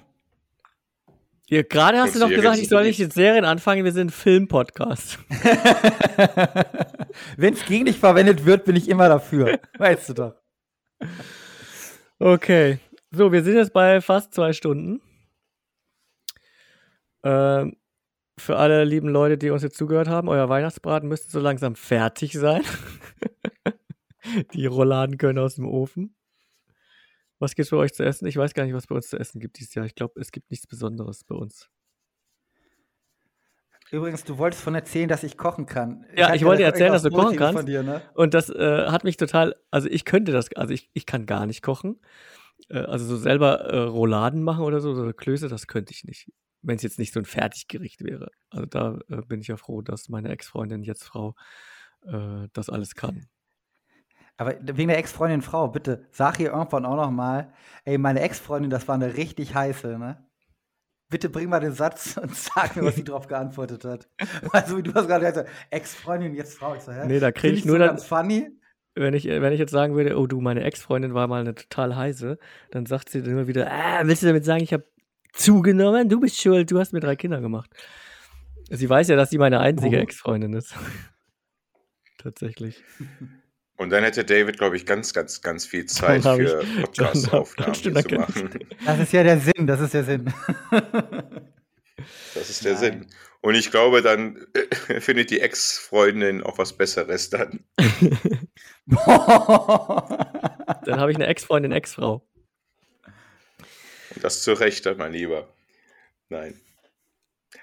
[1.49, 4.11] Ja, gerade hast du doch gesagt, ich soll nicht mit Serien anfangen, wir sind ein
[4.11, 5.17] Film-Podcast.
[7.37, 9.59] Wenn es gegen dich verwendet wird, bin ich immer dafür.
[9.79, 10.35] Weißt du doch.
[12.19, 12.77] Okay.
[13.09, 15.01] So, wir sind jetzt bei fast zwei Stunden.
[17.23, 17.77] Ähm,
[18.37, 22.33] für alle lieben Leute, die uns jetzt zugehört haben, euer Weihnachtsbraten müsste so langsam fertig
[22.33, 22.61] sein.
[24.53, 26.15] die Rouladen können aus dem Ofen.
[27.39, 28.27] Was gibt's bei euch zu essen?
[28.27, 29.85] Ich weiß gar nicht, was bei uns zu essen gibt dieses Jahr.
[29.85, 31.69] Ich glaube, es gibt nichts Besonderes bei uns.
[33.91, 36.05] Übrigens, du wolltest von erzählen, dass ich kochen kann.
[36.15, 37.67] Ja, ich, wollte erzählen, dass du kochen kannst.
[37.67, 38.03] Dir, ne?
[38.13, 41.47] Und das äh, hat mich total, also ich könnte das, also ich, ich kann gar
[41.47, 41.99] nicht kochen.
[42.69, 46.31] Äh, also so selber äh, Rouladen machen oder so, oder Klöße, das könnte ich nicht.
[46.61, 48.29] Wenn es jetzt nicht so ein Fertiggericht wäre.
[48.51, 51.35] Also da äh, bin ich ja froh, dass meine Ex-Freundin, jetzt Frau,
[52.05, 53.27] äh, das alles kann.
[54.39, 57.51] Aber wegen der Ex-Freundin Frau, bitte sag ihr irgendwann auch noch mal,
[57.83, 60.25] ey, meine Ex-Freundin, das war eine richtig heiße, ne?
[61.09, 64.07] Bitte bring mal den Satz und sag mir, was sie darauf geantwortet hat.
[64.53, 66.73] Also wie du hast gerade gesagt, Ex-Freundin, jetzt Frau.
[66.73, 67.05] Ich so, hä?
[67.05, 68.49] Nee, da kriege ich nur so dann, ganz funny.
[68.95, 71.95] wenn ich, wenn ich jetzt sagen würde, oh du, meine Ex-Freundin war mal eine total
[71.97, 72.37] heiße,
[72.71, 74.85] dann sagt sie dann immer wieder, ah, willst du damit sagen, ich habe
[75.33, 76.07] zugenommen?
[76.07, 77.69] Du bist schuld, du hast mir drei Kinder gemacht.
[78.69, 79.99] Sie weiß ja, dass sie meine einzige Oh.
[79.99, 80.75] Ex-Freundin ist.
[82.19, 82.83] Tatsächlich.
[83.89, 87.89] Und dann hätte David, glaube ich, ganz, ganz, ganz viel Zeit für ich- Podcast-Aufnahmen zu
[87.89, 88.59] machen.
[88.85, 90.31] Das ist ja der Sinn, das ist der Sinn.
[92.35, 92.79] Das ist der Nein.
[92.81, 93.07] Sinn.
[93.41, 97.61] Und ich glaube, dann äh, findet die Ex-Freundin auch was Besseres dann.
[98.85, 98.99] Dann
[100.99, 102.21] habe ich eine Ex-Freundin, Ex-Frau.
[104.21, 105.47] Das zu Recht, mein Lieber.
[106.29, 106.61] Nein.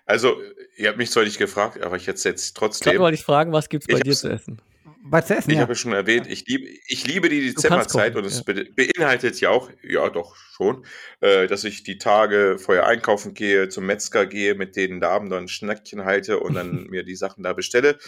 [0.07, 0.43] Also,
[0.77, 2.99] ihr habt mich zwar nicht gefragt, aber ich jetzt jetzt trotzdem.
[2.99, 4.61] wollte ich fragen, was gibt's bei Ich dir zu essen?
[5.09, 5.51] Was essen?
[5.51, 5.63] Ich ja.
[5.63, 8.53] habe schon erwähnt, ich liebe, ich liebe die Dezemberzeit und es ja.
[8.53, 10.85] be beinhaltet ja auch, ja doch schon,
[11.21, 15.45] äh, dass ich die Tage vorher einkaufen gehe, zum Metzger gehe, mit den Damen dann
[15.45, 17.99] ein Schnackchen halte und dann mir die Sachen da bestelle.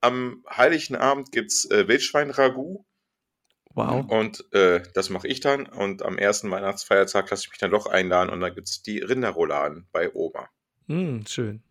[0.00, 2.84] Am Heiligen Abend gibt es äh, Wildschwein-Ragout
[3.74, 4.10] Wow.
[4.10, 5.66] und äh, das mache ich dann.
[5.66, 8.98] Und am ersten Weihnachtsfeiertag lasse ich mich dann doch einladen und dann gibt es die
[8.98, 10.48] Rinderrouladen bei Oma.
[10.88, 11.62] Hm, schön.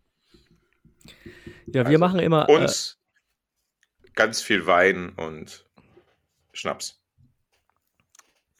[1.66, 2.48] Ja, wir Also, machen immer.
[2.48, 2.97] Äh, Und
[4.18, 5.64] ganz viel Wein und
[6.52, 7.00] Schnaps.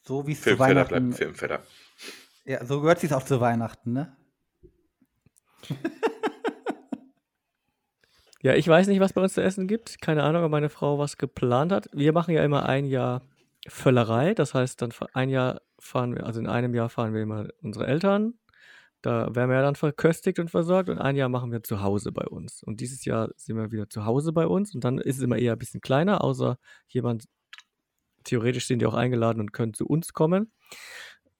[0.03, 1.09] So wie es zu Filmfeder Weihnachten.
[1.09, 1.63] bleibt Filmfeder.
[2.45, 4.15] Ja, so gehört es auch zu Weihnachten, ne?
[8.41, 9.99] Ja, ich weiß nicht, was bei uns zu essen gibt.
[9.99, 11.89] Keine Ahnung, ob meine Frau was geplant hat.
[11.91, 13.27] Wir machen ja immer ein Jahr
[13.67, 14.33] Völlerei.
[14.33, 17.85] Das heißt, dann ein Jahr fahren wir, also in einem Jahr fahren wir immer unsere
[17.85, 18.38] Eltern.
[19.01, 20.89] Da werden wir dann verköstigt und versorgt.
[20.89, 22.63] Und ein Jahr machen wir zu Hause bei uns.
[22.63, 24.75] Und dieses Jahr sind wir wieder zu Hause bei uns.
[24.75, 26.57] Und dann ist es immer eher ein bisschen kleiner, außer
[26.87, 27.25] jemand,
[28.25, 30.51] theoretisch sind die auch eingeladen und können zu uns kommen.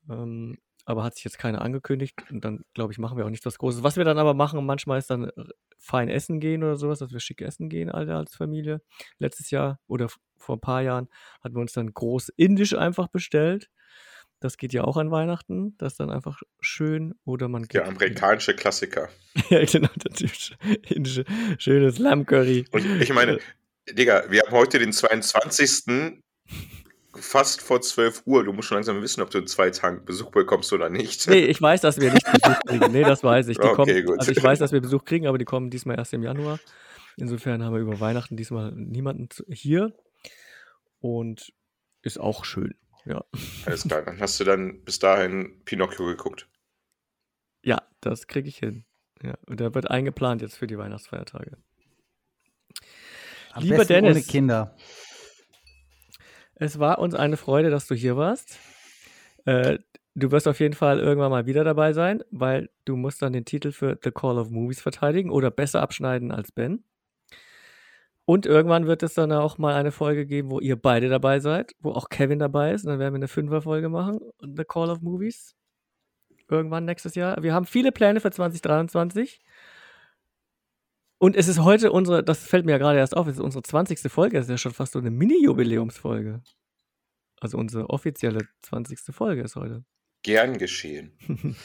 [0.10, 2.16] Ähm, aber hat sich jetzt keiner angekündigt.
[2.32, 3.84] Und dann, glaube ich, machen wir auch nicht was Großes.
[3.84, 5.32] Was wir dann aber machen, manchmal ist dann
[5.78, 8.82] fein essen gehen oder sowas, dass wir schick essen gehen, alle als Familie.
[9.20, 10.08] Letztes Jahr oder
[10.38, 11.08] vor ein paar Jahren
[11.44, 13.70] hatten wir uns dann groß indisch einfach bestellt.
[14.40, 15.76] Das geht ja auch an Weihnachten.
[15.78, 17.16] Das ist dann einfach schön.
[17.26, 19.10] Oder man Der amerikanische Klassiker.
[19.50, 20.56] ja, genau, typische
[20.88, 21.26] indische,
[21.58, 22.66] schönes Lammcurry.
[22.72, 23.40] Und ich meine,
[23.92, 26.22] Digga, wir haben heute den 22.
[27.16, 28.46] fast vor 12 Uhr.
[28.46, 31.28] Du musst schon langsam wissen, ob du in zwei Tagen Besuch bekommst oder nicht.
[31.28, 32.92] Nee, ich weiß, dass wir nicht Besuch kriegen.
[32.94, 33.58] Nee, das weiß ich.
[33.58, 34.20] Die Okay, kommen, gut.
[34.20, 36.60] Also ich weiß, dass wir Besuch kriegen, aber die kommen diesmal erst im Januar.
[37.18, 39.94] Insofern haben wir über Weihnachten diesmal niemanden hier.
[41.02, 41.52] Und
[42.02, 42.76] ist auch schön.
[43.06, 43.24] Ja.
[43.66, 46.48] Alles klar, dann hast du dann bis dahin Pinocchio geguckt.
[47.64, 48.86] Ja, das kriege ich hin.
[49.22, 51.58] Ja, und der wird eingeplant jetzt für die Weihnachtsfeiertage.
[53.52, 54.16] Am Lieber Dennis.
[54.16, 54.76] Ohne Kinder.
[56.56, 58.60] Es war uns eine Freude, dass du hier warst.
[59.46, 59.80] Äh,
[60.16, 63.46] du wirst auf jeden Fall irgendwann mal wieder dabei sein, weil du musst dann den
[63.46, 66.84] Titel für The Call of Movies verteidigen oder besser abschneiden als Ben.
[68.30, 71.74] Und irgendwann wird es dann auch mal eine Folge geben, wo ihr beide dabei seid,
[71.80, 72.84] wo auch Kevin dabei ist.
[72.84, 75.56] Und dann werden wir eine Fünferfolge machen, The Call of Movies.
[76.48, 77.42] Irgendwann nächstes Jahr.
[77.42, 79.42] Wir haben viele Pläne für 2023.
[81.18, 83.64] Und es ist heute unsere, das fällt mir ja gerade erst auf, es ist unsere
[83.64, 84.00] 20.
[84.12, 86.44] Folge, das ist ja schon fast so eine Mini-Jubiläumsfolge.
[87.42, 89.00] Also unsere offizielle 20.
[89.10, 89.84] Folge ist heute.
[90.22, 91.18] Gern geschehen.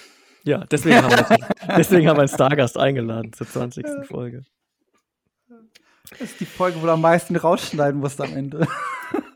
[0.46, 3.86] Ja, deswegen haben wir, deswegen haben wir einen Stargast eingeladen zur 20.
[4.06, 4.44] Folge.
[6.10, 8.66] Das ist die Folge, wo du am meisten rausschneiden musst am Ende.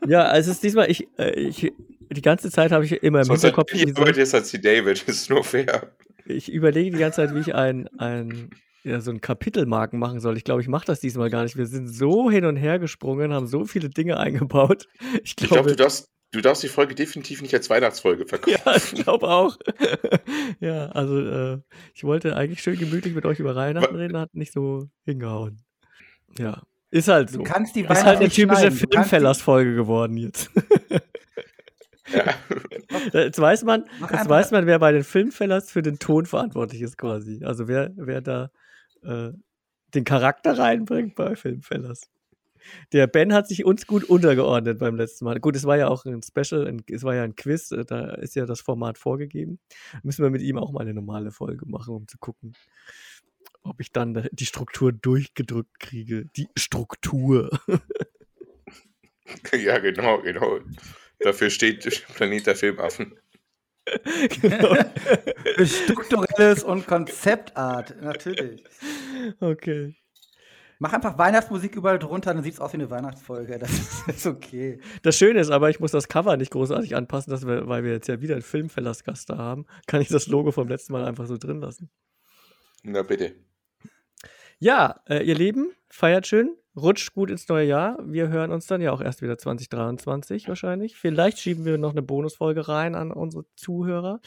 [0.07, 1.71] Ja, also es ist diesmal, ich, äh, ich,
[2.09, 5.03] die ganze Zeit habe ich immer im hat Hinterkopf, die Arbeit ist als die David,
[5.07, 5.91] ist nur fair.
[6.25, 8.49] ich überlege die ganze Zeit, wie ich ein, ein
[8.83, 10.37] ja, so ein Kapitelmarken machen soll.
[10.37, 11.57] Ich glaube, ich mache das diesmal gar nicht.
[11.57, 14.87] Wir sind so hin und her gesprungen, haben so viele Dinge eingebaut.
[15.23, 18.59] Ich Ich glaube, glaube, du darfst, Du darfst die Folge definitiv nicht als Weihnachtsfolge verkaufen.
[18.63, 19.57] Ja, ich glaube auch.
[20.59, 21.59] ja, also äh,
[21.95, 25.63] ich wollte eigentlich schön gemütlich mit euch über Weihnachten reden, hat nicht so hingehauen.
[26.37, 26.61] Ja,
[26.91, 27.39] ist halt so.
[27.39, 30.49] Du kannst die ist halt eine typische Filmfellers-Folge geworden jetzt.
[32.11, 32.33] Ja.
[33.13, 36.97] Jetzt weiß man, jetzt weiß man, wer bei den Filmfellers für den Ton verantwortlich ist
[36.97, 37.43] quasi.
[37.43, 38.49] Also wer, wer da
[39.03, 39.29] äh,
[39.93, 42.09] den Charakter reinbringt bei Filmfellers.
[42.91, 45.39] Der Ben hat sich uns gut untergeordnet beim letzten Mal.
[45.39, 48.11] Gut, es war ja auch ein Special, ein, es war ja ein Quiz, äh, da
[48.15, 49.59] ist ja das Format vorgegeben.
[50.03, 52.53] Müssen wir mit ihm auch mal eine normale Folge machen, um zu gucken,
[53.63, 56.25] ob ich dann die Struktur durchgedrückt kriege.
[56.35, 57.59] Die Struktur.
[59.53, 60.59] ja, genau, genau.
[61.19, 63.19] Dafür steht Planet der Filmaffen.
[64.41, 64.75] genau.
[65.65, 68.63] Strukturelles und Konzeptart, natürlich.
[69.39, 69.95] Okay.
[70.81, 73.59] Mach einfach Weihnachtsmusik überall drunter, dann sieht es aus wie eine Weihnachtsfolge.
[73.59, 74.79] Das ist, ist okay.
[75.01, 77.91] Das Schöne ist aber, ich muss das Cover nicht großartig anpassen, dass wir, weil wir
[77.91, 81.25] jetzt ja wieder einen Filmfellers-Gast da haben, kann ich das Logo vom letzten Mal einfach
[81.25, 81.89] so drin lassen.
[82.83, 83.35] Na bitte.
[84.61, 87.97] Ja, äh, ihr Lieben, feiert schön, rutscht gut ins neue Jahr.
[88.03, 90.97] Wir hören uns dann ja auch erst wieder 2023 wahrscheinlich.
[90.97, 94.19] Vielleicht schieben wir noch eine Bonusfolge rein an unsere Zuhörer.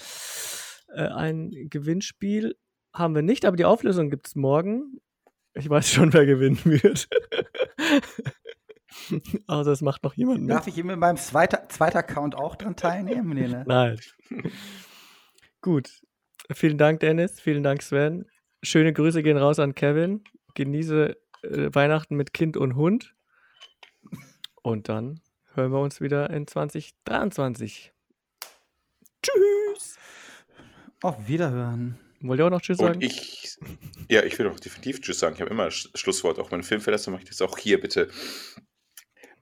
[0.88, 2.56] Äh, ein Gewinnspiel
[2.94, 5.00] haben wir nicht, aber die Auflösung gibt es morgen.
[5.52, 7.08] Ich weiß schon, wer gewinnen wird.
[9.46, 10.50] Außer es macht noch jemand mit.
[10.50, 13.34] Darf ich mit meinem zweiten zweiter Account auch dran teilnehmen?
[13.34, 13.64] Nee, ne?
[13.66, 14.00] Nein.
[15.60, 15.90] Gut.
[16.50, 17.38] Vielen Dank, Dennis.
[17.38, 18.24] Vielen Dank, Sven.
[18.62, 20.22] Schöne Grüße gehen raus an Kevin.
[20.54, 23.14] Genieße äh, Weihnachten mit Kind und Hund.
[24.62, 25.20] Und dann
[25.54, 27.92] hören wir uns wieder in 2023.
[29.22, 29.96] Tschüss.
[31.02, 31.98] Auf Wiederhören.
[32.20, 32.94] Wollt ihr auch noch Tschüss sagen?
[32.94, 33.58] Und ich,
[34.08, 35.34] ja, ich will auch definitiv Tschüss sagen.
[35.34, 38.08] Ich habe immer Sch Schlusswort, auch mein Filmverlass, dann mache ich das auch hier bitte.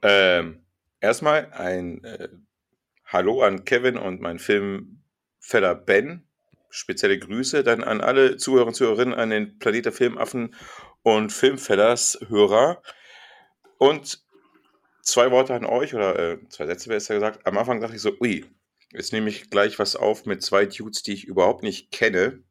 [0.00, 0.64] Ähm,
[1.00, 2.28] erstmal ein äh,
[3.04, 6.29] Hallo an Kevin und meinen Filmfeller Ben.
[6.70, 10.54] Spezielle Grüße dann an alle Zuhörer und Zuhörerinnen, an den Planet der Filmaffen
[11.02, 12.82] und Filmfellers Hörer.
[13.78, 14.24] Und
[15.02, 17.46] zwei Worte an euch, oder äh, zwei Sätze besser gesagt.
[17.46, 18.44] Am Anfang dachte ich so, ui,
[18.92, 22.42] jetzt nehme ich gleich was auf mit zwei Dudes, die ich überhaupt nicht kenne.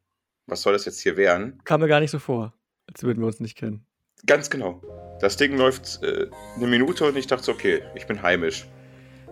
[0.46, 1.60] Was soll das jetzt hier werden?
[1.64, 2.54] Kam mir gar nicht so vor,
[2.88, 3.86] als würden wir uns nicht kennen.
[4.26, 4.82] Ganz genau.
[5.20, 8.66] Das Ding läuft äh, eine Minute und ich dachte so, okay, ich bin heimisch.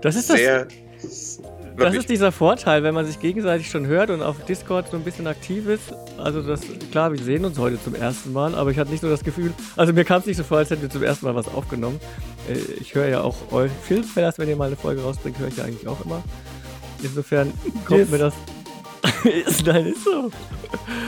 [0.00, 0.68] Das ist Sehr.
[0.94, 1.42] das
[1.78, 2.00] wirklich.
[2.00, 5.26] ist dieser Vorteil, wenn man sich gegenseitig schon hört und auf Discord so ein bisschen
[5.26, 5.92] aktiv ist.
[6.18, 6.60] Also das,
[6.90, 9.52] klar, wir sehen uns heute zum ersten Mal, aber ich hatte nicht so das Gefühl,
[9.76, 12.00] also mir kam es nicht so vor, als hätten wir zum ersten Mal was aufgenommen.
[12.48, 15.56] Äh, Ich höre ja auch euren Filmfellers, wenn ihr mal eine Folge rausbringt, höre ich
[15.56, 16.22] ja eigentlich auch immer.
[17.02, 17.52] Insofern
[17.84, 18.10] kommt Yes.
[18.10, 18.34] mir das.
[19.24, 20.30] ist, nein, ist so.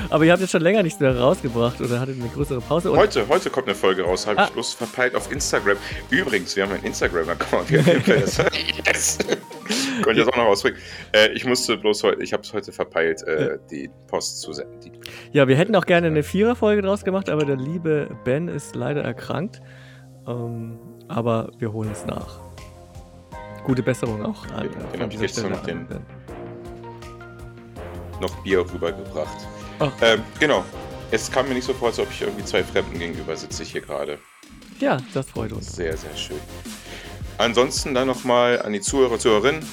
[0.09, 2.91] Aber ihr habt jetzt schon länger nichts mehr rausgebracht oder hattet eine größere Pause.
[2.93, 4.45] Und Heute, heute kommt eine Folge raus, habe Ah.
[4.47, 5.77] ich bloß verpeilt auf Instagram.
[6.11, 7.71] Übrigens, wir haben einen Instagram-Account.
[8.87, 9.19] Yes!
[10.03, 10.79] Konnte ich das auch noch rausbringen.
[11.13, 14.93] Äh, ich musste bloß heute, ich habe es heute verpeilt, äh, die Post zu senden.
[15.33, 19.03] Ja, wir hätten auch gerne eine Vierer-Folge draus gemacht, aber der liebe Ben ist leider
[19.03, 19.61] erkrankt.
[20.27, 22.39] Ähm, aber wir holen es nach.
[23.65, 24.69] Gute Besserung auch an,
[24.99, 25.87] hab ich Stelle noch den-.
[28.21, 29.47] Noch Bier rübergebracht.
[29.81, 29.89] Oh.
[30.03, 30.65] Ähm, genau.
[31.11, 33.73] Es kam mir nicht so vor, als ob ich irgendwie zwei Fremden gegenüber sitze ich
[33.73, 34.19] hier gerade.
[34.79, 35.75] Ja, das freut uns.
[35.75, 36.41] Sehr, sehr schön.
[37.39, 39.67] Ansonsten dann nochmal an die Zuhörer Zuhörerinnen.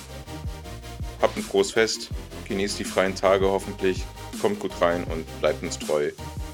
[1.21, 2.09] Habt ein frohes Fest.
[2.47, 4.03] Genießt die freien Tage hoffentlich.
[4.41, 6.11] Kommt gut rein und bleibt uns treu.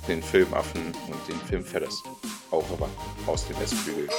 [0.07, 2.03] Den Filmaffen und den Filmfellers.
[2.51, 2.89] Auch aber
[3.25, 4.09] aus dem Westflügel.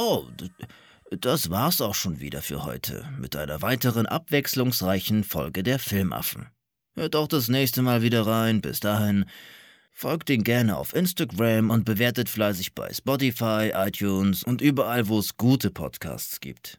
[0.00, 0.26] Oh,
[1.10, 6.46] das war's auch schon wieder für heute mit einer weiteren abwechslungsreichen Folge der Filmaffen.
[6.94, 8.60] Hört auch das nächste Mal wieder rein.
[8.60, 9.24] Bis dahin,
[9.90, 15.36] folgt ihn gerne auf Instagram und bewertet fleißig bei Spotify, iTunes und überall, wo es
[15.36, 16.78] gute Podcasts gibt.